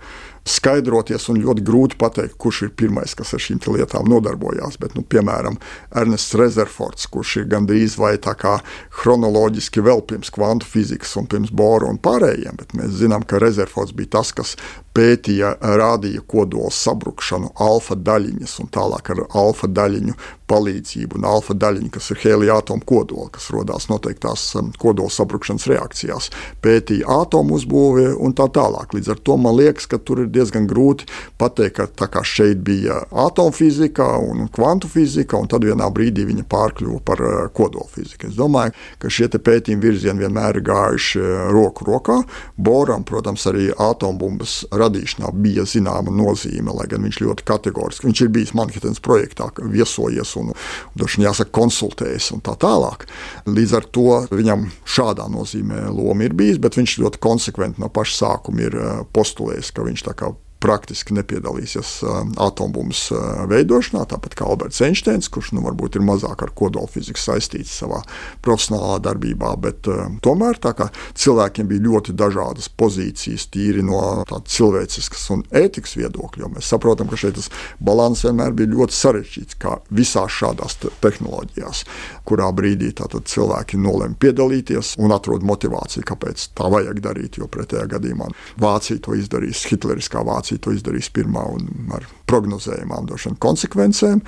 skaidroties 0.47 1.29
un 1.31 1.39
ļoti 1.43 1.63
grūti 1.65 1.97
pateikt, 1.99 2.35
kurš 2.41 2.61
ir 2.67 2.73
pirmais, 2.79 3.15
kas 3.15 3.33
ar 3.35 3.43
šīm 3.43 3.61
lietām 3.73 4.09
nodarbojās. 4.11 4.77
Bet, 4.81 4.95
nu, 4.97 5.03
piemēram, 5.07 5.57
Ernests 5.95 6.35
Rezerfords, 6.39 7.07
kurš 7.11 7.37
ir 7.41 7.49
gandrīz 7.51 7.97
vai 7.99 8.15
tā 8.21 8.35
kā 8.39 8.57
chronoloģiski 8.99 9.83
vēl 9.85 10.03
pirms 10.09 10.33
kvantu 10.33 10.67
fizikas 10.67 11.15
un 11.19 11.29
pirms 11.31 11.53
Bora 11.53 11.87
un 11.89 11.99
pārējiem, 12.03 12.59
bet 12.59 12.75
mēs 12.77 12.99
zinām, 12.99 13.23
ka 13.27 13.39
Rezerfords 13.43 13.95
bija 13.95 14.17
tas, 14.19 14.33
kas 14.35 14.55
pētīja, 14.93 15.55
rādīja 15.61 16.21
kodola 16.29 16.71
sabrukšanu, 16.73 17.53
alfa 17.61 17.97
daļiņas 17.97 18.59
un 18.61 18.71
tālāk 18.73 19.13
ar 19.13 19.23
alfa 19.29 19.69
daļiņu 19.69 20.15
palīdzību. 20.53 21.17
Un 21.17 21.27
alfa 21.27 21.55
daļiņa, 21.57 21.89
kas 21.95 22.11
ir 22.13 22.21
helija 22.23 22.57
atomu 22.61 22.85
kodola, 22.87 23.29
kas 23.33 23.49
radās 23.53 23.87
noteiktās 23.89 24.45
um, 24.59 24.71
kodola 24.79 25.11
sabrukšanas 25.13 25.65
reakcijās, 25.71 26.29
pētīja 26.63 27.09
atomu 27.23 27.57
uzbūvi 27.57 28.11
un 28.13 28.35
tā 28.37 28.47
tālāk. 28.53 28.93
Līdz 28.93 29.13
ar 29.15 29.21
to 29.25 29.37
man 29.41 29.57
liekas, 29.57 29.87
ka 29.89 29.99
tur 29.99 30.23
ir 30.25 30.31
diezgan 30.33 30.67
grūti 30.69 31.07
pateikt, 31.41 31.95
ka 31.97 32.09
kā 32.11 32.23
šeit 32.27 32.61
bija 32.65 32.99
atomfizika 33.23 34.05
un 34.21 34.47
kvantu 34.53 34.91
fizika, 34.91 35.39
un 35.39 35.49
tad 35.51 35.65
vienā 35.65 35.89
brīdī 35.93 36.27
viņa 36.29 36.45
pārkļuva 36.51 37.01
par 37.07 37.23
uh, 37.23 37.33
kodola 37.55 37.89
fiziku. 37.93 38.29
Es 38.29 38.37
domāju, 38.37 38.75
ka 39.01 39.11
šie 39.11 39.31
pētījumi 39.33 39.81
virzieni 39.81 40.25
vienmēr 40.25 40.59
ir 40.59 40.67
gājuši 40.67 41.23
uh, 41.23 41.33
roku 41.55 41.87
rokā. 41.89 42.19
Boram, 42.57 43.07
protams, 43.07 43.47
arī 43.49 43.71
atombumbas 43.71 44.61
radīšanā 44.83 45.31
bija 45.43 45.65
zināma 45.69 46.13
nozīme, 46.13 46.73
lai 46.75 46.87
gan 46.91 47.05
viņš 47.07 47.21
ļoti 47.23 47.47
kategoriski, 47.47 48.07
viņš 48.09 48.23
ir 48.25 48.31
bijis 48.35 48.53
Manhetenas 48.57 49.01
projektā, 49.03 49.49
viesojies 49.73 50.35
un, 50.39 50.53
un 50.53 51.25
jāsaka, 51.25 51.51
konsultējis 51.55 52.31
un 52.35 52.43
tā 52.45 52.55
tālāk. 52.59 53.07
Līdz 53.49 53.75
ar 53.79 53.89
to 53.95 54.21
viņam 54.31 54.69
šādā 54.85 55.27
nozīmē 55.31 55.87
loma 55.89 56.27
ir 56.27 56.37
bijis, 56.37 56.61
bet 56.61 56.77
viņš 56.79 56.99
ļoti 57.03 57.23
konsekventi 57.23 57.83
no 57.83 57.91
paša 57.93 58.19
sākuma 58.19 58.67
ir 58.67 58.79
eh, 58.79 58.95
postulējis, 59.15 59.73
ka 59.75 59.87
viņš 59.87 60.07
tā 60.09 60.17
kā 60.19 60.33
praktiski 60.63 61.15
nepiedalīsies 61.17 61.95
atombumbas 62.41 63.05
veidošanā, 63.51 64.05
tāpat 64.13 64.37
kā 64.39 64.47
Alberts 64.47 64.81
Einsteins, 64.85 65.29
kurš 65.33 65.53
nu, 65.57 65.63
varbūt 65.65 65.97
ir 65.99 66.05
mazāk 66.07 66.45
ar 66.45 66.53
kodolfiziku 66.55 67.19
saistīts 67.19 67.73
savā 67.81 67.99
profesionālā 68.45 69.01
darbībā. 69.03 69.53
Bet 69.63 69.89
tomēr 70.23 70.59
cilvēkiem 70.63 71.69
bija 71.69 71.85
ļoti 71.87 72.15
dažādas 72.17 72.69
pozīcijas, 72.79 73.49
tīri 73.53 73.83
no 73.85 74.23
cilvēciskas 74.29 75.25
un 75.35 75.43
ētikas 75.51 75.97
viedokļa. 75.99 76.51
Mēs 76.55 76.71
saprotam, 76.71 77.09
ka 77.11 77.19
šeit 77.19 77.37
tas 77.37 77.49
balans 77.83 78.23
vienmēr 78.25 78.55
bija 78.55 78.71
ļoti 78.73 78.97
sarežģīts, 78.97 79.59
kā 79.61 79.77
visās 79.93 80.31
šādās 80.33 80.77
te 80.81 80.91
tehnoloģijās, 81.03 81.83
kurā 82.27 82.49
brīdī 82.55 82.93
cilvēki 82.93 83.79
nolēma 83.81 84.15
piedalīties 84.21 84.93
un 85.01 85.13
atrod 85.15 85.43
motivāciju, 85.47 86.05
kāpēc 86.07 86.49
tā 86.57 86.69
vajag 86.71 87.01
darīt. 87.03 87.39
Jo 87.41 87.47
pretējā 87.51 87.87
gadījumā 87.95 88.29
Vācija 88.61 89.01
to 89.03 89.15
izdarīs, 89.17 89.63
Hitleriskā 89.69 90.21
Vācija 90.25 90.52
Vācija 90.53 90.61
to 90.61 90.73
izdarīs 90.75 91.09
pirmā 91.09 91.43
un 91.49 91.93
ar 91.93 92.05
prognozējumām 92.29 93.07
došanu 93.09 93.39
konsekvencēm. 93.41 94.21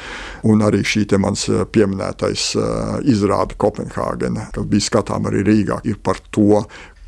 Un 0.49 0.61
arī 0.65 0.82
šī 0.84 1.05
manas 1.19 1.47
eh, 1.49 1.65
pieminētais 1.65 2.55
eh, 2.55 3.09
izrāde 3.11 3.55
Kopenhāgenē, 3.57 4.51
kas 4.53 4.65
bija 4.65 4.88
skatām 4.89 5.28
arī 5.30 5.43
Rīgā, 5.45 5.82
ir 5.86 5.97
par 6.01 6.17
to, 6.32 6.65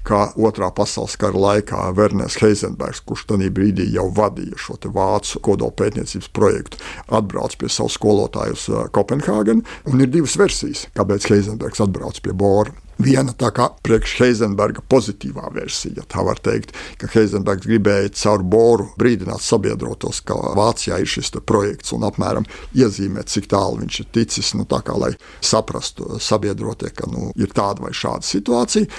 kā 0.08 0.22
otrā 0.40 0.70
pasaules 0.76 1.18
kara 1.20 1.38
laikā 1.38 1.84
Werners 1.98 2.40
Heisenbergs, 2.42 3.04
kurš 3.08 3.28
tajā 3.32 3.52
brīdī 3.54 3.90
jau 3.94 4.08
vadīja 4.16 4.60
šo 4.62 4.80
vācu 4.96 5.42
kodolpētniecības 5.48 6.32
projektu, 6.36 6.82
atbrauc 7.08 7.58
pie 7.60 7.70
eh, 7.70 8.90
Kopenhāgenu. 8.96 9.66
Un 9.92 10.04
ir 10.04 10.12
divas 10.12 10.38
versijas, 10.40 10.88
kāpēc 10.98 11.30
Heisenbergs 11.32 11.84
atbrauc 11.84 12.22
pie 12.24 12.36
Bora. 12.38 12.76
Viena 12.98 13.30
tā 13.38 13.52
kā 13.54 13.68
priekš 13.86 14.16
Heisenberga 14.18 14.82
pozitīvā 14.90 15.52
versija. 15.54 16.02
Tā 16.10 16.24
var 16.26 16.40
teikt, 16.42 16.72
ka 16.98 17.10
Heisenbergs 17.14 17.68
gribēja 17.70 18.10
caur 18.18 18.42
boru 18.42 18.88
brīdināt 18.98 19.44
sabiedrotos, 19.46 20.24
ka 20.26 20.38
Vācijā 20.58 20.98
ir 21.04 21.10
šis 21.10 21.30
projekts 21.46 21.94
un 21.94 22.08
apmēram 22.08 22.48
iezīmēt, 22.74 23.30
cik 23.30 23.52
tālu 23.54 23.84
viņš 23.84 24.00
ir 24.02 24.08
ticis, 24.18 24.50
nu, 24.58 24.66
tā 24.66 24.82
kā 24.86 24.98
lai 24.98 25.12
saprastu 25.46 26.18
sabiedrotie, 26.24 26.90
ka 26.98 27.10
nu, 27.12 27.30
ir 27.38 27.54
tāda 27.54 27.86
vai 27.86 27.94
šāda 27.94 28.26
situācija. 28.26 28.90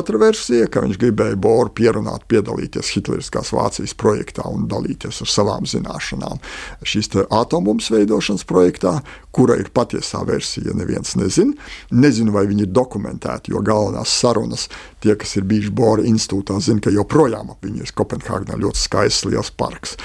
Otra 0.00 0.20
versija, 0.22 0.51
ka 0.72 0.82
viņš 0.84 0.98
gribēja 1.00 1.38
boru 1.40 1.72
pierunāt, 1.74 2.26
piedalīties 2.30 2.92
Hitleriskās 2.96 3.52
Vācijas 3.54 3.94
projektā 3.98 4.44
un 4.50 4.66
dalīties 4.70 5.22
ar 5.24 5.30
savām 5.30 5.68
zināšanām. 5.68 6.40
Šīs 6.86 7.10
atombums 7.24 7.90
veidošanas 7.92 8.44
projektā, 8.48 8.98
kura 9.32 9.56
ir 9.60 9.70
patiesā 9.74 10.22
versija, 10.28 10.74
neviens 10.76 11.14
nezina. 11.16 11.56
Nezinu, 11.92 12.34
vai 12.34 12.44
viņi 12.50 12.66
ir 12.66 12.74
dokumentēti 12.74 13.54
jo 13.54 13.62
galvenās 13.64 14.12
sarunas, 14.22 14.68
tie, 15.00 15.16
kas 15.18 15.36
ir 15.38 15.48
bijuši 15.48 15.72
Bora 15.76 16.04
institūtā, 16.08 16.58
zina, 16.60 16.82
ka 16.84 16.92
joprojām 16.94 17.52
ap 17.54 17.64
viņu 17.64 17.84
ir 17.84 17.94
Kopenhāgenā 17.96 18.58
ļoti 18.60 18.84
skaists 18.84 19.26
liels 19.28 19.52
parks. 19.56 19.96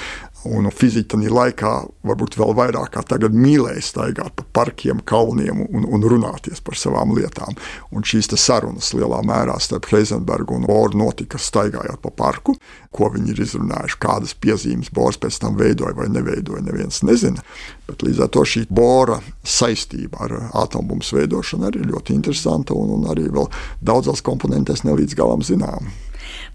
Un 0.48 0.68
tajā 0.72 1.30
laikā 1.32 1.72
varbūt 2.08 2.36
vēl 2.38 2.54
vairāk 2.56 2.94
kā 2.94 3.02
tagad 3.06 3.34
mīlēja 3.36 3.82
staigāt 3.84 4.32
pa 4.38 4.44
parkiem, 4.60 5.02
kalniem 5.04 5.60
un, 5.66 5.84
un 5.84 6.06
runāties 6.08 6.62
par 6.64 6.78
savām 6.78 7.12
lietām. 7.16 7.56
Un 7.92 8.06
šīs 8.06 8.30
sarunas 8.38 8.92
lielā 8.96 9.20
mērā 9.26 9.58
starp 9.60 9.90
Heisenbergu 9.92 10.56
un 10.56 10.66
Boru 10.68 10.98
notika 10.98 11.38
staigājot 11.38 12.00
pa 12.04 12.12
parku, 12.22 12.56
ko 12.94 13.10
viņi 13.14 13.34
ir 13.34 13.44
izrunājuši, 13.44 14.00
kādas 14.00 14.34
piezīmes 14.40 14.92
Bors 14.94 15.20
pēc 15.20 15.40
tam 15.42 15.58
veidoja 15.60 15.96
vai 15.98 16.08
neveidoja. 16.12 16.64
Neviens 16.64 17.02
nezina. 17.04 17.44
Bet 17.88 18.04
līdz 18.06 18.24
ar 18.24 18.32
to 18.32 18.44
šī 18.48 18.64
Bora 18.72 19.20
saistība 19.44 20.24
ar 20.26 20.36
atombumbu 20.64 21.04
veidošanu 21.18 21.68
arī 21.68 21.84
ir 21.84 21.92
ļoti 21.92 22.16
interesanta 22.16 22.76
un, 22.76 22.96
un 22.98 23.08
arī 23.12 23.28
vēl 23.32 23.48
daudzās 23.84 24.24
komponentēs 24.24 24.86
nelīdz 24.88 25.18
galam 25.18 25.44
zināma. 25.44 26.07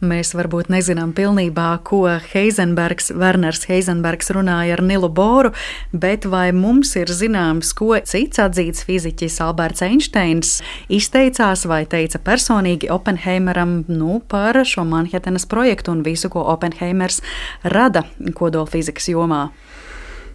Mēs 0.03 0.33
varbūt 0.35 0.67
nezinām 0.67 1.13
pilnībā, 1.15 1.69
ko 1.87 2.01
Heisenbergs, 2.33 3.13
Werners 3.15 3.63
Heisenbergs 3.69 4.33
runāja 4.35 4.75
ar 4.75 4.83
Nilu 4.83 5.07
Boru, 5.07 5.53
bet 5.95 6.27
vai 6.27 6.49
mums 6.51 6.91
ir 6.99 7.07
zināms, 7.07 7.71
ko 7.77 7.93
cits 8.03 8.41
atzīts 8.43 8.83
fiziķis 8.83 9.39
Alberts 9.45 9.85
Einsteins 9.85 10.57
izteicās 10.91 11.63
vai 11.71 11.85
teica 11.87 12.19
personīgi 12.19 12.91
Oppenheimeram 12.91 13.85
nu, 13.87 14.19
par 14.27 14.59
šo 14.67 14.83
Manhetenas 14.83 15.47
projektu 15.47 15.95
un 15.95 16.03
visu, 16.03 16.27
ko 16.33 16.43
Oppenheimers 16.51 17.21
rada 17.63 18.03
kodolfizikas 18.35 19.07
jomā? 19.13 19.45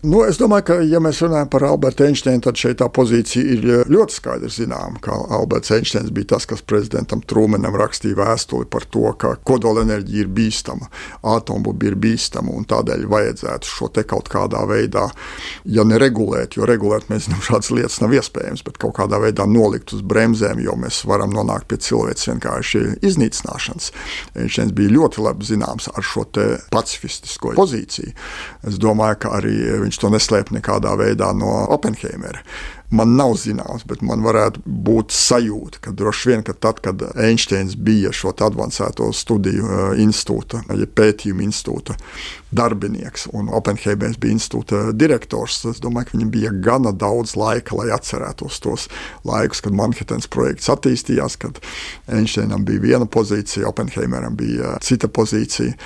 Nu, 0.03 0.21
es 0.23 0.37
domāju, 0.39 0.63
ka, 0.69 0.75
ja 0.87 1.01
mēs 1.03 1.19
runājam 1.25 1.49
par 1.51 1.65
Albertu 1.67 2.05
Einsteinu, 2.07 2.39
tad 2.45 2.59
šeit 2.61 2.77
tā 2.79 2.87
pozīcija 2.95 3.55
ir 3.57 3.65
ļoti 3.91 4.15
skaidri 4.15 4.51
zināma. 4.53 5.01
Alberts 5.35 5.73
Einsteins 5.75 6.13
bija 6.15 6.37
tas, 6.37 6.47
kas 6.47 6.63
prezidentam 6.63 7.19
Trūmenam 7.27 7.75
rakstīja 7.79 8.19
vēstuli 8.21 8.69
par 8.71 8.87
to, 8.95 9.09
ka 9.19 9.33
kodolenerģija 9.49 10.23
ir 10.23 10.31
bīstama, 10.37 10.87
atombumba 11.35 11.89
ir 11.91 11.97
bīstama 11.99 12.55
un 12.55 12.67
tādēļ 12.71 13.09
vajadzētu 13.11 13.73
šo 13.73 13.89
te 13.95 14.05
kaut 14.07 14.31
kādā 14.31 14.61
veidā, 14.71 15.09
ja 15.67 15.87
neregulēt, 15.89 16.55
jo 16.61 16.69
regulēt 16.69 17.11
mēs 17.11 17.27
zinām, 17.27 17.43
šādas 17.49 17.73
lietas 17.75 17.99
nav 18.05 18.15
iespējams, 18.21 18.63
bet 18.69 18.79
kaut 18.79 18.95
kādā 19.01 19.19
veidā 19.25 19.49
nolikt 19.51 19.97
uz 19.99 20.07
bremzēm, 20.07 20.63
jo 20.63 20.77
mēs 20.79 21.01
varam 21.11 21.35
nonākt 21.35 21.67
pie 21.73 21.81
cilvēks 21.89 22.31
vienkārši 22.31 22.85
iznīcināšanas. 23.03 23.91
Einsteins 24.39 24.77
bija 24.79 24.95
ļoti 24.95 25.27
labi 25.27 25.51
zināms 25.51 25.91
ar 25.91 26.07
šo 26.07 26.29
pacifistisko 26.71 27.55
pozīciju. 27.59 28.15
Es 28.69 28.79
domāju, 28.79 29.23
ka 29.25 29.35
arī 29.39 29.57
viņš 29.89 30.03
to 30.03 30.13
neslēp 30.15 30.53
nekādā 30.55 30.95
veidā 31.01 31.33
no 31.37 31.65
Oppenheimera. 31.75 32.45
Man 32.89 33.19
nav 33.19 33.35
zināms, 33.37 33.83
bet 33.85 34.01
man 34.01 34.23
varētu 34.25 34.63
būt 34.65 35.13
sajūta, 35.13 35.83
ka 35.85 35.91
droši 35.93 36.31
vien, 36.31 36.45
ka 36.47 36.55
tad, 36.57 36.79
kad 36.81 37.03
Einsteins 37.21 37.75
bija 37.77 38.15
šo 38.17 38.33
avansēto 38.33 39.11
studiju 39.13 39.67
uh, 39.67 39.91
institūta, 40.01 40.63
ja 40.73 40.89
pētījumu 40.89 41.45
institūta 41.45 41.99
darbinieks 42.57 43.27
un 43.37 43.51
Oppenheimers 43.53 44.17
bija 44.17 44.39
institūta 44.39 44.95
direktors, 44.97 45.61
es 45.69 45.83
domāju, 45.85 46.09
ka 46.09 46.17
viņam 46.17 46.33
bija 46.33 46.55
gana 46.65 46.95
daudz 46.97 47.37
laika, 47.37 47.77
lai 47.77 47.91
atcerētos 47.93 48.57
tos 48.65 48.89
laikus, 49.29 49.61
kad 49.67 49.77
Manhattan 49.77 50.25
projekts 50.33 50.73
attīstījās, 50.73 51.37
kad 51.45 51.61
Einsteinam 52.09 52.65
bija 52.65 52.87
viena 52.87 53.05
pozīcija, 53.05 53.69
Oppenheimeram 53.69 54.37
bija 54.39 54.79
cita 54.81 55.13
pozīcija. 55.13 55.77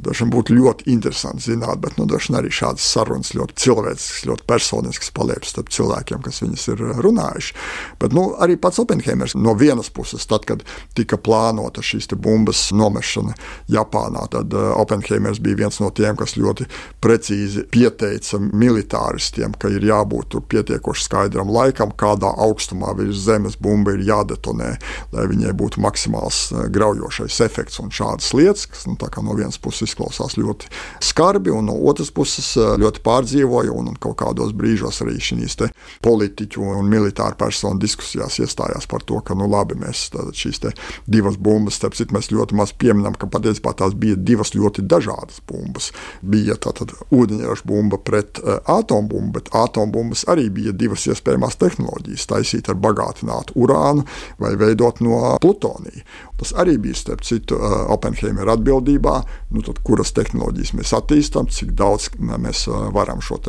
Droši 0.00 0.24
vien 0.24 0.32
būtu 0.32 0.56
ļoti 0.56 0.86
interesanti 0.92 1.50
zināt, 1.50 1.80
bet 1.82 1.98
nu, 1.98 2.06
droši 2.08 2.30
vien 2.30 2.38
arī 2.40 2.52
šādas 2.54 2.84
sarunas 2.88 3.34
ļoti 3.36 3.56
cilvēciskas, 3.60 4.24
ļoti 4.30 4.46
personiskas 4.48 5.12
paliekas 5.12 5.52
starp 5.52 5.68
cilvēkiem, 5.74 6.22
kas 6.24 6.40
viņas 6.40 6.66
ir 6.72 6.82
eh, 6.86 7.02
runājuši. 7.04 7.56
Bet 8.00 8.16
nu, 8.16 8.30
arī 8.40 8.56
pats 8.60 8.80
Oppenheimers 8.80 9.36
no 9.36 9.52
vienas 9.58 9.90
puses, 9.92 10.24
tad, 10.30 10.46
kad 10.48 10.64
tika 10.96 11.18
plānota 11.20 11.84
šīs 11.84 12.08
bumbas 12.16 12.70
nomešana 12.74 13.36
Japānā, 13.70 14.24
tad 14.32 14.54
uh, 14.56 14.72
Oppenheimers 14.80 15.40
bija 15.42 15.60
viens 15.64 15.80
no 15.82 15.90
tiem, 15.94 16.16
kas 16.18 16.36
ļoti 16.40 16.66
precīzi 17.02 17.66
pieteica 17.70 18.40
militāristiem, 18.40 19.54
ka 19.60 19.70
ir 19.72 19.84
jābūt 19.86 20.38
pietiekoši 20.50 21.06
skaidram 21.06 21.52
laikam, 21.52 21.92
kādā 21.92 22.32
augstumā 22.46 22.94
virs 22.98 23.20
zemes 23.26 23.58
bumba 23.60 23.94
ir 23.94 24.06
jādetonē, 24.08 24.72
lai 25.12 25.28
viņai 25.30 25.54
būtu 25.60 25.84
maksimāls 25.84 26.42
uh, 26.54 26.64
graujošais 26.72 27.40
efekts 27.44 27.82
un 27.82 27.92
šādas 27.94 28.32
lietas, 28.36 28.66
kas 28.70 28.88
nu, 28.88 28.96
no 28.96 29.36
vienas 29.36 29.60
puses 29.60 29.89
izklausās 29.90 30.38
ļoti 30.38 30.70
skarbi, 31.10 31.52
un 31.54 31.68
no 31.70 31.76
otras 31.90 32.12
puses 32.14 32.52
eh, 32.56 32.74
ļoti 32.80 33.02
pārdzīvoja. 33.06 33.74
Un, 33.74 33.90
un 33.92 33.98
kaut 34.00 34.18
kādos 34.22 34.54
brīžos 34.56 35.02
arī 35.04 35.18
šīs 35.20 35.58
politiķu 36.04 36.62
un 36.78 36.88
militāru 36.90 37.36
personu 37.40 37.80
diskusijās 37.82 38.38
iestājās 38.40 38.86
par 38.90 39.04
to, 39.06 39.20
ka 39.24 39.36
nu, 39.38 39.48
labi, 39.50 39.76
mēs 39.80 40.08
šīs 40.36 40.62
divas 41.10 41.38
bumbas, 41.40 41.78
starp 41.80 41.96
citu, 41.98 42.14
mēs 42.16 42.30
ļoti 42.32 42.56
maz 42.58 42.72
pieminam, 42.76 43.16
ka 43.18 43.28
patiesībā 43.30 43.74
tās 43.78 43.94
bija 43.98 44.18
divas 44.18 44.54
ļoti 44.54 44.84
dažādas 44.88 45.42
bumbas. 45.48 45.90
Bija 46.22 46.56
tātad 46.60 46.94
ūdeņraža 47.14 47.66
bumba 47.68 47.98
pret 48.02 48.40
uh, 48.42 48.60
atombumbu, 48.70 49.38
bet 49.38 49.52
atombumbas 49.56 50.26
arī 50.30 50.48
bija 50.54 50.74
divas 50.76 51.06
iespējamas 51.10 51.58
tehnoloģijas- 51.60 52.28
taisīt 52.32 52.70
ar 52.70 52.78
bagātinātu 52.80 53.56
urānu 53.56 54.06
vai 54.38 54.54
veidot 54.60 55.00
no 55.04 55.36
plutonija. 55.40 56.04
Tas 56.40 56.54
arī 56.56 56.78
bija 56.80 56.96
starp 56.96 57.24
citu 57.26 57.58
uh, 57.58 57.84
Oppenheimera 57.92 58.56
atbildībā. 58.56 59.16
Nu, 59.50 59.64
tad, 59.66 59.79
kuras 59.86 60.14
tehnoloģijas 60.16 60.74
mēs 60.78 60.94
attīstām, 60.96 61.50
cik 61.50 61.74
daudz 61.78 62.10
mēs 62.20 62.66
varam 62.94 63.22
šo 63.24 63.40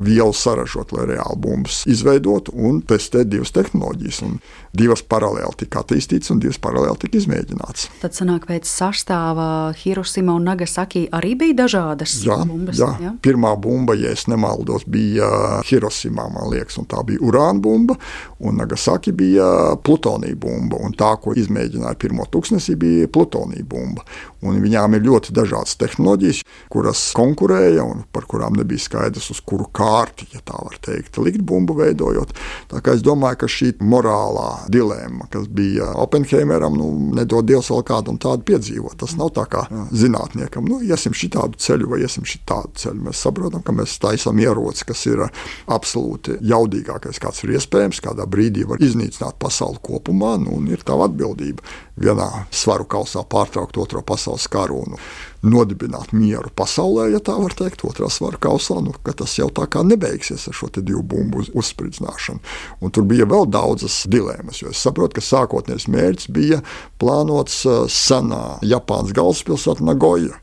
vielu 0.00 0.32
saražot, 0.36 0.92
lai 0.92 1.06
reāli 1.14 1.38
bumbas 1.40 1.82
izveidotu 1.90 2.52
un 2.54 2.82
testēt 2.84 3.30
divas 3.32 3.54
tehnoloģijas. 3.56 4.22
Un 4.26 4.38
divas 4.76 5.02
paralēli 5.02 5.56
tika 5.64 5.82
attīstītas 5.82 6.30
un 6.30 6.40
divas 6.42 6.58
paralēli 6.62 7.00
tika 7.02 7.18
izmēģinātas. 7.18 7.88
Tad 8.02 8.14
sanāk, 8.14 8.46
pēc 8.50 8.68
sastāvā 8.70 9.48
Hiroshima 9.80 10.36
un 10.38 10.46
Nagasaki 10.46 11.06
arī 11.16 11.34
bija 11.40 11.56
dažādas 11.64 12.14
jā, 12.24 12.38
bumbas. 12.46 12.78
Jā. 12.78 12.90
jā, 13.02 13.12
pirmā 13.22 13.54
bumba, 13.60 13.96
ja 13.98 14.12
es 14.14 14.26
nemaldos, 14.30 14.86
bija 14.90 15.60
Hiroshima, 15.66 16.28
man 16.30 16.50
liekas, 16.52 16.78
un 16.80 16.86
tā 16.90 17.02
bija 17.06 17.22
urāna 17.26 17.62
bumba, 17.62 17.98
un 18.38 18.60
Nagasaki 18.62 19.14
bija 19.16 19.48
plutonija 19.82 20.38
bumba, 20.38 20.78
un 20.86 20.94
tā, 20.98 21.12
ko 21.22 21.34
izmēģināja 21.38 21.98
pirmo 22.00 22.26
tūkstnesī, 22.30 22.78
bija 22.80 23.10
plutonija 23.10 23.66
bumba. 23.66 24.06
Un 24.46 24.56
viņām 24.62 24.96
ir 24.96 25.04
ļoti 25.04 25.34
dažādas 25.36 25.76
tehnoloģijas, 25.80 26.42
kuras 26.72 27.02
konkurēja 27.16 27.84
un 27.84 28.04
par 28.12 28.24
kurām 28.30 28.56
nebija 28.56 28.80
skaidrs, 28.80 29.28
uz 29.34 29.40
kuru 29.44 29.66
kārti, 29.76 30.28
ja 30.32 30.40
tā 30.46 30.56
var 30.56 30.78
teikt, 30.80 31.18
likt 31.20 31.42
bumbu 31.44 31.76
veidojot. 31.76 32.32
Tā 32.70 32.80
kā 32.84 32.94
es 32.96 33.04
domāju, 33.04 33.42
ka 33.42 33.50
šī 33.50 33.72
morālā 33.84 34.64
dilemma, 34.72 35.28
kas 35.32 35.48
bija 35.52 35.90
Oppenheimeram, 36.00 36.78
nu, 36.78 36.88
nedod 37.18 37.48
Dievs 37.50 37.68
vēl 37.72 37.84
kādam 37.90 38.20
tādu 38.20 38.46
piedzīvot. 38.48 38.96
Tas 39.00 39.16
nav 39.20 39.34
tā 39.36 39.44
kā 39.50 39.66
zinātniekam, 39.92 40.68
nu, 40.70 40.80
iesim 40.84 41.16
šitādu 41.16 41.60
ceļu 41.60 41.90
vai 41.92 42.00
iesim 42.06 42.24
šitādu 42.28 42.80
ceļu. 42.80 43.04
Mēs 43.10 43.20
saprotam, 43.26 43.64
ka 43.66 43.76
mēs 43.76 43.98
taisām 44.00 44.40
ieroci, 44.40 44.88
kas 44.88 45.04
ir 45.10 45.26
absolūti 45.70 46.38
jaudīgākais, 46.40 47.20
kāds 47.20 47.44
ir 47.44 47.56
iespējams. 47.58 48.00
Kādā 48.04 48.24
brīdī 48.30 48.64
var 48.68 48.80
iznīcināt 48.80 49.36
pasauli 49.42 49.80
kopumā, 49.84 50.36
nu, 50.40 50.56
un 50.56 50.72
ir 50.72 50.80
tā 50.86 50.96
atbildība 51.04 51.64
vienā 52.00 52.28
svaru 52.54 52.86
kausā 52.88 53.22
pārtraukt 53.28 53.76
otro 53.80 54.02
pasaules 54.30 54.48
karu. 54.48 54.84
Un, 54.86 54.96
nodibināt 55.40 56.12
mieru 56.12 56.50
pasaulē, 56.52 57.06
ja 57.14 57.18
tā 57.24 57.32
var 57.40 57.54
teikt, 57.56 57.80
otrā 57.88 58.10
svara 58.12 58.36
kausā, 58.36 58.76
nu, 58.84 58.92
ka 59.02 59.14
tas 59.16 59.38
jau 59.38 59.48
tā 59.48 59.64
kā 59.72 59.80
nebeigsies 59.82 60.46
ar 60.50 60.56
šo 60.56 60.68
divu 60.76 61.00
bumbu 61.00 61.40
uz, 61.40 61.48
uzspridzināšanu. 61.56 62.40
Un 62.84 62.92
tur 62.92 63.06
bija 63.08 63.24
vēl 63.24 63.48
daudzas 63.48 64.02
dilemmas, 64.06 64.60
jo 64.60 64.68
es 64.68 64.82
saprotu, 64.84 65.16
ka 65.16 65.24
sākotnējais 65.24 65.88
mērķis 65.88 66.28
bija 66.36 66.60
plānots 67.00 67.62
senā 67.88 68.58
Japānas 68.60 69.16
galvaspilsēta 69.16 69.86
Nagoja. 69.86 70.36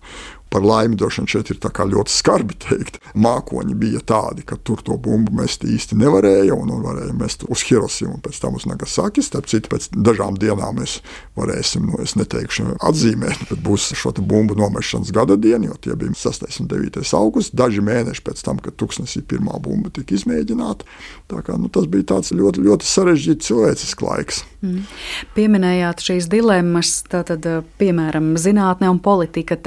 Par 0.50 0.64
laimi, 0.64 0.96
droši 0.96 1.22
vien 1.22 1.30
šeit 1.32 1.52
ir 1.52 1.60
ļoti 1.60 2.14
skarbi 2.14 2.56
teikt. 2.64 3.00
Mākoņi 3.18 3.76
bija 3.76 4.00
tādi, 4.00 4.46
ka 4.48 4.56
tur 4.56 4.82
to 4.86 4.96
bumbu 4.98 5.34
mest 5.36 5.66
īsti 5.68 5.98
nevarēja, 6.00 6.56
un, 6.56 6.72
un 6.72 6.84
varēja 6.86 7.16
mest 7.18 7.44
uz 7.48 7.64
Hirošimu 7.68 8.18
un 8.18 8.24
pēc 8.24 8.40
tam 8.42 8.56
uz 8.56 8.68
Nagasaki. 8.70 9.24
Starp 9.26 9.50
citu, 9.52 9.72
pēc 9.74 9.90
dažām 9.92 10.38
dienām 10.40 10.80
mēs 10.80 11.00
varēsim, 11.38 11.90
nu, 11.92 12.00
es 12.04 12.16
neteikšu 12.20 12.78
atzīmēt, 12.88 13.48
bet 13.52 13.62
būs 13.66 13.90
šo 13.98 14.14
bumbu 14.18 14.56
nomešanas 14.58 15.12
gada 15.16 15.36
diena, 15.36 15.68
jo 15.70 15.76
tie 15.82 15.96
bija 16.00 16.16
6. 16.16 16.48
un 16.64 16.70
9. 16.72 17.04
augusts, 17.18 17.56
daži 17.56 17.84
mēneši 17.84 18.24
pēc 18.24 18.44
tam, 18.46 18.62
kad 18.64 18.78
tūkstnesī 18.80 19.24
pirmā 19.28 19.60
bumba 19.64 19.92
tika 19.94 20.16
izmēģināta. 20.18 20.88
Tā 21.28 21.44
kā, 21.44 21.58
nu, 21.60 21.70
tas 21.74 21.90
bija 21.92 22.14
tāds 22.14 22.32
ļoti, 22.36 22.64
ļoti 22.66 22.88
sarežģīts 22.88 23.52
cilvēcisks 23.52 24.06
laiks. 24.06 24.44
Mm. 24.64 24.88
Pieminējāt 25.36 26.02
šīs 26.08 26.30
dilemmas, 26.32 26.94
tātad, 27.12 27.46
piemēram, 27.82 28.34
zinātne 28.42 28.90
un 28.92 29.02
politika, 29.04 29.58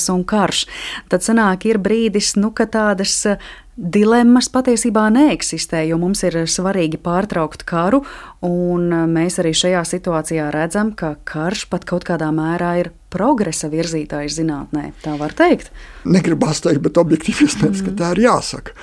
tehnoloģijas 0.00 0.08
un 0.10 0.24
karš. 0.24 0.66
Tad 1.08 1.22
sanāk, 1.22 1.66
ir 1.66 1.78
brīdis, 1.78 2.36
nu, 2.36 2.50
ka 2.52 2.66
tādas 2.66 3.26
dilemmas 3.76 4.48
patiesībā 4.52 5.08
neeksistē, 5.10 5.86
jo 5.88 5.96
mums 5.98 6.22
ir 6.22 6.46
svarīgi 6.46 6.98
pārtraukt 7.00 7.64
karu, 7.64 8.04
un 8.42 8.90
mēs 9.08 9.38
arī 9.40 9.52
šajā 9.54 9.84
situācijā 9.84 10.50
redzam, 10.52 10.92
ka 10.92 11.16
karš 11.24 11.68
pat 11.70 11.84
kaut 11.84 12.04
kādā 12.04 12.30
mērā 12.30 12.80
ir 12.80 12.92
progresa 13.10 13.70
virzītājs 13.70 14.36
zinātnē. 14.36 14.92
Tā 15.02 15.16
var 15.18 15.32
teikt. 15.32 15.72
Negribas 16.08 16.62
teikt, 16.64 16.80
bet 16.84 16.98
objektīvi 17.00 17.44
iespējams, 17.44 17.82
mm. 17.82 17.88
ka 17.90 17.96
tā 17.98 18.10
ir 18.14 18.22
jāsaka. 18.24 18.74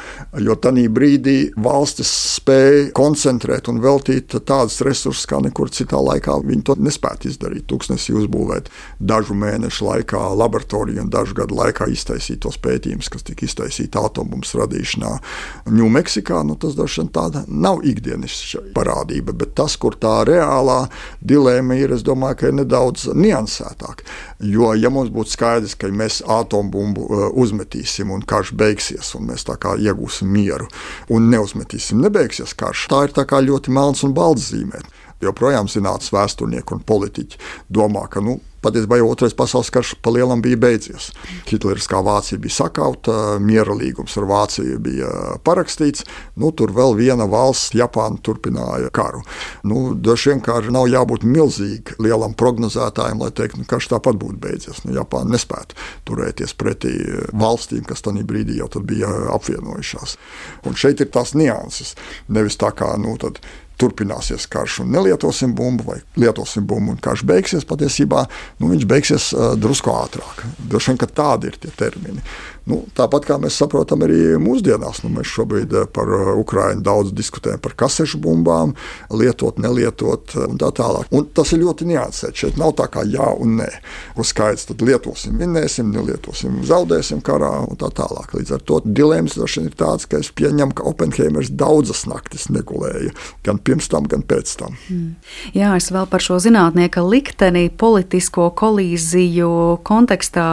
Jo 0.43 0.53
tajā 0.61 0.85
brīdī 0.93 1.37
valstis 1.63 2.09
spēja 2.37 2.91
koncentrēt 2.97 3.69
un 3.71 3.81
veltīt 3.81 4.35
tādus 4.45 4.79
resursus, 4.85 5.25
kā 5.29 5.39
nekur 5.41 5.71
citā 5.73 5.99
laikā 6.03 6.35
viņi 6.45 6.65
to 6.67 6.75
nespētu 6.81 7.31
izdarīt. 7.31 7.65
Tūkstnesī 7.71 8.13
uzbūvēt 8.21 8.69
dažu 8.99 9.37
mēnešu 9.37 9.87
laikā 9.87 10.21
laboratoriju 10.37 11.05
un 11.05 11.11
dažu 11.13 11.37
gadu 11.39 11.57
laikā 11.57 11.89
iztaisīt 11.93 12.43
tos 12.45 12.59
pētījumus, 12.61 13.09
kas 13.13 13.25
tika 13.27 13.47
iztaisīti 13.47 13.97
atombums 13.97 14.53
radīšanā 14.57 15.15
Ņūmeksikā. 15.73 16.43
Nu, 16.47 16.57
tas 16.59 16.77
droši 16.77 17.01
vien 17.01 17.11
tāda 17.15 17.43
nav 17.47 17.81
ikdienas 17.87 18.37
parādība, 18.77 19.33
bet 19.37 19.55
tas, 19.57 19.77
kur 19.81 19.97
tā 19.97 20.19
reālā 20.27 20.83
dilēma 21.25 21.79
ir, 21.81 21.95
es 21.97 22.05
domāju, 22.05 22.41
ka 22.41 22.51
ir 22.51 22.57
nedaudz 22.61 23.09
niansētāk. 23.17 24.05
Jo, 24.45 24.73
ja 24.77 24.91
mums 24.93 25.09
būtu 25.13 25.33
skaidrs, 25.33 25.75
ka 25.79 25.89
mēs 25.89 26.21
atombumbu 26.21 27.06
uzmetīsim 27.07 28.11
un 28.11 28.23
karš 28.27 28.53
beigsies, 28.57 29.13
un 29.15 29.29
mēs 29.31 29.47
tā 29.47 29.57
kā 29.61 29.75
iegūsim 29.79 30.29
mieru, 30.31 30.67
un 31.13 31.29
neuzmetīsim, 31.31 32.01
nebeigsies 32.03 32.55
karš, 32.57 32.87
tā 32.91 33.05
ir 33.07 33.15
ļoti 33.47 33.73
melns 33.73 34.03
un 34.03 34.15
balts 34.17 34.51
zīmēt. 34.51 34.87
Joprojām 35.23 35.69
zinātnīs 35.71 36.13
vēsturnieki 36.13 36.75
un 36.75 36.83
politiķi 36.85 37.39
domā, 37.73 38.05
ka 38.11 38.21
nu, 38.21 38.37
patiesībā 38.63 38.99
jau 38.99 39.09
otrais 39.11 39.35
pasaules 39.37 39.69
karš 39.73 39.93
pa 40.03 40.11
lielam 40.13 40.41
bija 40.43 40.59
beidzies. 40.59 41.09
Hitleriskā 41.49 42.01
Vācija 42.05 42.39
bija 42.41 42.55
sakauta, 42.57 43.37
miera 43.43 43.75
līgums 43.77 44.17
ar 44.19 44.27
Vāciju 44.29 44.79
bija 44.83 45.11
parakstīts. 45.47 46.05
Nu, 46.39 46.51
tur 46.51 46.73
vēl 46.75 46.97
viena 46.97 47.27
valsts, 47.29 47.75
Japāna, 47.77 48.19
turpināja 48.23 48.91
karu. 48.93 49.23
Nu, 49.67 49.91
Droši 49.97 50.33
vien 50.33 50.43
kā 50.45 50.59
nav 50.73 50.87
jābūt 50.91 51.25
milzīgi 51.27 51.97
lielam 52.03 52.35
prognozētājam, 52.37 53.21
lai 53.23 53.31
teiktu, 53.35 53.63
ka 53.63 53.75
karš 53.75 53.91
tāpat 53.95 54.19
būtu 54.21 54.39
beidzies. 54.43 54.83
Nu, 54.85 54.95
Japāna 54.97 55.35
nespētu 55.35 55.77
turēties 56.07 56.55
pretī 56.57 56.95
valstīm, 57.33 57.85
kas 57.87 58.05
tajā 58.05 58.25
brīdī 58.27 58.59
jau 58.61 58.69
bija 58.81 59.09
apvienojušās. 59.35 60.17
Un 60.67 60.77
šeit 60.77 61.01
ir 61.03 61.11
tās 61.13 61.33
nianses. 61.37 61.95
Nevis 62.27 62.59
tā 62.59 62.73
kā 62.75 62.93
nu, 63.01 63.15
turpināsies 63.79 64.47
karš 64.51 64.81
un 64.83 64.91
nelietosim 64.95 65.53
bumbu, 65.57 65.87
vai 65.91 65.99
lietosim 66.19 66.65
bumbu 66.67 66.95
un 66.95 67.01
karš 67.01 67.25
beigsies. 67.27 67.67
Patiesībā 67.67 68.25
nu, 68.59 68.71
viņš 68.73 68.85
beigsies 68.89 69.31
uh, 69.35 69.53
drusku 69.59 69.93
ātrāk. 69.93 70.45
Droši 70.57 70.93
vien, 70.93 71.01
ka 71.01 71.11
tādi 71.21 71.51
ir 71.51 71.59
tie 71.61 71.73
termini. 71.77 72.23
Nu, 72.67 72.81
tāpat 72.97 73.23
kā 73.23 73.37
mēs 73.39 73.55
saprotam, 73.61 74.01
arī 74.03 74.35
mūsdienās 74.43 74.99
nu, 75.05 75.11
mēs 75.15 75.29
šobrīd 75.31 75.71
par 75.95 76.09
Ukrajinu 76.35 76.83
daudz 76.83 77.13
diskutējam 77.15 77.61
par 77.63 77.77
kasešu 77.79 78.19
bumbām, 78.23 78.73
lietot, 79.07 79.61
nelietot 79.63 80.35
un 80.41 80.59
tā 80.59 80.73
tālāk. 80.75 81.07
Un 81.15 81.29
tas 81.31 81.53
ir 81.55 81.61
ļoti 81.63 81.87
niansēts. 81.87 82.43
Šeit 82.43 82.59
nav 82.59 82.75
tā 82.79 82.89
kā 82.91 83.05
jā 83.07 83.29
un 83.39 83.55
nē. 83.61 83.69
Uz 84.19 84.33
skaidrs, 84.33 84.67
tad 84.67 84.83
lietosim, 84.83 85.37
vinnēsim, 85.39 85.93
nelietosim, 85.95 86.59
zaudēsim 86.67 87.23
karā 87.23 87.53
un 87.63 87.79
tā 87.79 87.87
tālāk. 87.95 88.35
Līdz 88.35 88.57
ar 88.57 88.67
to 88.67 88.81
dilemmas 88.83 89.37
droši 89.39 89.61
vien 89.61 89.71
ir 89.71 89.79
tāds, 89.79 90.09
ka 90.09 90.19
es 90.19 90.33
pieņemu, 90.35 90.75
ka 90.75 90.89
Oppenheimers 90.91 91.53
daudzas 91.55 92.03
naktis 92.09 92.49
negulēja. 92.51 93.15
Gan 93.47 93.63
pirms 93.67 93.89
tam, 93.91 94.07
gan 94.09 94.23
pēc 94.27 94.53
tam. 94.61 94.77
Mm. 94.91 95.09
Jā, 95.57 95.73
es 95.79 95.91
vēl 95.93 96.07
par 96.11 96.23
šo 96.23 96.39
zinātnieka 96.43 97.03
likteni 97.03 97.67
politisko 97.69 98.49
kolīziju 98.57 99.51
kontekstā 99.87 100.47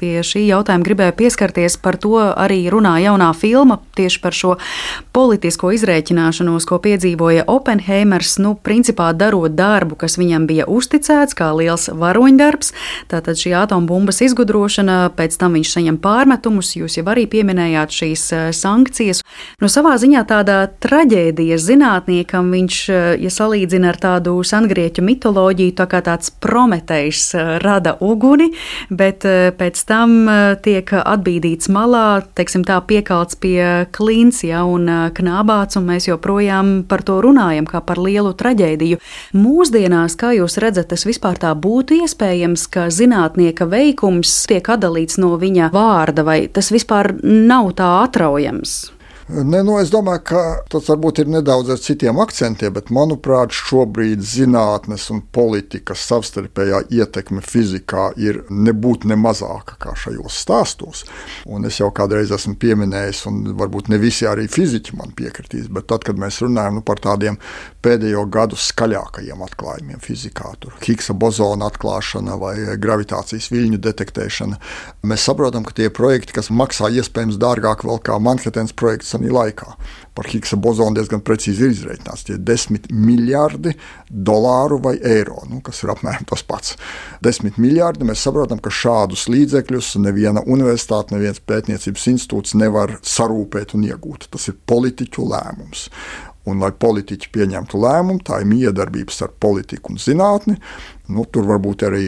pie 0.00 0.24
šī 0.26 0.46
jautājuma 0.48 0.86
gribēju 0.86 1.16
pieskarties. 1.20 1.76
Par 1.80 2.00
to 2.00 2.16
arī 2.18 2.62
runā 2.72 2.96
jaunā 3.04 3.30
filma 3.36 3.78
tieši 3.98 4.20
par 4.22 4.36
šo 4.36 4.56
politisko 5.12 5.72
izrēķināšanos, 5.76 6.66
ko 6.68 6.80
piedzīvoja 6.82 7.46
Oppenheimers. 7.50 8.38
Nu, 8.40 8.54
principā 8.56 9.10
darot 9.16 9.54
darbu, 9.58 9.98
kas 10.00 10.16
viņam 10.20 10.46
bija 10.48 10.66
uzticēts, 10.70 11.36
kā 11.36 11.50
liels 11.56 11.88
varoņdarbs. 11.92 12.72
Tātad 13.10 13.40
šī 13.40 13.54
atombumbas 13.58 14.22
izgudrošana, 14.24 15.10
pēc 15.16 15.36
tam 15.40 15.58
viņš 15.58 15.74
saņem 15.76 16.00
pārmetumus. 16.02 16.72
Jūs 16.78 16.98
jau 17.00 17.06
arī 17.10 17.26
pieminējāt 17.30 17.96
šīs 18.00 18.26
eh, 18.36 18.46
sankcijas. 18.56 19.22
Nu, 19.60 19.70
savā 19.72 19.96
ziņā 20.00 20.24
tāda 20.30 20.62
traģēdija 20.82 21.58
zinātniekam 21.60 22.50
viņš, 22.54 22.80
eh, 22.88 23.08
ja 23.26 23.32
salīdzina 23.34 23.92
ar 23.92 24.00
tādu 24.00 24.38
sengrieķu 24.46 25.04
mitoloģiju, 25.06 25.76
tā 25.78 25.88
kā 25.90 26.02
tāds 26.06 26.32
prometējs 26.42 27.26
eh, 27.34 27.52
rada 27.64 27.96
uguni, 28.00 28.50
bet 28.90 29.24
pēc 29.60 29.80
tam 29.90 30.28
eh, 30.30 30.54
tiek 30.62 30.92
atbīdīts 31.00 31.70
malā, 31.72 32.22
teiksim 32.38 32.64
tā, 32.66 32.78
piekalts 32.86 33.38
pie 33.40 33.88
klīns, 33.94 34.44
ja, 34.46 34.62
un 34.68 34.86
eh, 34.88 35.00
knābāts, 35.16 35.78
un 35.80 35.88
mēs 35.90 36.08
joprojām 36.10 36.72
par 36.90 37.04
to 37.06 37.18
runājam 37.24 37.68
kā 37.70 37.82
par 37.84 38.00
lielu 38.02 38.32
traģēdiju. 38.38 39.00
Mūsdienās, 39.36 40.16
kā 40.20 40.32
jūs 40.38 40.60
redzat, 40.62 40.90
tas 40.92 41.06
vispār 41.08 41.40
tā 41.42 41.52
būtu 41.58 42.02
iespējams, 42.04 42.68
ka 42.70 42.88
zinātnieka 42.94 43.68
veikums 43.70 44.32
tiek 44.50 44.72
atdalīts 44.72 45.18
no 45.22 45.34
viņa 45.40 45.72
vārda, 45.74 46.26
vai 46.26 46.40
tas 46.52 46.70
vispār 46.74 47.14
nav 47.22 47.74
tā 47.80 47.90
atraujams? 48.04 48.99
Ne, 49.30 49.60
nu, 49.62 49.76
es 49.78 49.92
domāju, 49.92 50.22
ka 50.26 50.40
tas 50.72 50.88
varbūt 50.90 51.20
ir 51.22 51.28
nedaudz 51.30 51.68
ar 51.70 51.78
citiem 51.78 52.18
akcentiem, 52.22 52.72
bet 52.74 52.88
manuprāt, 52.94 53.52
šobrīd 53.54 54.24
zinātnes 54.26 55.04
un 55.14 55.20
politikas 55.34 56.02
savstarpējā 56.08 56.80
ietekme 56.98 57.42
fizikā 57.44 58.08
ir 58.18 58.40
nebūt 58.50 59.06
ne 59.06 59.14
mazāka 59.20 59.76
kā 59.82 59.94
šajos 59.94 60.38
stāstos. 60.42 61.04
Un 61.46 61.68
es 61.68 61.78
jau 61.78 61.92
kādreiz 61.94 62.32
esmu 62.34 62.56
pieminējis, 62.58 63.20
un 63.30 63.52
varbūt 63.60 63.92
ne 63.92 64.00
visi 64.02 64.26
arī 64.26 64.48
fiziķi 64.50 64.96
man 64.98 65.14
piekritīs, 65.14 65.70
bet 65.70 65.86
tad, 65.92 66.02
kad 66.08 66.18
mēs 66.18 66.40
runājam 66.42 66.80
nu, 66.80 66.84
par 66.86 66.98
tādiem 67.04 67.38
pēdējo 67.86 68.26
gadu 68.34 68.58
skaļākajiem 68.58 69.46
atklājumiem 69.46 70.02
fizikā, 70.02 70.56
tur 70.64 70.74
Higsa 70.82 71.14
bozona 71.14 71.70
atklāšana 71.70 72.34
vai 72.40 72.56
gravitācijas 72.82 73.50
viļņu 73.54 73.78
detektēšana, 73.86 74.58
mēs 75.06 75.30
saprotam, 75.30 75.64
ka 75.68 75.76
tie 75.76 75.88
projekti, 75.94 76.34
kas 76.34 76.50
maksā 76.50 76.90
iespējams 76.98 77.38
dārgāk 77.40 77.86
vēl 77.86 78.02
kā 78.04 78.18
Manhattan 78.18 78.74
projekts 78.74 79.14
senī 79.20 79.30
laikā. 79.32 79.76
Par 80.14 80.26
Higsa 80.26 80.56
bozonu 80.56 80.96
diezgan 80.96 81.22
precīzi 81.22 81.64
ir 81.64 81.74
izreikināts. 81.74 82.24
Tie 82.24 82.34
ir 82.34 82.42
desmit 82.44 82.90
miljardi 82.90 83.74
dolāru 84.10 84.80
vai 84.82 84.96
eiro, 84.98 85.42
nu, 85.48 85.60
kas 85.60 85.82
ir 85.82 85.92
apmēram 85.92 86.26
tas 86.28 86.42
pats. 86.42 86.76
Desmit 87.22 87.58
miljardi 87.58 88.04
mēs 88.04 88.24
saprotam, 88.24 88.58
ka 88.58 88.70
šādus 88.70 89.28
līdzekļus 89.30 89.96
neviena 90.00 90.42
universitāte, 90.46 91.14
neviens 91.14 91.40
pētniecības 91.40 92.08
institūts 92.14 92.56
nevar 92.58 92.98
sarūpēt 93.02 93.74
un 93.74 93.86
iegūt. 93.88 94.30
Tas 94.30 94.48
ir 94.48 94.58
politiķu 94.66 95.28
lēmums. 95.30 95.88
Un, 96.48 96.58
lai 96.62 96.72
politiķi 96.72 97.28
pieņemtu 97.34 97.78
lēmumu, 97.78 98.22
tā 98.24 98.40
ir 98.40 98.48
miedarbības 98.48 99.20
ar 99.26 99.34
politiku 99.38 99.92
un 99.92 100.00
zinātni. 100.00 100.56
Nu, 101.12 101.26
tur 101.28 101.44
varbūt 101.46 101.84
arī 101.86 102.06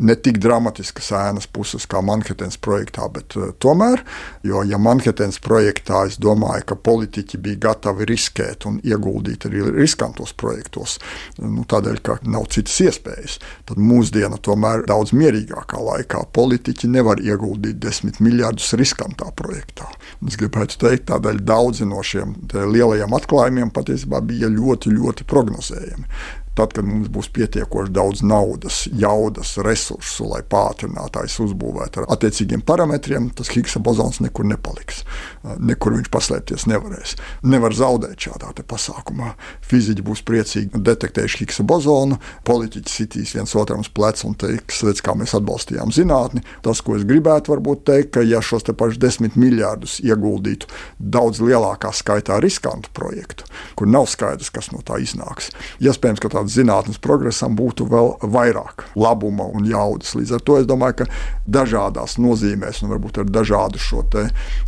ne 0.00 0.16
tik 0.16 0.40
dramatiskas 0.42 1.10
ēnas 1.16 1.46
puses 1.52 1.86
kā 1.90 2.00
Manhetenas 2.04 2.58
projektā, 2.62 3.06
bet 3.12 3.36
uh, 3.38 3.50
tomēr, 3.62 4.02
jo 4.46 4.62
ja 4.66 4.80
Manhetenas 4.80 5.40
projektā 5.42 6.04
es 6.08 6.18
domāju, 6.20 6.66
ka 6.70 6.78
politiķi 6.88 7.40
bija 7.44 7.60
gatavi 7.68 8.08
riskēt 8.10 8.66
un 8.70 8.80
ieguldīt 8.86 9.46
arī 9.48 9.64
riskantos 9.76 10.32
projektos, 10.40 10.98
nu, 11.40 11.64
tādēļ, 11.68 12.00
ka 12.06 12.18
nav 12.24 12.48
citas 12.54 12.78
iespējas, 12.84 13.38
tad 13.68 13.80
mūsdiena 13.80 14.40
tomēr 14.42 14.86
daudz 14.88 15.14
mierīgākā 15.16 15.80
laikā 15.84 16.24
politiķi 16.36 16.90
nevar 16.90 17.20
ieguldīt 17.22 17.80
desmit 17.82 18.20
miljardus 18.24 18.72
riskantā 18.80 19.30
projektā. 19.36 19.88
Es 20.26 20.38
gribētu 20.40 20.80
teikt, 20.80 21.08
tādēļ 21.10 21.42
daudzi 21.46 21.88
no 21.88 22.02
šiem 22.04 22.36
lielajiem 22.50 23.14
atklājumiem 23.16 23.72
patiesībā 23.74 24.22
bija 24.24 24.50
ļoti, 24.52 24.92
ļoti 24.96 25.26
prognozējami 25.28 26.08
tad, 26.60 26.74
kad 26.76 26.86
mums 26.86 27.08
būs 27.12 27.30
pietiekoši 27.34 27.94
daudz 27.96 28.22
naudas, 28.26 28.82
jaudas, 28.92 29.54
resursu, 29.64 30.28
lai 30.30 30.42
pātrinātājs 30.44 31.38
uzbūvētu 31.46 32.02
ar 32.02 32.10
attiecīgiem 32.16 32.64
parametriem, 32.66 33.30
tas 33.36 33.50
Higsa 33.54 33.80
bozons 33.82 34.20
nekur 34.20 34.48
nepaliks. 34.50 35.02
Nekur 35.58 35.96
viņš 35.96 36.10
paslēpties 36.12 36.66
nevarēs. 36.70 37.16
Nevar 37.48 37.74
zaudēt 37.76 38.28
šādā 38.28 38.52
pasākumā. 38.60 39.32
Fiziķi 39.64 40.04
būs 40.04 40.22
priecīgi 40.26 40.80
detektējuši 40.84 41.40
Higsa 41.44 41.64
bozonu, 41.66 42.18
politiķi 42.44 42.92
sitīs 42.92 43.34
viens 43.36 43.54
otram 43.56 43.84
uz 43.84 43.88
pleca 43.94 44.26
un 44.28 44.36
teiks, 44.38 44.82
redz, 44.84 45.00
kā 45.04 45.14
mēs 45.16 45.34
atbalstījām 45.38 45.94
zinātni. 45.94 46.44
Tas, 46.64 46.82
ko 46.84 46.98
es 46.98 47.06
gribētu 47.08 47.54
varbūt 47.54 47.86
teikt, 47.88 48.12
ka 48.16 48.24
ja 48.26 48.42
šos 48.44 48.66
te 48.68 48.74
pašus 48.76 49.00
desmit 49.00 49.38
miljārdus 49.40 49.98
ieguldītu 50.04 50.68
daudz 50.98 51.40
lielākā 51.44 51.92
skaitā 51.96 52.40
riskantu 52.42 52.92
projektu, 52.96 53.48
kur 53.78 53.88
nav 53.88 54.10
skaidrs, 54.10 54.52
kas 54.52 54.70
no 54.74 54.84
tā 54.84 55.00
iznāks, 55.00 55.50
iespējams, 55.80 56.20
ka 56.20 56.32
tāda 56.36 56.49
zinātnes 56.50 57.00
progresam 57.02 57.56
būtu 57.58 57.86
vēl 57.90 58.14
vairāk 58.32 58.86
labuma 58.98 59.46
un 59.50 59.66
jaudas. 59.68 60.14
Līdz 60.18 60.36
ar 60.36 60.44
to 60.46 60.58
es 60.60 60.68
domāju, 60.68 61.02
ka 61.02 61.08
dažādās 61.50 62.18
nozīmēs, 62.20 62.82
un 62.82 62.94
varbūt 62.94 63.22
ar 63.22 63.30
dažādu 63.30 63.80
šo 63.80 64.00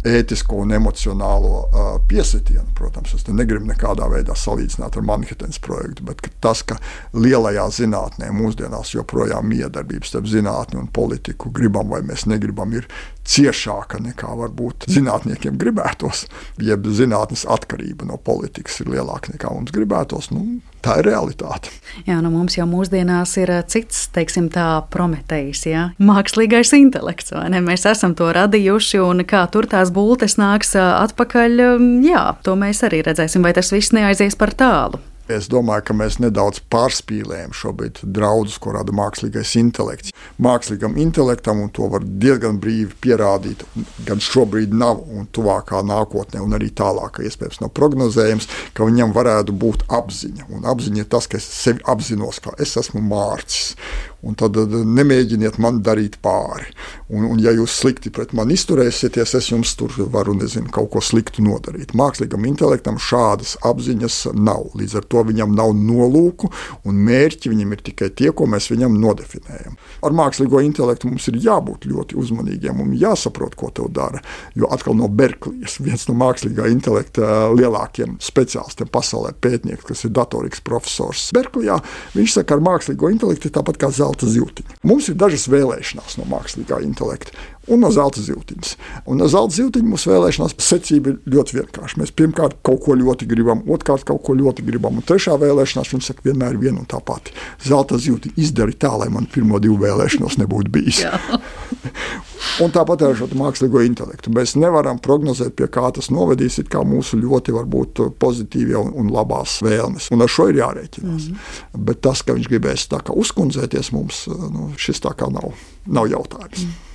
ētisko 0.07 0.61
un 0.63 0.75
emocionālo 0.77 1.55
uh, 1.63 1.87
piesitienu, 2.09 2.69
protams, 2.79 3.15
es 3.17 3.25
negribu 3.29 3.67
nekādā 3.71 4.07
veidā 4.13 4.37
salīdzināt 4.39 4.99
ar 4.99 5.07
Manhetenas 5.07 5.59
projektu, 5.63 6.05
bet 6.07 6.21
ka 6.23 6.31
tas, 6.45 6.63
ka 6.67 6.77
lielajā 7.17 7.65
zinātnē 7.79 8.31
mūsdienās 8.37 8.95
joprojām 8.95 9.49
miedarbības 9.49 10.13
starp 10.13 10.29
zinātni 10.31 10.79
un 10.83 10.91
politiku, 10.93 11.51
gribam 11.55 11.91
vai 11.91 12.03
mēs 12.07 12.27
negribam, 12.31 12.75
ir 12.77 12.87
ciešāka 13.25 14.03
nekā 14.03 14.35
varbūt 14.43 14.89
zinātniekiem 14.93 15.59
gribētos, 15.61 16.27
jeb 16.63 16.87
zinātnes 16.87 17.47
atkarība 17.49 18.09
no 18.09 18.19
politikas 18.19 18.81
ir 18.83 18.93
lielāka 18.93 19.35
nekā 19.35 19.53
mums 19.55 19.75
gribētos. 19.75 20.31
Nu, 20.35 20.61
tā 20.83 20.99
ir 21.01 21.09
realitāte. 21.11 21.71
Jā, 22.07 22.19
nu 22.25 22.33
mums 22.33 22.57
jau 22.57 22.67
mūsdienās 22.69 23.37
ir 23.43 23.53
eh, 23.53 23.63
cits, 23.69 24.07
teiksim, 24.15 24.49
tā 24.53 24.67
prometējs, 24.93 25.67
jā, 25.71 25.85
mākslīgais 26.03 26.75
intelekts. 26.79 27.35
Mēs 27.63 27.87
esam 27.91 28.17
to 28.19 28.33
radījuši, 28.35 29.01
un 29.05 29.25
kā 29.29 29.45
tur 29.53 29.69
tās 29.71 29.93
būtnes 29.95 30.39
nāks 30.41 30.75
eh, 30.79 30.91
atpakaļ, 31.07 31.65
jā, 32.07 32.27
to 32.47 32.59
mēs 32.59 32.85
arī 32.89 33.05
redzēsim, 33.07 33.45
vai 33.45 33.55
tas 33.57 33.73
viss 33.75 33.95
neaizies 33.97 34.39
par 34.39 34.57
tālu. 34.57 35.01
Es 35.33 35.49
domāju, 35.51 35.87
ka 35.89 35.97
mēs 35.97 36.19
nedaudz 36.23 36.61
pārspīlējam 36.73 37.55
šobrīd 37.57 38.03
draudus, 38.17 38.59
ko 38.63 38.75
rada 38.77 38.95
mākslīgais 38.97 39.55
intelekts. 39.61 40.13
Mākslīgam 40.43 40.99
intelektam, 41.01 41.63
un 41.65 41.73
to 41.75 41.89
var 41.93 42.05
diezgan 42.05 42.61
brīvi 42.63 42.93
pierādīt, 43.05 43.65
gan 44.07 44.23
šobrīd 44.23 44.75
nav, 44.77 45.03
un 45.09 45.29
tuvākā 45.33 45.83
nākotnē, 45.89 46.43
un 46.45 46.57
arī 46.59 46.71
tālāk, 46.77 47.23
iespējams, 47.25 47.63
nav 47.65 47.73
prognozējams, 47.79 48.49
ka 48.77 48.89
viņam 48.89 49.15
varētu 49.17 49.57
būt 49.65 49.87
apziņa. 49.93 50.49
Un 50.53 50.69
apziņa 50.69 51.05
ir 51.05 51.11
tas, 51.13 51.31
ka 51.31 51.41
es 51.41 51.49
sevi 51.49 51.85
apzinos, 51.89 52.43
ka 52.43 52.57
es 52.63 52.77
esmu 52.81 53.03
mārcis. 53.05 53.77
Un 54.23 54.37
tad 54.39 54.55
nemēģiniet 54.71 55.57
man 55.59 55.81
darīt 55.83 56.21
pāri. 56.23 56.69
Un, 57.11 57.25
un 57.27 57.41
ja 57.43 57.51
jūs 57.51 57.75
slikti 57.83 58.13
pret 58.15 58.31
mani 58.39 58.55
izturēsieties, 58.55 59.35
es 59.35 59.49
jums 59.51 59.73
tur 59.79 59.97
varu 60.15 60.37
nezinu, 60.39 60.71
kaut 60.71 60.93
ko 60.93 61.01
sliktu 61.03 61.43
nodarīt. 61.43 61.91
Mākslīgam 61.99 62.47
intelektam 62.47 63.01
šādas 63.03 63.57
apziņas 63.67 64.19
nav. 64.39 64.69
Līdz 64.79 64.95
ar 65.01 65.09
to 65.11 65.25
viņam 65.27 65.57
nav 65.59 65.75
nolūku 65.75 66.53
un 66.87 67.01
mērķi, 67.09 67.51
viņam 67.51 67.75
ir 67.75 67.83
tikai 67.89 68.13
tie, 68.15 68.31
ko 68.31 68.47
mēs 68.47 68.71
viņam 68.71 68.95
nodefinējam. 69.03 69.75
Ar 70.07 70.15
mākslīgo 70.15 70.63
intelektu 70.63 71.11
mums 71.11 71.27
ir 71.33 71.41
jābūt 71.43 71.89
ļoti 71.91 72.19
uzmanīgiem 72.23 72.79
un 72.85 72.95
jāsaprot, 72.99 73.59
ko 73.59 73.73
te 73.75 73.89
dara. 73.91 74.23
Jo 74.55 74.71
atkal 74.71 74.95
no 74.97 75.11
Berklijas, 75.11 75.81
viens 75.83 76.07
no 76.07 76.15
mākslīgā 76.23 76.71
intelekta 76.71 77.51
lielākiem 77.51 78.21
speciālistiem 78.23 78.89
pasaulē, 78.95 79.35
pētnieks, 79.43 79.89
kas 79.91 80.07
ir 80.07 80.15
datorikas 80.15 80.63
profesors 80.63 81.29
Berklijā, 81.35 81.81
viņš 82.15 82.39
saka, 82.39 82.53
ka 82.53 82.61
ar 82.61 82.67
mākslīgo 82.71 83.11
intelektu 83.11 83.51
tāpat 83.53 83.83
kā 83.83 83.91
zelta 83.91 84.12
zīltiņa. 84.21 84.79
Mums 84.89 85.09
ir 85.09 85.17
dažas 85.21 85.49
vēlēšanās 85.53 86.19
no 86.21 86.27
mākslīgā 86.31 86.83
intelekta 86.85 87.33
un 87.71 87.83
no 87.83 87.91
zelta 87.95 88.23
zīltiņas. 88.23 88.75
Un 89.07 89.21
no 89.23 89.29
zelta 89.31 89.57
zīltiņa 89.57 89.89
mūsu 89.93 90.11
vēlēšanās 90.11 90.57
secība 90.63 91.13
ir 91.13 91.37
ļoti 91.37 91.59
vienkārša. 91.61 92.01
Mēs 92.03 92.15
pirmkārt 92.19 92.59
kaut 92.67 92.83
ko 92.87 92.97
ļoti 92.99 93.29
gribam, 93.31 93.63
otrkārt 93.71 94.07
kaut 94.09 94.25
ko 94.27 94.37
ļoti 94.39 94.67
gribam, 94.67 94.99
un 94.99 95.07
trešā 95.07 95.39
vēlēšanās 95.41 95.95
mums 95.95 96.11
saka, 96.11 96.27
vienmēr 96.27 96.57
ir 96.57 96.65
viena 96.67 96.83
un 96.83 96.91
tā 96.91 97.01
pati. 97.05 97.35
Zelta 97.63 98.01
zīltiņa 98.03 98.39
izdara 98.43 98.75
tā, 98.75 98.93
lai 99.05 99.11
man 99.15 99.31
pirmo 99.31 99.63
divu 99.63 99.79
vēlēšanos 99.85 100.41
nebūtu 100.43 100.75
bijis. 100.75 101.05
un 102.65 102.75
tāpat 102.75 103.05
ar 103.07 103.17
šo 103.19 103.29
mākslīgo 103.39 103.83
intelektu. 103.87 104.33
Mēs 104.35 104.55
nevaram 104.61 105.01
prognozēt, 105.03 105.55
pie 105.59 105.69
kā 105.73 105.89
tas 105.95 106.11
novedīs, 106.15 106.61
kā 106.73 106.85
mūsu 106.87 107.21
ļoti 107.21 107.57
varbūt 107.57 108.05
pozitīvie 108.23 108.79
un, 108.79 108.93
un 108.99 109.11
labās 109.15 109.61
vēlmes. 109.65 110.11
Un 110.15 110.25
ar 110.25 110.33
šo 110.33 110.49
ir 110.53 110.61
jārēķinās. 110.63 111.29
Mm 111.29 111.35
-hmm. 111.35 111.85
Bet 111.89 112.01
tas, 112.01 112.23
ka 112.23 112.37
viņš 112.37 112.49
gribēs 112.49 112.89
uzkundzēties 112.93 113.93
mums, 113.93 114.27
nu, 114.29 114.73
šis 114.77 115.01
tā 115.01 115.15
kā 115.17 115.31
nav, 115.33 115.53
nav 115.87 116.09
jautājums. 116.11 116.65
Mm. 116.65 116.92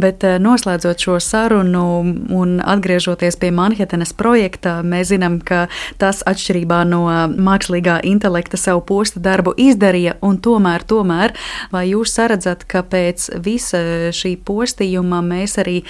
Bet 0.00 0.24
eh, 0.24 0.38
noslēdzot 0.42 1.00
šo 1.02 1.18
sarunu 1.22 1.84
un 2.36 2.58
atgriežoties 2.60 3.38
pie 3.40 3.50
Manhetenas 3.54 4.12
projekta, 4.16 4.80
mēs 4.86 5.10
zinām, 5.12 5.40
ka 5.44 5.66
tas 6.00 6.22
atšķirībā 6.28 6.82
no 6.88 7.02
mākslīgā 7.36 8.00
intelekta 8.08 8.60
savu 8.60 8.84
posta 8.86 9.22
darbu 9.22 9.54
izdarīja. 9.60 10.16
Tomēr, 10.40 10.84
tomēr, 10.88 11.34
vai 11.72 11.84
jūs 11.90 12.14
redzat, 12.30 12.62
ka 12.70 12.82
pēc 12.86 13.26
visa 13.44 13.80
šī 14.14 14.36
postījuma 14.46 15.20
mēs 15.24 15.58
arī 15.60 15.80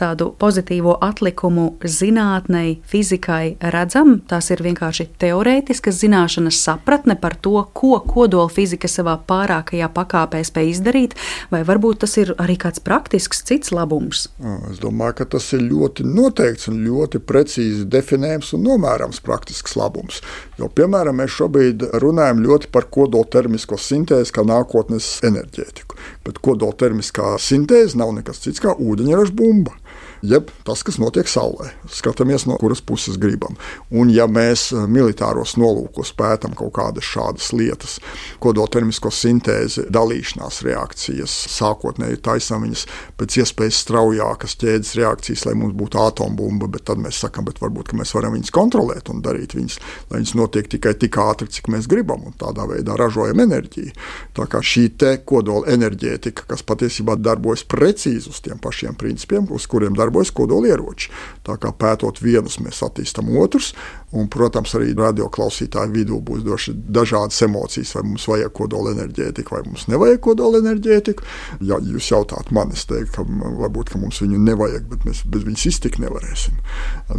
tādu 0.00 0.30
pozitīvo 0.40 0.96
atlikumu 1.04 1.76
zinātnei, 1.84 2.78
fizikai 2.90 3.56
redzam? 3.74 4.18
Tas 4.30 4.50
ir 4.50 4.62
vienkārši 4.64 5.08
teorētiskas 5.20 6.00
zināšanas 6.02 6.58
sapratne 6.64 7.16
par 7.20 7.36
to, 7.36 7.60
ko 7.74 8.00
kodola 8.06 8.50
fizika 8.52 8.90
savā 8.90 9.16
pārākajā 9.28 9.90
pakāpē 9.94 10.42
spēj 10.46 10.72
izdarīt, 10.74 11.16
vai 11.52 11.62
varbūt 11.66 12.02
tas 12.04 12.16
ir 12.20 12.34
arī 12.40 12.56
kāds 12.60 12.82
praktisks 12.84 13.39
kāds 13.40 13.48
cits 13.48 13.72
labums? 13.72 14.28
Es 14.70 14.78
domāju, 14.80 15.16
ka 15.18 15.24
tas 15.36 15.52
ir 15.52 15.62
ļoti 15.62 16.04
noteikts 16.04 16.68
un 16.68 16.84
ļoti 16.84 17.20
precīzi 17.20 17.86
definējams 17.88 18.52
un 18.54 18.64
nomērams 18.64 19.20
praktisks 19.20 19.76
labums. 19.76 20.20
Jo, 20.58 20.68
piemēram, 20.68 21.16
mēs 21.16 21.30
šobrīd 21.38 21.82
runājam 22.02 22.42
ļoti 22.44 22.70
par 22.70 22.88
kodoltermisko 22.90 23.78
sintēzi 23.78 24.32
kā 24.32 24.44
nākotnes 24.44 25.20
enerģētiku. 25.24 25.96
Bet 26.24 26.40
kodoltermiskā 26.40 27.38
sintēze 27.38 27.98
nav 27.98 28.14
nekas 28.14 28.40
cits 28.44 28.60
kā 28.60 28.74
ūdeņraža 28.76 29.34
bumba 29.34 29.79
jeb 30.22 30.50
tas, 30.66 30.82
kas 30.86 30.98
notiek 31.00 31.28
Saulē. 31.30 31.70
Skatāmies, 31.90 32.46
no 32.48 32.56
kuras 32.60 32.82
puses 32.84 33.18
gribam. 33.20 33.56
Un, 33.90 34.10
ja 34.12 34.26
mēs 34.30 34.70
eh, 34.74 34.84
militāros 34.90 35.56
nolūkos 35.60 36.12
pētām 36.18 36.54
kaut 36.58 36.74
kādas 36.76 37.06
šādas 37.06 37.50
lietas, 37.56 37.98
kodoltermisko 38.42 39.12
sintēzi, 39.14 39.86
dalīšanās 39.92 40.60
reakcijas, 40.66 41.34
sākotnēji 41.56 42.20
taisām 42.24 42.66
viņas 42.66 42.86
pēc 43.20 43.40
iespējas 43.42 43.80
straujākas 43.86 44.56
ķēdes 44.60 44.94
reakcijas, 45.00 45.46
lai 45.48 45.56
mums 45.58 45.76
būtu 45.78 46.00
atombumba, 46.02 46.68
bet 46.70 46.86
tad 46.90 47.00
mēs 47.02 47.22
sakām, 47.24 47.48
bet 47.48 47.62
varbūt 47.62 47.94
mēs 47.98 48.14
varam 48.16 48.36
viņus 48.36 48.54
kontrolēt 48.54 49.10
un 49.12 49.24
darīt 49.24 49.56
viņus, 49.56 49.80
lai 50.10 50.20
viņas 50.20 50.36
notiek 50.38 50.70
tikai 50.76 50.94
tik 51.00 51.18
ātri, 51.20 51.50
cik 51.50 51.72
mēs 51.72 51.88
gribam, 51.90 52.28
un 52.28 52.36
tādā 52.38 52.68
veidā 52.70 52.96
ražojam 53.00 53.42
enerģiju. 53.46 53.96
Tā 54.36 54.46
kā 54.50 54.62
šī 54.64 54.88
kodola 55.24 55.70
enerģētika, 55.70 56.44
kas 56.50 56.64
patiesībā 56.66 57.14
darbojas 57.20 57.62
precīzi 57.68 58.30
uz 58.30 58.40
tiem 58.44 58.58
pašiem 58.60 58.96
principiem, 58.98 59.46
uz 59.54 59.66
kuriem 59.70 59.94
darbojas 59.96 60.09
darbojas 60.10 60.32
kodolieroči. 60.34 61.10
Tā 61.46 61.56
kā 61.60 61.70
pētot 61.72 62.20
vienus, 62.22 62.58
mēs 62.60 62.82
attīstām 62.82 63.30
otrus, 63.38 63.72
Un, 64.10 64.26
protams, 64.26 64.72
arī 64.74 64.90
radioklausītāju 64.98 65.92
vidū 65.94 66.16
būs 66.26 66.42
dažādas 66.90 67.36
emocijas, 67.46 67.92
vai 67.94 68.02
mums 68.08 68.24
vajag 68.26 68.50
kodola 68.58 68.90
enerģētiku, 68.96 69.54
vai 69.54 69.60
mums 69.68 69.86
nevajag 69.86 70.18
kodola 70.24 70.58
enerģētiku. 70.58 71.26
Ja 71.68 71.78
jūs 71.78 72.08
jautājat 72.10 72.50
man, 72.54 72.72
es 72.74 72.82
teiktu, 72.90 73.12
ka 73.20 73.52
varbūt 73.60 73.92
ka 73.92 74.00
mums 74.02 74.18
viņu 74.22 74.40
nevajag, 74.48 74.88
bet 74.90 75.06
mēs 75.06 75.22
bez 75.30 75.44
viņas 75.46 75.66
iztikt 75.70 76.02
nevarēsim. 76.02 76.58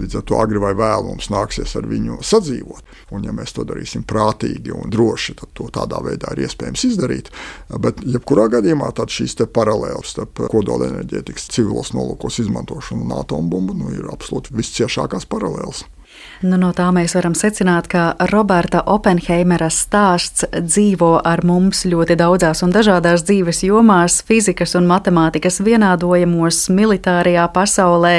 Līdz 0.02 0.20
ar 0.20 0.26
to 0.28 0.42
agri 0.44 0.60
vai 0.64 0.74
vēlu 0.76 1.14
mums 1.14 1.30
nāksies 1.32 1.78
ar 1.80 1.88
viņu 1.88 2.20
sadzīvot. 2.28 2.92
Un, 3.16 3.24
ja 3.24 3.36
mēs 3.36 3.56
to 3.56 3.64
darīsim 3.68 4.04
prātīgi 4.08 4.76
un 4.76 4.92
droši, 4.92 5.38
tad 5.40 5.56
to 5.56 5.70
tādā 5.72 6.04
veidā 6.04 6.36
ir 6.36 6.44
iespējams 6.50 6.86
izdarīt. 6.92 7.32
Bet, 7.80 8.04
jebkurā 8.04 8.50
gadījumā, 8.58 8.92
šīs 9.12 9.40
paralēles 9.56 10.12
starp 10.12 10.44
kodola 10.52 10.92
enerģētikas 10.92 11.48
civilos 11.56 11.96
nolūkos 11.96 12.42
izmantošanu 12.44 13.08
un 13.08 13.16
atombumbu 13.16 13.80
nu, 13.80 13.96
ir 13.96 14.12
absolūti 14.12 14.56
visciešākās 14.60 15.28
paralēles. 15.32 15.86
Nu, 16.42 16.58
no 16.58 16.72
tā 16.74 16.88
mēs 16.90 17.14
varam 17.14 17.36
secināt, 17.38 17.86
ka 17.92 18.16
Roberta 18.32 18.80
Oppenheimera 18.90 19.68
stāsts 19.70 20.48
dzīvo 20.58 21.20
ar 21.22 21.44
mums 21.46 21.84
ļoti 21.86 22.18
daudzās 22.18 22.64
un 22.66 22.74
dažādās 22.74 23.22
dzīves 23.28 23.62
jomās, 23.68 24.24
fizikas 24.26 24.74
un 24.80 24.90
matemātikas 24.90 25.62
vienādojumos, 25.62 26.64
militārajā 26.74 27.46
pasaulē, 27.54 28.16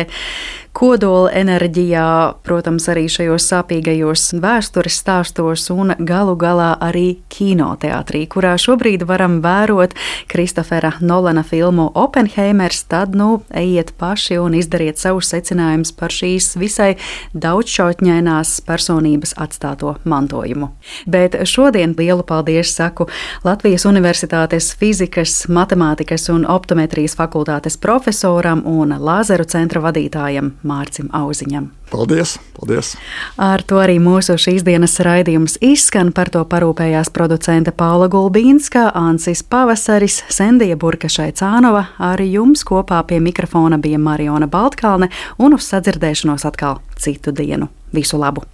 kodola 0.72 1.30
enerģijā, 1.36 2.06
protams, 2.46 2.86
arī 2.88 3.04
šajos 3.12 3.44
sāpīgajos 3.52 4.32
vēstures 4.40 4.96
stāstos 5.02 5.66
un 5.72 5.92
galu 6.00 6.34
galā 6.40 6.72
arī 6.80 7.20
kinoteātrī, 7.32 8.24
kurā 8.32 8.54
šobrīd 8.60 9.04
varam 9.08 9.40
vērot 9.44 9.92
Kristofera 10.32 10.94
Nolana 11.04 11.44
filmu 11.44 11.90
Oppenheimers, 11.94 12.82
tad 12.88 13.16
nu 13.18 13.42
ejiet 13.48 13.92
paši 14.00 14.38
un 14.40 14.56
izdariet 14.56 15.00
savus 15.00 15.28
secinājumus 15.34 15.92
par 15.98 16.14
šīs 16.14 16.54
visai 16.60 16.94
daudzšķautņainās 17.36 18.54
personības 18.66 19.36
atstāto 19.36 19.96
mantojumu. 20.08 20.72
Bet 21.06 21.36
šodien 21.48 21.94
lielu 21.98 22.24
paldies 22.24 22.72
saku 22.78 23.10
Latvijas 23.44 23.84
Universitātes 23.88 24.72
fizikas, 24.78 25.42
matemātikas 25.52 26.30
un 26.32 26.48
optometrijas 26.48 27.18
fakultātes 27.18 27.76
profesoram 27.76 28.64
un 28.66 28.96
lāzeru 28.96 29.44
centra 29.44 29.84
vadītājam 29.84 30.54
Mārcim 30.64 31.10
Auziņam. 31.12 31.70
Paldies! 31.92 32.38
paldies. 32.62 32.94
Ar 33.36 33.62
to 33.62 33.80
arī 33.82 33.98
mūsu 34.02 34.36
šīs 34.40 34.64
dienas 34.66 34.98
raidījums 35.02 35.58
izskan. 35.60 36.12
Par 36.12 36.30
to 36.32 36.44
parūpējās 36.44 37.10
producente 37.12 37.72
Paula 37.72 38.08
Gulbīnska, 38.12 38.90
Ansis 38.94 39.42
Pavasaris, 39.42 40.22
Sendija 40.28 40.76
Burkašai 40.76 41.32
Cānova. 41.32 41.88
Arī 41.98 42.30
jums 42.36 42.64
kopā 42.64 43.02
pie 43.08 43.20
mikrofona 43.20 43.78
bija 43.82 43.98
Mariona 43.98 44.46
Baltkalne 44.46 45.10
un 45.38 45.58
uz 45.58 45.68
sadzirdēšanos 45.72 46.46
atkal 46.48 46.80
citu 46.96 47.34
dienu. 47.34 47.68
Visu 47.92 48.20
labu! 48.20 48.51